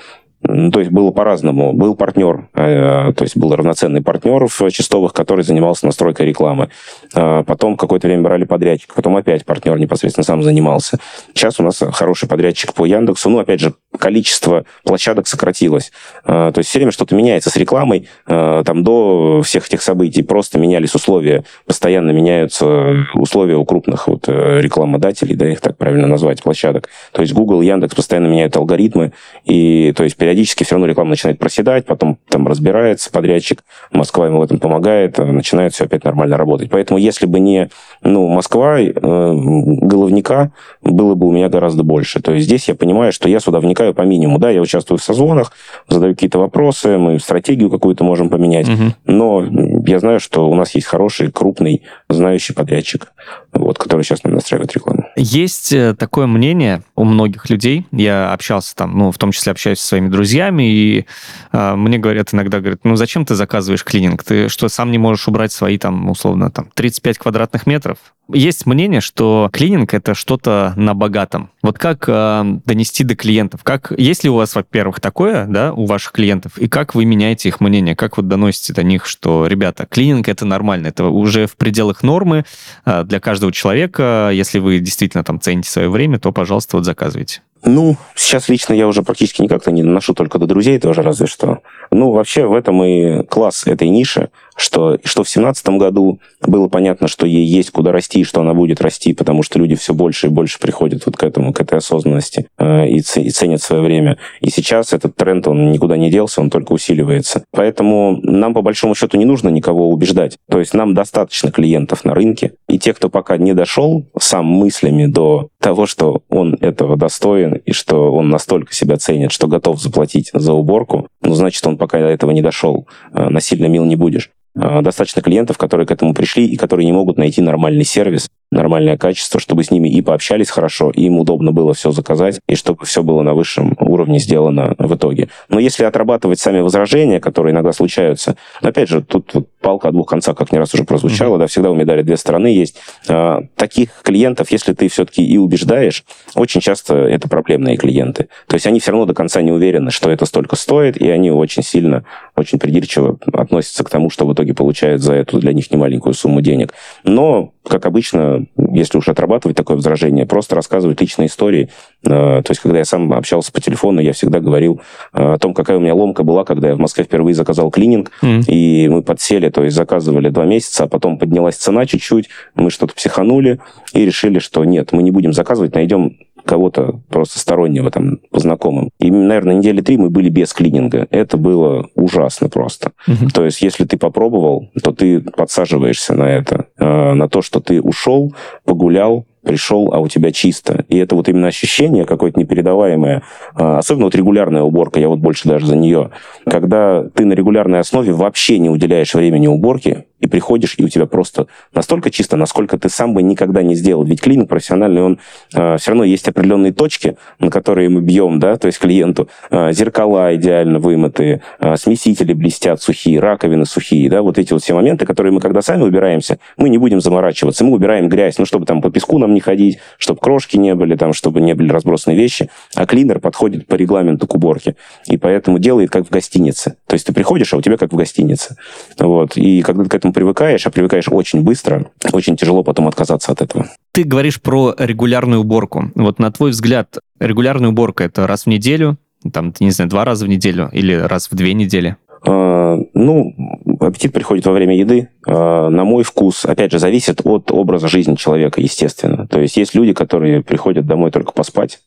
то 0.48 0.80
есть 0.80 0.92
было 0.92 1.12
по-разному. 1.12 1.74
Был 1.74 1.96
партнер, 1.96 2.48
э, 2.54 3.12
то 3.14 3.24
есть 3.24 3.36
был 3.36 3.56
равноценный 3.56 4.02
партнер 4.02 4.48
в 4.48 4.70
Чистовых, 4.72 5.12
который 5.12 5.44
занимался 5.44 5.86
настройкой 5.86 6.28
рекламы. 6.28 6.70
Э, 7.16 7.44
потом 7.46 7.76
какое-то 7.76 8.08
время 8.08 8.22
брали 8.22 8.46
подрядчик, 8.46 8.94
потом 8.94 9.16
опять 9.18 9.46
партнер 9.46 9.78
непосредственно 9.80 10.24
сам 10.24 10.44
занимался. 10.44 11.00
Сейчас 11.34 11.60
у 11.60 11.64
нас 11.64 11.82
хороший 11.92 12.30
подрядчик 12.30 12.74
по 12.74 12.86
Яндексу. 12.86 13.30
Ну, 13.30 13.40
опять 13.40 13.60
же, 13.60 13.74
количество 13.98 14.66
площадок 14.84 15.28
сократилось. 15.28 15.92
То 16.26 16.54
есть 16.56 16.70
все 16.70 16.80
время 16.80 16.92
что-то 16.92 17.16
меняется 17.16 17.50
с 17.50 17.56
рекламой. 17.56 18.08
Там 18.26 18.84
до 18.84 19.42
всех 19.44 19.68
этих 19.68 19.82
событий 19.82 20.24
просто 20.24 20.60
менялись 20.60 20.96
условия, 20.96 21.44
постоянно 21.66 22.12
меняются 22.12 23.08
условия 23.14 23.56
у 23.56 23.66
крупных 23.66 24.08
вот 24.08 24.28
рекламодателей, 24.28 25.36
да, 25.36 25.50
их 25.50 25.62
так 25.62 25.78
правильно 25.78 26.08
назвать, 26.08 26.42
площадок. 26.42 26.90
То 27.12 27.22
есть 27.22 27.34
Google, 27.34 27.62
Яндекс 27.62 27.96
постоянно 27.96 28.28
меняют 28.28 28.56
алгоритмы, 28.56 29.14
и 29.46 29.94
то 29.96 30.04
есть 30.04 30.16
периодически 30.18 30.64
все 30.64 30.76
равно 30.76 30.88
реклама 30.88 31.12
начинает 31.12 31.40
проседать, 31.40 31.86
потом 31.86 32.18
там 32.30 32.48
разбирается 32.48 33.12
подрядчик, 33.12 33.64
Москва 33.92 34.28
ему 34.28 34.40
в 34.40 34.44
этом 34.44 34.60
помогает, 34.60 35.18
начинает 35.18 35.74
все 35.74 35.86
опять 35.86 36.04
нормально 36.04 36.38
работать. 36.38 36.70
Поэтому 36.70 37.00
если 37.00 37.26
бы 37.26 37.40
не 37.40 37.70
ну, 38.02 38.28
Москва, 38.28 38.80
э, 38.80 38.92
головника 38.94 40.52
было 40.82 41.16
бы 41.16 41.28
у 41.28 41.32
меня 41.32 41.50
гораздо 41.50 41.84
больше. 41.84 42.22
То 42.22 42.34
есть 42.34 42.46
здесь 42.46 42.68
я 42.68 42.76
понимаю, 42.76 43.12
что 43.12 43.30
я 43.30 43.40
сюда 43.40 43.60
вникаю 43.60 43.87
по 43.94 44.02
минимуму. 44.02 44.40
Да, 44.40 44.50
я 44.50 44.62
участвую 44.62 44.98
в 44.98 45.04
созвонах, 45.04 45.52
задаю 45.88 46.14
какие-то 46.14 46.40
вопросы, 46.40 46.98
мы 46.98 47.20
стратегию 47.20 47.70
какую-то 47.70 48.04
можем 48.04 48.30
поменять, 48.30 48.68
угу. 48.68 48.94
но 49.06 49.44
я 49.86 50.00
знаю, 50.00 50.20
что 50.20 50.50
у 50.50 50.56
нас 50.56 50.76
есть 50.76 50.88
хороший, 50.88 51.32
крупный, 51.32 51.84
знающий 52.10 52.54
подрядчик, 52.54 53.14
вот, 53.54 53.78
который 53.78 54.04
сейчас 54.04 54.24
нам 54.24 54.34
настраивает 54.34 54.74
рекламу. 54.74 55.06
Есть 55.16 55.72
э, 55.72 55.94
такое 55.94 56.28
мнение 56.28 56.84
у 56.96 57.04
многих 57.04 57.50
людей. 57.50 57.86
Я 57.92 58.34
общался 58.34 58.76
там, 58.76 58.98
ну, 58.98 59.12
в 59.12 59.18
том 59.18 59.32
числе 59.32 59.52
общаюсь 59.52 59.80
со 59.80 59.88
своими 59.88 60.10
друзьями, 60.10 60.64
и 60.70 61.06
э, 61.52 61.76
мне 61.76 61.98
говорят 61.98 62.34
иногда, 62.34 62.60
говорят, 62.60 62.80
ну, 62.84 62.96
зачем 62.96 63.26
ты 63.26 63.36
заказываешь 63.36 63.84
клининг? 63.84 64.24
Ты 64.24 64.50
что, 64.50 64.70
сам 64.70 64.92
не 64.92 64.98
можешь 64.98 65.28
убрать 65.28 65.52
свои 65.52 65.78
там, 65.78 66.10
условно, 66.10 66.52
там, 66.52 66.70
35 66.74 67.18
квадратных 67.18 67.66
метров? 67.68 67.98
Есть 68.34 68.66
мнение, 68.66 69.00
что 69.02 69.50
клининг 69.54 69.94
это 69.94 70.14
что-то 70.14 70.74
на 70.76 70.94
богатом. 70.94 71.50
Вот 71.62 71.80
как 71.80 72.06
э, 72.08 72.44
донести 72.66 73.04
до 73.04 73.16
клиентов? 73.16 73.64
Как, 73.64 73.92
есть 73.98 74.24
ли 74.24 74.30
у 74.30 74.36
вас, 74.36 74.54
во-первых, 74.56 75.00
такое, 75.00 75.46
да, 75.46 75.74
у 75.74 75.86
ваших 75.86 76.12
клиентов, 76.12 76.58
и 76.58 76.68
как 76.68 76.94
вы 76.94 77.06
меняете 77.06 77.50
их 77.50 77.62
мнение? 77.62 77.96
Как 77.96 78.18
вы 78.18 78.24
доносите 78.24 78.74
до 78.74 78.84
них, 78.84 79.06
что, 79.06 79.48
ребята, 79.48 79.86
клининг 79.86 80.28
это 80.28 80.46
нормально, 80.46 80.88
это 80.88 81.06
уже 81.06 81.48
в 81.48 81.56
пределах 81.56 82.04
нормы 82.04 82.44
э, 82.86 83.04
для 83.06 83.20
каждого 83.20 83.52
человека. 83.52 84.30
Если 84.34 84.60
вы 84.60 84.80
действительно 84.80 85.24
там 85.24 85.40
цените 85.40 85.70
свое 85.70 85.90
время, 85.90 86.20
то, 86.20 86.32
пожалуйста, 86.32 86.78
вот 86.78 86.86
заказывайте. 86.86 87.42
Ну, 87.68 87.98
сейчас 88.16 88.48
лично 88.48 88.74
я 88.74 88.88
уже 88.88 89.04
практически 89.04 89.42
никак-то 89.42 89.72
не 89.72 89.84
доношу 89.84 90.14
только 90.14 90.40
до 90.40 90.48
друзей 90.48 90.80
тоже, 90.80 91.02
разве 91.02 91.28
что. 91.28 91.60
Ну, 91.92 92.12
вообще 92.12 92.46
в 92.46 92.54
этом 92.54 92.82
и 92.84 93.24
класс 93.24 93.68
этой 93.68 93.90
ниши, 93.90 94.30
что, 94.56 94.98
что 95.04 95.24
в 95.24 95.28
2017 95.28 95.70
году 95.70 96.20
было 96.42 96.70
понятно, 96.70 97.10
что 97.10 97.28
ей 97.28 97.46
есть 97.46 97.72
куда 97.72 97.92
расти, 97.92 98.22
и 98.22 98.24
что 98.24 98.42
она 98.42 98.54
будет 98.54 98.82
расти, 98.82 99.14
потому 99.14 99.44
что 99.44 99.60
люди 99.60 99.76
все 99.76 99.94
больше 99.94 100.28
и 100.28 100.30
больше 100.30 100.60
приходят 100.60 101.06
вот 101.06 101.18
к 101.18 101.24
этому, 101.24 101.52
к 101.52 101.60
этой 101.60 101.78
осознанности 101.78 102.48
э, 102.58 102.88
и 102.88 103.02
ценят 103.02 103.62
свое 103.62 103.82
время. 103.82 104.18
И 104.40 104.50
сейчас 104.50 104.94
этот 104.94 105.16
тренд, 105.16 105.46
он 105.48 105.72
никуда 105.72 105.98
не 105.98 106.10
делся, 106.10 106.40
он 106.40 106.50
только 106.50 106.72
усиливается. 106.72 107.44
Поэтому 107.52 108.20
нам, 108.24 108.54
по 108.54 108.62
большому 108.62 108.96
счету, 108.96 109.18
не 109.18 109.26
нужно 109.26 109.50
никого 109.50 109.90
убеждать. 109.90 110.38
То 110.50 110.60
есть 110.60 110.74
нам 110.74 110.94
достаточно 110.94 111.52
клиентов 111.52 112.06
на 112.06 112.14
рынке, 112.14 112.54
и 112.70 112.80
те, 112.80 112.94
кто 112.94 113.10
пока 113.10 113.38
не 113.38 113.54
дошел 113.54 114.06
сам 114.18 114.46
мыслями 114.46 115.06
до 115.06 115.50
того, 115.68 115.86
что 115.86 116.24
он 116.30 116.58
этого 116.62 116.96
достоин, 116.96 117.56
и 117.56 117.74
что 117.74 118.14
он 118.14 118.30
настолько 118.30 118.74
себя 118.74 118.96
ценит, 118.96 119.34
что 119.34 119.50
готов 119.50 119.82
заплатить 119.82 120.30
за 120.32 120.54
уборку, 120.54 121.10
ну, 121.22 121.34
значит, 121.34 121.68
он 121.68 121.78
пока 121.78 122.00
до 122.00 122.06
этого 122.06 122.32
не 122.32 122.42
дошел. 122.42 122.88
Э, 123.12 123.28
насильно 123.28 123.66
мил 123.66 123.84
не 123.84 123.98
будешь. 123.98 124.30
Э, 124.56 124.82
достаточно 124.82 125.22
клиентов, 125.22 125.58
которые 125.58 125.86
к 125.86 125.92
этому 125.92 126.14
пришли 126.14 126.46
и 126.46 126.56
которые 126.56 126.86
не 126.86 126.94
могут 126.94 127.18
найти 127.18 127.42
нормальный 127.42 127.84
сервис, 127.84 128.30
нормальное 128.52 128.98
качество, 128.98 129.40
чтобы 129.40 129.64
с 129.64 129.72
ними 129.72 129.90
и 129.90 130.02
пообщались 130.02 130.50
хорошо, 130.50 130.92
и 130.92 131.04
им 131.04 131.20
удобно 131.20 131.52
было 131.52 131.74
все 131.74 131.92
заказать, 131.92 132.40
и 132.48 132.56
чтобы 132.56 132.86
все 132.86 133.04
было 133.04 133.22
на 133.22 133.34
высшем 133.34 133.76
уровне 133.80 134.20
сделано 134.20 134.76
в 134.78 134.96
итоге. 134.96 135.30
Но 135.50 135.60
если 135.60 135.84
отрабатывать 135.84 136.40
сами 136.40 136.62
возражения, 136.62 137.20
которые 137.20 137.54
иногда 137.54 137.74
случаются, 137.74 138.38
опять 138.62 138.90
же, 138.90 139.02
тут 139.02 139.34
вот 139.34 139.48
палка 139.60 139.90
о 139.90 139.92
двух 139.92 140.08
концах, 140.08 140.38
как 140.38 140.52
не 140.52 140.60
раз 140.60 140.74
уже 140.74 140.86
прозвучало, 140.86 141.36
mm-hmm. 141.36 141.40
да, 141.40 141.48
всегда 141.48 141.72
у 141.72 141.76
медали 141.76 142.02
две 142.04 142.16
стороны 142.16 142.48
есть. 142.48 142.78
А, 143.10 143.44
таких 143.56 143.90
клиентов, 144.02 144.50
если 144.52 144.74
ты 144.74 144.88
все-таки 144.88 145.26
и 145.26 145.38
убеждаешь, 145.38 146.06
очень 146.36 146.62
часто 146.62 146.96
это 146.96 147.28
проблемные 147.28 147.76
клиенты. 147.76 148.30
То 148.48 148.56
есть 148.56 148.66
они 148.66 148.80
все 148.80 148.92
равно 148.92 149.06
до 149.06 149.14
конца 149.14 149.42
не 149.42 149.52
уверены, 149.52 149.92
что 149.92 150.10
это 150.10 150.26
столько 150.26 150.56
стоит, 150.56 150.96
и 150.96 151.10
они 151.10 151.32
очень 151.32 151.64
сильно, 151.64 152.06
очень 152.36 152.60
придирчиво 152.60 153.18
относятся 153.34 153.84
к 153.84 153.90
тому, 153.90 154.10
что 154.10 154.26
в 154.26 154.34
итоге 154.34 154.54
получают 154.54 155.02
за 155.02 155.14
эту 155.14 155.40
для 155.40 155.52
них 155.52 155.70
немаленькую 155.70 156.14
сумму 156.14 156.40
денег. 156.40 156.74
Но 157.04 157.52
как 157.68 157.86
обычно, 157.86 158.37
если 158.58 158.98
уж 158.98 159.08
отрабатывать 159.10 159.58
такое 159.58 159.78
возражение, 159.78 160.26
просто 160.26 160.56
рассказывать 160.56 161.00
личные 161.02 161.28
истории. 161.28 161.70
Э, 162.06 162.42
то 162.44 162.50
есть, 162.50 162.62
когда 162.62 162.78
я 162.78 162.86
сам 162.86 163.12
общался 163.14 163.52
по 163.52 163.62
телефону, 163.62 164.02
я 164.02 164.14
всегда 164.14 164.40
говорил 164.40 164.82
э, 165.14 165.34
о 165.34 165.38
том, 165.38 165.54
какая 165.54 165.78
у 165.78 165.80
меня 165.80 165.94
ломка 165.94 166.24
была, 166.24 166.44
когда 166.44 166.70
я 166.70 166.76
в 166.76 166.80
Москве 166.80 167.04
впервые 167.04 167.34
заказал 167.34 167.72
клининг, 167.72 168.12
mm. 168.22 168.46
и 168.48 168.88
мы 168.90 169.02
подсели, 169.02 169.50
то 169.50 169.64
есть 169.64 169.76
заказывали 169.76 170.30
два 170.30 170.46
месяца, 170.46 170.84
а 170.84 170.88
потом 170.88 171.18
поднялась 171.18 171.56
цена 171.56 171.86
чуть-чуть, 171.86 172.30
мы 172.56 172.70
что-то 172.70 172.94
психанули 172.94 173.60
и 173.94 174.06
решили, 174.06 174.40
что 174.40 174.64
нет, 174.66 174.92
мы 174.92 175.04
не 175.04 175.12
будем 175.12 175.34
заказывать, 175.34 175.76
найдем 175.76 176.18
кого-то 176.48 177.02
просто 177.10 177.40
стороннего 177.40 177.92
там 177.92 178.18
по 178.32 178.40
знакомым. 178.40 178.90
И, 179.00 179.12
наверное, 179.12 179.56
недели 179.56 179.82
три 179.82 179.98
мы 179.98 180.10
были 180.10 180.30
без 180.30 180.54
клининга. 180.54 181.08
Это 181.12 181.38
было 181.38 181.88
ужасно 181.96 182.50
просто. 182.50 182.92
Угу. 183.08 183.30
То 183.34 183.46
есть, 183.46 183.62
если 183.62 183.86
ты 183.86 183.98
попробовал, 183.98 184.70
то 184.82 184.92
ты 184.92 185.22
подсаживаешься 185.22 186.16
на 186.16 186.24
это, 186.24 186.66
э, 186.80 187.14
на 187.14 187.30
то, 187.30 187.42
что 187.42 187.60
ты 187.60 187.82
ушел, 187.82 188.34
погулял, 188.66 189.26
пришел, 189.48 189.90
а 189.94 190.00
у 190.00 190.08
тебя 190.08 190.32
чисто. 190.32 190.86
И 190.90 190.98
это 190.98 191.16
вот 191.16 191.30
именно 191.30 191.48
ощущение 191.48 192.06
какое-то 192.06 192.40
непередаваемое, 192.40 193.24
а, 193.56 193.78
особенно 193.80 194.06
вот 194.06 194.16
регулярная 194.16 194.62
уборка, 194.62 195.00
я 195.00 195.10
вот 195.10 195.20
больше 195.20 195.48
даже 195.48 195.66
за 195.66 195.76
нее, 195.76 196.12
когда 196.46 197.04
ты 197.04 197.26
на 197.26 197.34
регулярной 197.34 197.80
основе 197.80 198.12
вообще 198.12 198.60
не 198.60 198.70
уделяешь 198.70 199.14
времени 199.14 199.48
уборке, 199.48 200.06
и 200.20 200.28
приходишь, 200.28 200.76
и 200.78 200.84
у 200.84 200.90
тебя 200.90 201.06
просто 201.06 201.48
настолько 201.74 202.10
чисто, 202.10 202.38
насколько 202.38 202.78
ты 202.78 202.90
сам 202.90 203.14
бы 203.14 203.22
никогда 203.22 203.62
не 203.62 203.76
сделал. 203.76 204.04
Ведь 204.04 204.22
клининг 204.22 204.50
профессиональный, 204.50 205.02
он 205.04 205.20
э, 205.54 205.78
все 205.78 205.92
равно 205.92 206.04
есть 206.04 206.28
определенные 206.28 206.74
точки, 206.74 207.18
на 207.40 207.52
которые 207.52 207.90
мы 207.90 208.02
бьем, 208.02 208.40
да, 208.40 208.58
то 208.58 208.66
есть 208.66 208.80
клиенту. 208.80 209.30
Э, 209.52 209.72
зеркала 209.72 210.36
идеально 210.36 210.80
вымытые, 210.80 211.42
э, 211.60 211.78
смесители 211.78 212.34
блестят 212.34 212.82
сухие, 212.82 213.20
раковины 213.20 213.66
сухие, 213.66 214.10
да, 214.10 214.24
вот 214.24 214.40
эти 214.40 214.54
вот 214.54 214.64
все 214.64 214.74
моменты, 214.74 215.06
которые 215.06 215.34
мы, 215.34 215.40
когда 215.40 215.62
сами 215.62 215.84
убираемся, 215.84 216.40
мы 216.58 216.70
не 216.70 216.80
будем 216.80 217.00
заморачиваться, 217.00 217.64
мы 217.64 217.74
убираем 217.74 218.10
грязь, 218.10 218.40
ну, 218.40 218.46
чтобы 218.46 218.66
там 218.66 218.82
по 218.82 218.90
песку 218.90 219.20
нам 219.20 219.34
не 219.38 219.42
ходить, 219.42 219.78
чтобы 219.98 220.20
крошки 220.20 220.58
не 220.58 220.74
были, 220.74 220.96
там, 220.96 221.14
чтобы 221.14 221.42
не 221.42 221.54
были 221.54 221.70
разбросаны 221.70 222.16
вещи, 222.16 222.50
а 222.76 222.86
клинер 222.86 223.20
подходит 223.20 223.68
по 223.68 223.76
регламенту 223.76 224.26
к 224.28 224.36
уборке, 224.36 224.76
и 225.06 225.18
поэтому 225.18 225.60
делает 225.60 225.92
как 225.92 226.08
в 226.08 226.10
гостинице. 226.10 226.76
То 226.88 226.96
есть 226.96 227.06
ты 227.06 227.14
приходишь, 227.14 227.54
а 227.54 227.58
у 227.58 227.62
тебя 227.62 227.78
как 227.78 227.94
в 227.94 227.96
гостинице. 227.96 228.56
Вот. 228.98 229.38
И 229.38 229.62
когда 229.62 229.84
ты 229.84 229.90
к 229.90 229.96
этому 229.96 230.14
привыкаешь, 230.14 230.66
а 230.66 230.72
привыкаешь 230.72 231.08
очень 231.10 231.42
быстро, 231.42 231.92
очень 232.12 232.36
тяжело 232.36 232.64
потом 232.64 232.88
отказаться 232.88 233.32
от 233.32 233.42
этого. 233.42 233.68
Ты 233.92 234.04
говоришь 234.04 234.42
про 234.42 234.76
регулярную 234.78 235.42
уборку. 235.42 235.92
Вот 235.96 236.20
на 236.20 236.32
твой 236.32 236.52
взгляд, 236.52 236.98
регулярная 237.20 237.70
уборка 237.70 238.04
это 238.04 238.26
раз 238.28 238.44
в 238.44 238.48
неделю, 238.48 238.98
там, 239.34 239.54
не 239.60 239.72
знаю, 239.72 239.90
два 239.90 240.06
раза 240.06 240.26
в 240.26 240.30
неделю 240.30 240.70
или 240.72 240.94
раз 240.94 241.30
в 241.30 241.36
две 241.36 241.54
недели? 241.54 241.98
А, 242.26 242.78
ну, 242.94 243.34
аппетит 243.80 244.14
приходит 244.14 244.46
во 244.46 244.54
время 244.54 244.78
еды. 244.78 245.10
А, 245.28 245.70
на 245.70 245.84
мой 245.84 246.04
вкус, 246.04 246.46
опять 246.46 246.72
же, 246.72 246.80
зависит 246.80 247.22
от 247.26 247.52
образа 247.52 247.88
жизни 247.88 248.16
человека, 248.16 248.62
естественно. 248.62 249.28
То 249.28 249.40
есть 249.40 249.58
есть 249.58 249.76
люди, 249.76 249.94
которые 249.94 250.44
приходят 250.44 250.86
домой 250.86 251.12
только 251.12 251.32
поспать, 251.32 251.80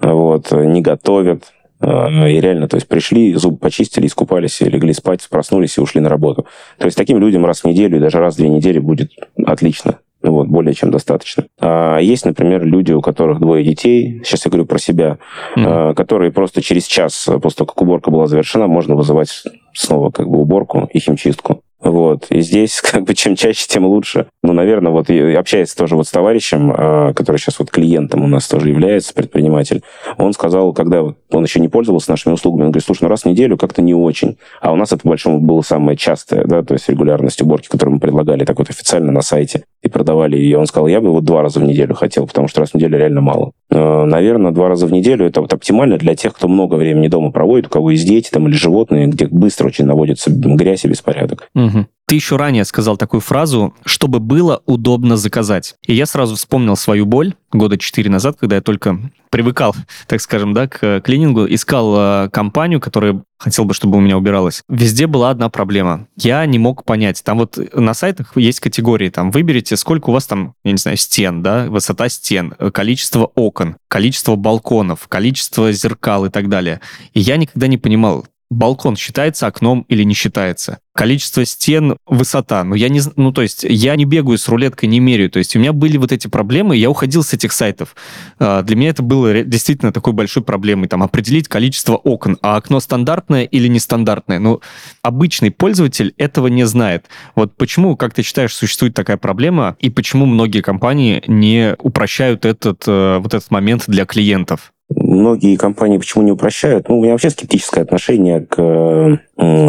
вот, 0.00 0.50
не 0.52 0.82
готовят, 0.82 1.44
а, 1.80 2.08
и 2.28 2.40
реально, 2.40 2.68
то 2.68 2.76
есть 2.76 2.88
пришли, 2.88 3.34
зубы 3.34 3.58
почистили, 3.58 4.06
искупались, 4.06 4.60
легли 4.60 4.92
спать, 4.92 5.26
проснулись 5.28 5.76
и 5.76 5.80
ушли 5.80 6.00
на 6.00 6.08
работу. 6.08 6.46
То 6.78 6.86
есть 6.86 6.96
таким 6.96 7.18
людям 7.18 7.44
раз 7.44 7.60
в 7.60 7.64
неделю 7.66 8.00
даже 8.00 8.18
раз 8.18 8.34
в 8.34 8.38
две 8.38 8.48
недели 8.48 8.78
будет 8.78 9.12
отлично. 9.44 9.98
Вот, 10.30 10.48
более 10.48 10.74
чем 10.74 10.90
достаточно. 10.90 11.46
А 11.60 11.98
есть, 11.98 12.24
например, 12.24 12.64
люди, 12.64 12.92
у 12.92 13.00
которых 13.00 13.40
двое 13.40 13.64
детей, 13.64 14.20
сейчас 14.24 14.44
я 14.44 14.50
говорю 14.50 14.66
про 14.66 14.78
себя, 14.78 15.18
mm-hmm. 15.56 15.94
которые 15.94 16.32
просто 16.32 16.62
через 16.62 16.84
час 16.86 17.28
после 17.42 17.58
того, 17.58 17.66
как 17.68 17.82
уборка 17.82 18.10
была 18.10 18.26
завершена, 18.26 18.66
можно 18.66 18.94
вызывать 18.94 19.44
снова 19.74 20.10
как 20.10 20.28
бы 20.28 20.38
уборку 20.38 20.88
и 20.92 20.98
химчистку. 20.98 21.62
Вот. 21.80 22.26
И 22.30 22.40
здесь 22.40 22.80
как 22.92 23.04
бы 23.04 23.14
чем 23.14 23.36
чаще, 23.36 23.66
тем 23.68 23.84
лучше. 23.86 24.26
Ну, 24.42 24.52
наверное, 24.52 24.92
вот 24.92 25.10
общаясь 25.10 25.74
тоже 25.74 25.96
вот 25.96 26.06
с 26.06 26.10
товарищем, 26.10 26.72
а, 26.76 27.12
который 27.12 27.38
сейчас 27.38 27.58
вот 27.58 27.70
клиентом 27.70 28.24
у 28.24 28.26
нас 28.26 28.48
тоже 28.48 28.68
является, 28.68 29.14
предприниматель, 29.14 29.82
он 30.18 30.32
сказал, 30.32 30.72
когда 30.72 31.02
он 31.02 31.44
еще 31.44 31.60
не 31.60 31.68
пользовался 31.68 32.10
нашими 32.10 32.32
услугами, 32.32 32.64
он 32.64 32.70
говорит, 32.70 32.84
слушай, 32.84 33.02
ну 33.02 33.08
раз 33.08 33.22
в 33.22 33.26
неделю 33.26 33.56
как-то 33.56 33.82
не 33.82 33.94
очень. 33.94 34.36
А 34.60 34.72
у 34.72 34.76
нас 34.76 34.92
это, 34.92 35.02
по 35.02 35.10
большому, 35.10 35.40
было 35.40 35.62
самое 35.62 35.96
частое, 35.96 36.44
да, 36.44 36.62
то 36.62 36.74
есть 36.74 36.88
регулярность 36.88 37.42
уборки, 37.42 37.68
которую 37.68 37.94
мы 37.94 38.00
предлагали 38.00 38.44
так 38.44 38.58
вот 38.58 38.70
официально 38.70 39.12
на 39.12 39.22
сайте 39.22 39.64
и 39.82 39.88
продавали 39.88 40.36
ее. 40.36 40.58
Он 40.58 40.66
сказал, 40.66 40.88
я 40.88 41.00
бы 41.00 41.10
вот 41.10 41.24
два 41.24 41.42
раза 41.42 41.60
в 41.60 41.64
неделю 41.64 41.94
хотел, 41.94 42.26
потому 42.26 42.48
что 42.48 42.60
раз 42.60 42.70
в 42.70 42.74
неделю 42.74 42.98
реально 42.98 43.20
мало. 43.20 43.52
Э, 43.70 44.04
наверное, 44.04 44.52
два 44.52 44.68
раза 44.68 44.86
в 44.86 44.92
неделю 44.92 45.26
это 45.26 45.40
вот 45.40 45.52
оптимально 45.52 45.98
для 45.98 46.14
тех, 46.14 46.34
кто 46.34 46.48
много 46.48 46.76
времени 46.76 47.08
дома 47.08 47.30
проводит, 47.30 47.66
у 47.66 47.70
кого 47.70 47.90
есть 47.90 48.06
дети 48.06 48.30
там 48.30 48.48
или 48.48 48.54
животные, 48.54 49.06
где 49.06 49.26
быстро 49.26 49.66
очень 49.66 49.84
наводится 49.84 50.30
грязь 50.30 50.84
и 50.84 50.88
беспорядок. 50.88 51.48
Угу. 51.54 51.75
Ты 52.08 52.14
еще 52.14 52.36
ранее 52.36 52.64
сказал 52.64 52.96
такую 52.96 53.20
фразу, 53.20 53.74
чтобы 53.84 54.20
было 54.20 54.62
удобно 54.64 55.16
заказать. 55.16 55.74
И 55.84 55.92
я 55.92 56.06
сразу 56.06 56.36
вспомнил 56.36 56.76
свою 56.76 57.04
боль 57.04 57.34
года 57.50 57.76
четыре 57.78 58.10
назад, 58.10 58.36
когда 58.38 58.56
я 58.56 58.62
только 58.62 59.10
привыкал, 59.30 59.74
так 60.06 60.20
скажем, 60.20 60.52
да, 60.54 60.68
к 60.68 61.00
клинингу, 61.00 61.46
искал 61.46 61.94
э, 61.96 62.28
компанию, 62.30 62.80
которая 62.80 63.22
хотел 63.38 63.64
бы, 63.64 63.74
чтобы 63.74 63.98
у 63.98 64.00
меня 64.00 64.16
убиралась. 64.16 64.62
Везде 64.68 65.08
была 65.08 65.30
одна 65.30 65.48
проблема. 65.48 66.06
Я 66.16 66.46
не 66.46 66.60
мог 66.60 66.84
понять. 66.84 67.24
Там 67.24 67.38
вот 67.38 67.58
на 67.74 67.92
сайтах 67.92 68.36
есть 68.36 68.60
категории. 68.60 69.08
Там 69.08 69.32
выберите, 69.32 69.76
сколько 69.76 70.10
у 70.10 70.12
вас 70.12 70.26
там, 70.26 70.54
я 70.62 70.72
не 70.72 70.78
знаю, 70.78 70.96
стен, 70.96 71.42
да, 71.42 71.66
высота 71.66 72.08
стен, 72.08 72.54
количество 72.72 73.32
окон, 73.34 73.78
количество 73.88 74.36
балконов, 74.36 75.08
количество 75.08 75.72
зеркал 75.72 76.24
и 76.26 76.30
так 76.30 76.48
далее. 76.48 76.80
И 77.14 77.20
я 77.20 77.36
никогда 77.36 77.66
не 77.66 77.78
понимал, 77.78 78.26
балкон 78.50 78.96
считается 78.96 79.46
окном 79.46 79.84
или 79.88 80.02
не 80.02 80.14
считается. 80.14 80.78
Количество 80.94 81.44
стен, 81.44 81.96
высота. 82.06 82.64
Ну, 82.64 82.74
я 82.74 82.88
не, 82.88 83.00
ну, 83.16 83.32
то 83.32 83.42
есть 83.42 83.64
я 83.68 83.96
не 83.96 84.04
бегаю 84.04 84.38
с 84.38 84.48
рулеткой, 84.48 84.88
не 84.88 85.00
меряю. 85.00 85.30
То 85.30 85.38
есть 85.38 85.54
у 85.56 85.58
меня 85.58 85.72
были 85.72 85.96
вот 85.98 86.12
эти 86.12 86.26
проблемы, 86.28 86.76
я 86.76 86.88
уходил 86.88 87.22
с 87.22 87.34
этих 87.34 87.52
сайтов. 87.52 87.94
А, 88.38 88.62
для 88.62 88.76
меня 88.76 88.90
это 88.90 89.02
было 89.02 89.42
действительно 89.42 89.92
такой 89.92 90.12
большой 90.12 90.42
проблемой. 90.42 90.88
Там 90.88 91.02
определить 91.02 91.48
количество 91.48 91.96
окон. 91.96 92.38
А 92.40 92.56
окно 92.56 92.80
стандартное 92.80 93.44
или 93.44 93.68
нестандартное? 93.68 94.38
Ну, 94.38 94.60
обычный 95.02 95.50
пользователь 95.50 96.14
этого 96.16 96.46
не 96.46 96.64
знает. 96.64 97.06
Вот 97.34 97.56
почему, 97.56 97.96
как 97.96 98.14
ты 98.14 98.22
считаешь, 98.22 98.54
существует 98.54 98.94
такая 98.94 99.16
проблема, 99.16 99.76
и 99.80 99.90
почему 99.90 100.24
многие 100.24 100.62
компании 100.62 101.22
не 101.26 101.76
упрощают 101.78 102.44
этот, 102.44 102.84
э, 102.86 103.18
вот 103.18 103.34
этот 103.34 103.50
момент 103.50 103.84
для 103.86 104.06
клиентов? 104.06 104.72
Многие 104.88 105.56
компании 105.56 105.98
почему 105.98 106.22
не 106.22 106.30
упрощают? 106.30 106.88
Ну, 106.88 106.98
у 106.98 107.02
меня 107.02 107.12
вообще 107.12 107.30
скептическое 107.30 107.82
отношение 107.82 108.40
к, 108.40 109.20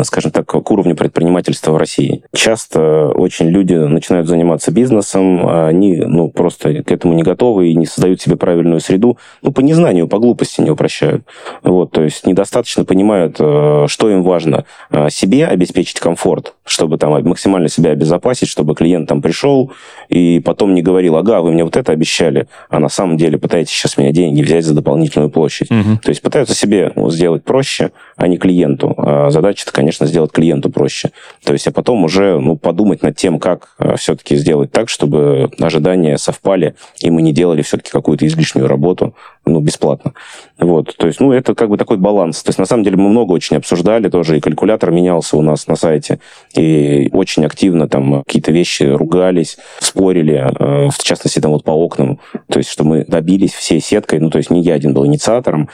скажем 0.03 0.31
так, 0.31 0.45
к 0.45 0.71
уровню 0.71 0.95
предпринимательства 0.95 1.71
в 1.71 1.77
России. 1.77 2.23
Часто 2.35 3.09
очень 3.09 3.47
люди 3.47 3.73
начинают 3.73 4.27
заниматься 4.27 4.71
бизнесом, 4.71 5.47
а 5.47 5.67
они 5.67 5.95
ну, 5.95 6.29
просто 6.29 6.83
к 6.83 6.91
этому 6.91 7.15
не 7.15 7.23
готовы 7.23 7.69
и 7.69 7.75
не 7.75 7.87
создают 7.87 8.21
себе 8.21 8.35
правильную 8.35 8.79
среду. 8.79 9.17
Ну, 9.41 9.51
по 9.51 9.61
незнанию, 9.61 10.07
по 10.07 10.19
глупости 10.19 10.61
не 10.61 10.69
упрощают. 10.69 11.23
Вот, 11.63 11.91
то 11.91 12.03
есть 12.03 12.27
недостаточно 12.27 12.85
понимают, 12.85 13.37
э, 13.39 13.85
что 13.87 14.11
им 14.11 14.21
важно. 14.21 14.65
Э, 14.91 15.09
себе 15.09 15.47
обеспечить 15.47 15.99
комфорт, 15.99 16.53
чтобы 16.67 16.97
там 16.97 17.11
максимально 17.23 17.69
себя 17.69 17.91
обезопасить, 17.91 18.49
чтобы 18.49 18.75
клиент 18.75 19.09
там 19.09 19.21
пришел 19.21 19.71
и 20.09 20.41
потом 20.43 20.73
не 20.73 20.81
говорил, 20.81 21.15
ага, 21.17 21.41
вы 21.41 21.51
мне 21.51 21.63
вот 21.63 21.77
это 21.77 21.91
обещали, 21.91 22.47
а 22.69 22.79
на 22.79 22.89
самом 22.89 23.17
деле 23.17 23.37
пытаетесь 23.37 23.71
сейчас 23.71 23.97
меня 23.97 24.11
деньги 24.11 24.41
взять 24.41 24.65
за 24.65 24.73
дополнительную 24.73 25.29
площадь. 25.29 25.71
Угу. 25.71 25.99
То 26.03 26.09
есть 26.09 26.21
пытаются 26.21 26.55
себе 26.55 26.93
сделать 27.07 27.43
проще, 27.43 27.91
а 28.15 28.27
не 28.27 28.37
клиенту. 28.37 28.93
А 28.97 29.29
задача-то, 29.29 29.71
конечно, 29.71 30.05
сделать 30.05 30.31
клиенту 30.31 30.69
проще. 30.69 31.11
То 31.43 31.53
есть, 31.53 31.67
а 31.67 31.71
потом 31.71 32.03
уже 32.03 32.39
ну, 32.39 32.55
подумать 32.55 33.01
над 33.01 33.15
тем, 33.15 33.39
как 33.39 33.69
э, 33.79 33.95
все-таки 33.97 34.35
сделать 34.35 34.71
так, 34.71 34.89
чтобы 34.89 35.49
ожидания 35.59 36.17
совпали, 36.17 36.75
и 36.99 37.09
мы 37.09 37.21
не 37.21 37.33
делали 37.33 37.61
все-таки 37.61 37.91
какую-то 37.91 38.25
излишнюю 38.25 38.67
работу 38.67 39.15
ну, 39.47 39.59
бесплатно. 39.59 40.13
Вот, 40.57 40.95
то 40.97 41.07
есть, 41.07 41.19
ну, 41.19 41.31
это 41.31 41.55
как 41.55 41.69
бы 41.69 41.77
такой 41.77 41.97
баланс. 41.97 42.41
То 42.43 42.49
есть, 42.49 42.59
на 42.59 42.65
самом 42.65 42.83
деле, 42.83 42.97
мы 42.97 43.09
много 43.09 43.31
очень 43.31 43.57
обсуждали 43.57 44.09
тоже, 44.09 44.37
и 44.37 44.39
калькулятор 44.39 44.91
менялся 44.91 45.37
у 45.37 45.41
нас 45.41 45.67
на 45.67 45.75
сайте, 45.75 46.19
и 46.55 47.09
очень 47.13 47.45
активно 47.45 47.87
там 47.87 48.23
какие-то 48.23 48.51
вещи 48.51 48.83
ругались, 48.83 49.57
спорили, 49.79 50.35
э, 50.35 50.89
в 50.89 51.03
частности, 51.03 51.39
там 51.39 51.51
вот 51.51 51.63
по 51.63 51.71
окнам, 51.71 52.19
то 52.49 52.59
есть, 52.59 52.69
что 52.69 52.83
мы 52.83 53.05
добились 53.05 53.53
всей 53.53 53.79
сеткой, 53.79 54.19
ну, 54.19 54.29
то 54.29 54.37
есть, 54.37 54.49
не 54.49 54.61
я 54.61 54.73
один 54.73 54.93
был 54.93 55.05
инициатором, 55.05 55.69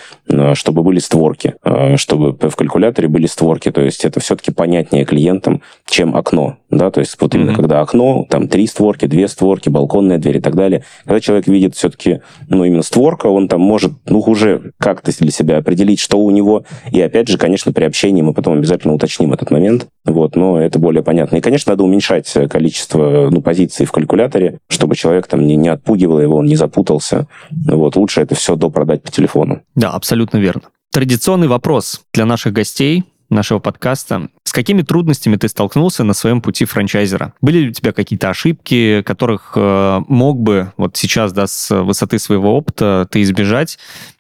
чтобы 0.53 0.83
были 0.83 0.99
створки, 0.99 1.55
э, 1.63 1.97
чтобы 1.97 2.33
в 2.49 2.55
калькуляторе 2.55 3.07
были 3.07 3.25
створки, 3.25 3.71
то 3.71 3.81
есть, 3.81 4.05
это 4.05 4.19
все-таки 4.19 4.51
понятнее 4.51 5.05
клиентам, 5.05 5.61
чем 5.85 6.15
окно, 6.15 6.57
да, 6.69 6.91
то 6.91 6.99
есть, 6.99 7.15
вот 7.19 7.33
именно 7.35 7.51
mm-hmm. 7.51 7.55
когда 7.55 7.81
окно, 7.81 8.25
там, 8.29 8.47
три 8.47 8.67
створки, 8.67 9.05
две 9.05 9.27
створки, 9.27 9.69
балконная 9.69 10.17
дверь 10.17 10.37
и 10.37 10.41
так 10.41 10.55
далее, 10.55 10.83
когда 11.05 11.19
человек 11.19 11.47
видит 11.47 11.75
все-таки, 11.75 12.21
ну, 12.49 12.63
именно 12.65 12.83
створка, 12.83 13.27
он 13.27 13.47
там 13.47 13.62
может, 13.63 13.93
ну, 14.05 14.19
уже 14.19 14.71
как-то 14.77 15.11
для 15.17 15.31
себя 15.31 15.57
определить, 15.57 15.99
что 15.99 16.19
у 16.19 16.29
него. 16.31 16.65
И 16.91 17.01
опять 17.01 17.27
же, 17.27 17.37
конечно, 17.37 17.71
при 17.71 17.83
общении 17.83 18.21
мы 18.21 18.33
потом 18.33 18.57
обязательно 18.57 18.93
уточним 18.93 19.33
этот 19.33 19.51
момент. 19.51 19.87
Вот, 20.05 20.35
но 20.35 20.59
это 20.59 20.79
более 20.79 21.03
понятно. 21.03 21.37
И, 21.37 21.41
конечно, 21.41 21.71
надо 21.71 21.83
уменьшать 21.83 22.31
количество 22.49 23.29
ну, 23.31 23.41
позиций 23.41 23.85
в 23.85 23.91
калькуляторе, 23.91 24.59
чтобы 24.67 24.95
человек 24.95 25.27
там 25.27 25.45
не, 25.47 25.55
не 25.55 25.69
отпугивал 25.69 26.19
его, 26.19 26.37
он 26.37 26.45
не 26.45 26.55
запутался. 26.55 27.27
Вот, 27.51 27.95
лучше 27.95 28.21
это 28.21 28.35
все 28.35 28.55
допродать 28.55 29.01
по 29.03 29.11
телефону. 29.11 29.61
Да, 29.75 29.91
абсолютно 29.91 30.37
верно. 30.37 30.63
Традиционный 30.91 31.47
вопрос 31.47 32.01
для 32.13 32.25
наших 32.25 32.53
гостей 32.53 33.03
нашего 33.33 33.59
подкаста. 33.59 34.29
С 34.43 34.51
какими 34.51 34.81
трудностями 34.81 35.35
ты 35.35 35.47
столкнулся 35.47 36.03
на 36.03 36.13
своем 36.13 36.41
пути 36.41 36.65
франчайзера? 36.65 37.33
Были 37.41 37.59
ли 37.59 37.69
у 37.69 37.73
тебя 37.73 37.91
какие-то 37.91 38.29
ошибки, 38.29 39.01
которых 39.03 39.53
э, 39.55 40.01
мог 40.07 40.39
бы 40.39 40.71
вот 40.77 40.95
сейчас, 40.97 41.33
да, 41.33 41.47
с 41.47 41.73
высоты 41.83 42.19
своего 42.19 42.55
опыта 42.55 43.07
ты 43.11 43.21
избежать? 43.21 43.77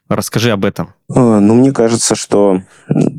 Расскажи 0.09 0.51
об 0.51 0.65
этом. 0.65 0.93
Э, 1.09 1.39
ну, 1.39 1.55
мне 1.55 1.71
кажется, 1.71 2.15
что 2.15 2.61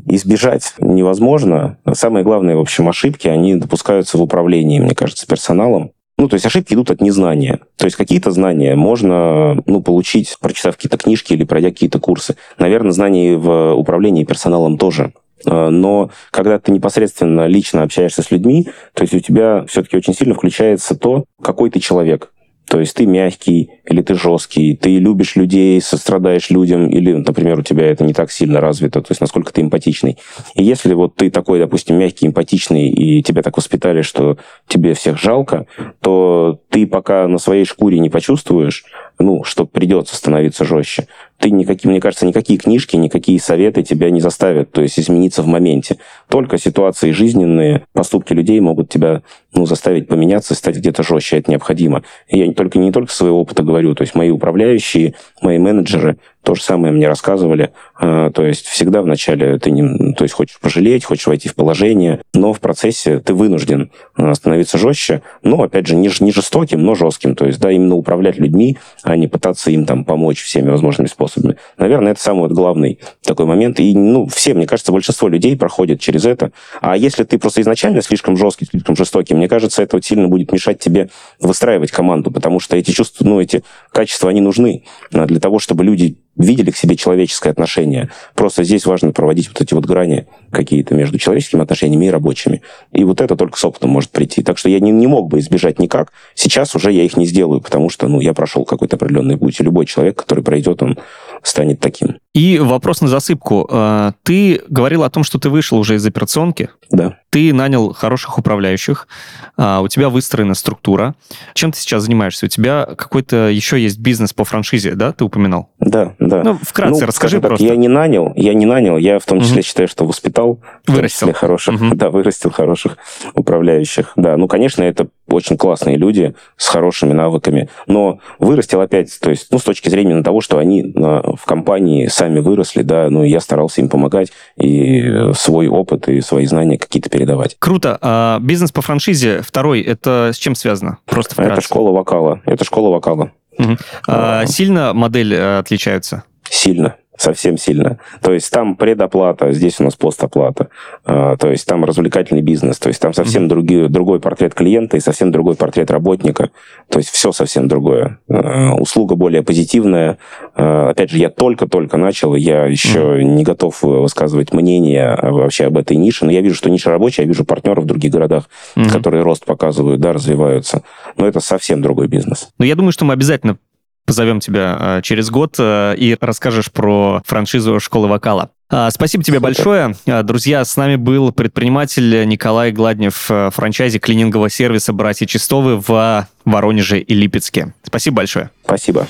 избежать 0.05 0.73
невозможно. 0.79 1.77
Самые 1.93 2.23
главные, 2.23 2.55
в 2.55 2.61
общем, 2.61 2.87
ошибки, 2.87 3.27
они 3.27 3.55
допускаются 3.55 4.17
в 4.17 4.21
управлении, 4.21 4.79
мне 4.79 4.95
кажется, 4.95 5.27
персоналом. 5.27 5.91
Ну, 6.17 6.29
то 6.29 6.35
есть 6.35 6.45
ошибки 6.45 6.73
идут 6.73 6.91
от 6.91 7.01
незнания. 7.01 7.59
То 7.75 7.85
есть 7.85 7.97
какие-то 7.97 8.31
знания 8.31 8.75
можно 8.75 9.61
ну, 9.65 9.81
получить, 9.81 10.37
прочитав 10.39 10.75
какие-то 10.75 10.97
книжки 10.97 11.33
или 11.33 11.43
пройдя 11.43 11.71
какие-то 11.71 11.99
курсы. 11.99 12.37
Наверное, 12.57 12.91
знания 12.91 13.35
в 13.35 13.73
управлении 13.73 14.23
персоналом 14.23 14.77
тоже. 14.77 15.11
Э, 15.45 15.69
но 15.69 16.11
когда 16.31 16.59
ты 16.59 16.71
непосредственно 16.71 17.47
лично 17.47 17.83
общаешься 17.83 18.21
с 18.21 18.31
людьми, 18.31 18.67
то 18.93 19.03
есть 19.03 19.13
у 19.13 19.19
тебя 19.19 19.65
все-таки 19.67 19.97
очень 19.97 20.13
сильно 20.13 20.35
включается 20.35 20.95
то, 20.95 21.25
какой 21.41 21.69
ты 21.69 21.79
человек. 21.79 22.31
То 22.67 22.79
есть 22.79 22.95
ты 22.95 23.05
мягкий 23.05 23.69
или 23.85 24.01
ты 24.01 24.15
жесткий, 24.15 24.75
ты 24.75 24.97
любишь 24.97 25.35
людей, 25.35 25.79
сострадаешь 25.79 26.49
людям, 26.49 26.89
или, 26.89 27.13
например, 27.13 27.59
у 27.59 27.61
тебя 27.61 27.85
это 27.85 28.03
не 28.03 28.13
так 28.13 28.31
сильно 28.31 28.59
развито, 28.59 29.01
то 29.01 29.11
есть 29.11 29.21
насколько 29.21 29.53
ты 29.53 29.61
эмпатичный. 29.61 30.17
И 30.55 30.63
если 30.63 30.93
вот 30.95 31.15
ты 31.15 31.29
такой, 31.29 31.59
допустим, 31.59 31.99
мягкий, 31.99 32.25
эмпатичный, 32.25 32.89
и 32.89 33.21
тебя 33.21 33.43
так 33.43 33.55
воспитали, 33.57 34.01
что 34.01 34.37
тебе 34.67 34.95
всех 34.95 35.19
жалко, 35.19 35.67
то 36.01 36.59
ты 36.69 36.87
пока 36.87 37.27
на 37.27 37.37
своей 37.37 37.65
шкуре 37.65 37.99
не 37.99 38.09
почувствуешь, 38.09 38.85
ну, 39.19 39.43
что 39.43 39.65
придется 39.65 40.15
становиться 40.15 40.65
жестче, 40.65 41.07
ты 41.37 41.49
никакие, 41.51 41.91
мне 41.91 41.99
кажется, 41.99 42.25
никакие 42.25 42.57
книжки, 42.57 42.95
никакие 42.95 43.39
советы 43.39 43.83
тебя 43.83 44.09
не 44.09 44.21
заставят, 44.21 44.71
то 44.71 44.81
есть 44.81 44.99
измениться 44.99 45.41
в 45.41 45.47
моменте. 45.47 45.97
Только 46.29 46.57
ситуации 46.57 47.11
жизненные, 47.11 47.83
поступки 47.93 48.33
людей 48.33 48.59
могут 48.59 48.89
тебя 48.89 49.21
ну, 49.53 49.65
заставить 49.65 50.07
поменяться, 50.07 50.55
стать 50.55 50.77
где-то 50.77 51.03
жестче, 51.03 51.37
это 51.37 51.51
необходимо. 51.51 52.03
И 52.27 52.39
я 52.39 52.47
не 52.47 52.53
только, 52.53 52.79
не 52.79 52.91
только 52.91 53.11
своего 53.11 53.41
опыта 53.41 53.63
говорю, 53.63 53.95
то 53.95 54.01
есть 54.01 54.15
мои 54.15 54.29
управляющие, 54.29 55.15
мои 55.41 55.57
менеджеры, 55.57 56.17
то 56.45 56.53
же 56.53 56.61
самое 56.61 56.93
мне 56.93 57.07
рассказывали. 57.07 57.71
А, 57.99 58.29
то 58.29 58.45
есть 58.45 58.67
всегда 58.67 59.01
вначале 59.01 59.57
ты 59.57 59.71
не, 59.71 60.13
то 60.13 60.23
есть 60.23 60.33
хочешь 60.33 60.59
пожалеть, 60.61 61.03
хочешь 61.03 61.25
войти 61.25 61.49
в 61.49 61.55
положение, 61.55 62.21
но 62.33 62.53
в 62.53 62.59
процессе 62.59 63.19
ты 63.19 63.33
вынужден 63.33 63.91
а, 64.15 64.33
становиться 64.35 64.77
жестче, 64.77 65.23
но, 65.41 65.63
опять 65.63 65.87
же, 65.87 65.95
не, 65.95 66.09
не 66.19 66.31
жестоким, 66.31 66.83
но 66.83 66.93
жестким. 66.93 67.35
То 67.35 67.45
есть, 67.45 67.59
да, 67.59 67.71
именно 67.71 67.95
управлять 67.95 68.37
людьми, 68.37 68.77
а 69.03 69.17
не 69.17 69.27
пытаться 69.27 69.71
им 69.71 69.85
там 69.85 70.05
помочь 70.05 70.43
всеми 70.43 70.69
возможными 70.69 71.07
способами. 71.07 71.57
Наверное, 71.79 72.11
это 72.11 72.21
самый 72.21 72.41
вот 72.41 72.51
главный 72.51 72.99
такой 73.23 73.47
момент. 73.47 73.79
И, 73.79 73.95
ну, 73.95 74.27
все, 74.27 74.53
мне 74.53 74.67
кажется, 74.67 74.91
большинство 74.91 75.27
людей 75.27 75.57
проходит 75.57 75.99
через 75.99 76.25
это. 76.25 76.51
А 76.79 76.95
если 76.95 77.23
ты 77.23 77.39
просто 77.39 77.61
изначально 77.61 78.03
слишком 78.03 78.37
жесткий, 78.37 78.65
слишком 78.65 78.95
жестокий, 78.95 79.33
мне 79.33 79.47
кажется, 79.47 79.81
это 79.81 79.97
вот 79.97 80.05
сильно 80.05 80.27
будет 80.27 80.51
мешать 80.51 80.77
тебе 80.77 81.09
выстраивать 81.39 81.89
команду, 81.89 82.29
потому 82.29 82.59
что 82.59 82.77
эти 82.77 82.91
чувства, 82.91 83.25
ну, 83.25 83.41
эти 83.41 83.63
качества, 83.91 84.29
они 84.29 84.41
нужны 84.41 84.83
а, 85.11 85.25
для 85.25 85.39
того, 85.39 85.57
чтобы 85.57 85.83
люди 85.83 86.17
видели 86.37 86.71
к 86.71 86.77
себе 86.77 86.95
человеческое 86.95 87.51
отношение. 87.51 88.09
Просто 88.33 88.63
здесь 88.63 88.85
важно 88.85 89.11
проводить 89.11 89.47
вот 89.47 89.61
эти 89.61 89.73
вот 89.73 89.85
грани 89.85 90.27
какие-то 90.51 90.95
между 90.95 91.17
человеческими 91.17 91.61
отношениями 91.61 92.05
и 92.05 92.09
рабочими. 92.09 92.61
И 92.91 93.03
вот 93.03 93.21
это 93.21 93.35
только 93.35 93.57
с 93.57 93.65
опытом 93.65 93.91
может 93.91 94.11
прийти. 94.11 94.43
Так 94.43 94.57
что 94.57 94.69
я 94.69 94.79
не, 94.79 94.91
не 94.91 95.07
мог 95.07 95.29
бы 95.29 95.39
избежать 95.39 95.79
никак. 95.79 96.11
Сейчас 96.33 96.75
уже 96.75 96.91
я 96.91 97.03
их 97.03 97.17
не 97.17 97.25
сделаю, 97.25 97.61
потому 97.61 97.89
что 97.89 98.07
ну, 98.07 98.19
я 98.19 98.33
прошел 98.33 98.65
какой-то 98.65 98.95
определенный 98.95 99.37
путь. 99.37 99.59
И 99.59 99.63
любой 99.63 99.85
человек, 99.85 100.17
который 100.17 100.43
пройдет, 100.43 100.81
он 100.83 100.97
станет 101.41 101.79
таким. 101.79 102.17
И 102.33 102.59
вопрос 102.59 103.01
на 103.01 103.07
засыпку. 103.07 103.67
А, 103.71 104.13
ты 104.23 104.61
говорил 104.67 105.03
о 105.03 105.09
том, 105.09 105.23
что 105.23 105.39
ты 105.39 105.49
вышел 105.49 105.77
уже 105.77 105.95
из 105.95 106.05
операционки. 106.05 106.69
Да. 106.89 107.17
Ты 107.35 107.53
нанял 107.53 107.91
хороших 107.91 108.37
управляющих, 108.37 109.09
а, 109.57 109.81
у 109.81 109.89
тебя 109.89 110.07
выстроена 110.07 110.53
структура. 110.53 111.15
Чем 111.53 111.73
ты 111.73 111.79
сейчас 111.79 112.03
занимаешься? 112.03 112.45
У 112.45 112.47
тебя 112.47 112.85
какой-то 112.85 113.49
еще 113.49 113.77
есть 113.77 113.99
бизнес 113.99 114.31
по 114.31 114.45
франшизе, 114.45 114.91
да, 114.91 115.11
ты 115.11 115.25
упоминал? 115.25 115.69
Да, 115.79 116.13
да. 116.17 116.43
Ну, 116.43 116.57
вкратце 116.61 117.01
ну, 117.01 117.07
расскажи 117.07 117.41
так, 117.41 117.49
просто. 117.49 117.65
Я 117.65 117.75
не 117.75 117.89
нанял, 117.89 118.31
я 118.37 118.53
не 118.53 118.65
нанял, 118.65 118.95
я 118.95 119.19
в 119.19 119.25
том 119.25 119.41
числе 119.41 119.57
угу. 119.57 119.63
считаю, 119.63 119.89
что 119.89 120.05
воспитал. 120.05 120.61
Вырастил. 120.87 121.33
хороших, 121.33 121.75
угу. 121.75 121.95
да, 121.95 122.09
вырастил 122.09 122.51
хороших 122.51 122.97
управляющих. 123.33 124.13
Да, 124.15 124.37
ну, 124.37 124.47
конечно, 124.47 124.83
это 124.83 125.09
очень 125.27 125.57
классные 125.57 125.97
люди 125.97 126.35
с 126.55 126.69
хорошими 126.69 127.11
навыками, 127.11 127.67
но 127.87 128.19
вырастил 128.39 128.79
опять, 128.79 129.17
то 129.19 129.29
есть, 129.29 129.47
ну, 129.51 129.59
с 129.59 129.63
точки 129.63 129.89
зрения 129.89 130.21
того, 130.23 130.39
что 130.39 130.57
они 130.57 130.93
в 130.93 131.45
компании 131.45 132.07
сами 132.07 132.39
выросли, 132.39 132.83
да, 132.83 133.09
ну, 133.09 133.23
я 133.23 133.41
старался 133.41 133.81
им 133.81 133.89
помогать 133.89 134.31
и 134.55 135.31
свой 135.33 135.67
опыт 135.67 136.07
и 136.07 136.21
свои 136.21 136.45
знания 136.45 136.77
какие-то 136.77 137.09
передавать. 137.25 137.57
Круто. 137.59 137.97
А 138.01 138.39
бизнес 138.39 138.71
по 138.71 138.81
франшизе 138.81 139.41
второй, 139.41 139.81
это 139.81 140.31
с 140.33 140.37
чем 140.37 140.55
связано? 140.55 140.99
Просто 141.05 141.33
вкратце. 141.33 141.53
Это 141.53 141.61
школа 141.61 141.91
вокала. 141.91 142.41
Это 142.45 142.63
школа 142.63 142.91
вокала. 142.91 143.31
Угу. 143.57 143.77
А, 144.07 144.45
сильно 144.45 144.93
модель 144.93 145.33
э, 145.33 145.59
отличаются? 145.59 146.23
Сильно 146.49 146.95
совсем 147.17 147.57
сильно. 147.57 147.99
То 148.21 148.33
есть 148.33 148.51
там 148.51 148.75
предоплата, 148.75 149.51
здесь 149.51 149.79
у 149.79 149.83
нас 149.83 149.95
постоплата. 149.95 150.69
А, 151.05 151.37
то 151.37 151.49
есть 151.49 151.65
там 151.65 151.85
развлекательный 151.85 152.41
бизнес, 152.41 152.77
то 152.77 152.89
есть 152.89 153.01
там 153.01 153.13
совсем 153.13 153.45
mm-hmm. 153.45 153.49
другие, 153.49 153.89
другой 153.89 154.19
портрет 154.19 154.53
клиента 154.53 154.97
и 154.97 154.99
совсем 154.99 155.31
другой 155.31 155.55
портрет 155.55 155.91
работника. 155.91 156.49
То 156.89 156.99
есть 156.99 157.09
все 157.09 157.31
совсем 157.31 157.67
другое. 157.67 158.19
А, 158.29 158.73
услуга 158.75 159.15
более 159.15 159.43
позитивная. 159.43 160.17
А, 160.55 160.89
опять 160.89 161.11
же, 161.11 161.17
я 161.17 161.29
только-только 161.29 161.97
начал, 161.97 162.35
я 162.35 162.65
еще 162.65 162.99
mm-hmm. 162.99 163.23
не 163.23 163.43
готов 163.43 163.81
высказывать 163.81 164.53
мнение 164.53 165.17
вообще 165.21 165.65
об 165.65 165.77
этой 165.77 165.97
нише, 165.97 166.25
но 166.25 166.31
я 166.31 166.41
вижу, 166.41 166.55
что 166.55 166.69
ниша 166.69 166.89
рабочая, 166.89 167.23
я 167.23 167.27
вижу 167.27 167.45
партнеров 167.45 167.83
в 167.85 167.87
других 167.87 168.11
городах, 168.11 168.49
mm-hmm. 168.75 168.91
которые 168.91 169.23
рост 169.23 169.45
показывают, 169.45 170.01
да, 170.01 170.13
развиваются. 170.13 170.83
Но 171.17 171.27
это 171.27 171.39
совсем 171.39 171.81
другой 171.81 172.07
бизнес. 172.07 172.49
Ну, 172.57 172.65
я 172.65 172.75
думаю, 172.75 172.91
что 172.91 173.05
мы 173.05 173.13
обязательно 173.13 173.57
позовем 174.05 174.39
тебя 174.39 174.77
э, 174.79 175.01
через 175.03 175.29
год 175.29 175.55
э, 175.59 175.95
и 175.97 176.17
расскажешь 176.19 176.71
про 176.71 177.21
франшизу 177.25 177.79
школы 177.79 178.07
вокала. 178.07 178.51
А, 178.69 178.89
спасибо 178.89 179.23
тебе 179.23 179.39
большое. 179.39 179.95
А, 180.07 180.23
друзья, 180.23 180.65
с 180.65 180.75
нами 180.77 180.95
был 180.95 181.31
предприниматель 181.31 182.27
Николай 182.27 182.71
Гладнев, 182.71 183.29
франчайзи 183.53 183.99
клинингового 183.99 184.49
сервиса 184.49 184.93
«Братья 184.93 185.25
Чистовы» 185.25 185.77
в 185.77 186.27
Воронеже 186.45 186.99
и 186.99 187.13
Липецке. 187.13 187.73
Спасибо 187.83 188.17
большое. 188.17 188.49
Спасибо. 188.63 189.07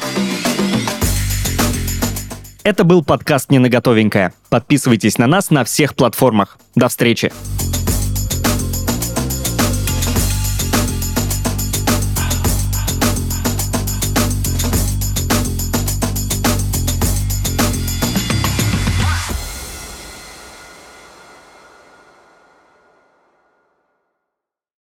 Это 2.64 2.84
был 2.84 3.04
подкаст 3.04 3.52
«Не 3.52 3.60
на 3.60 3.70
готовенькое». 3.70 4.34
Подписывайтесь 4.50 5.18
на 5.20 5.28
нас 5.28 5.52
на 5.52 5.64
всех 5.64 5.96
платформах. 5.96 6.58
До 6.74 6.90
встречи. 6.90 7.32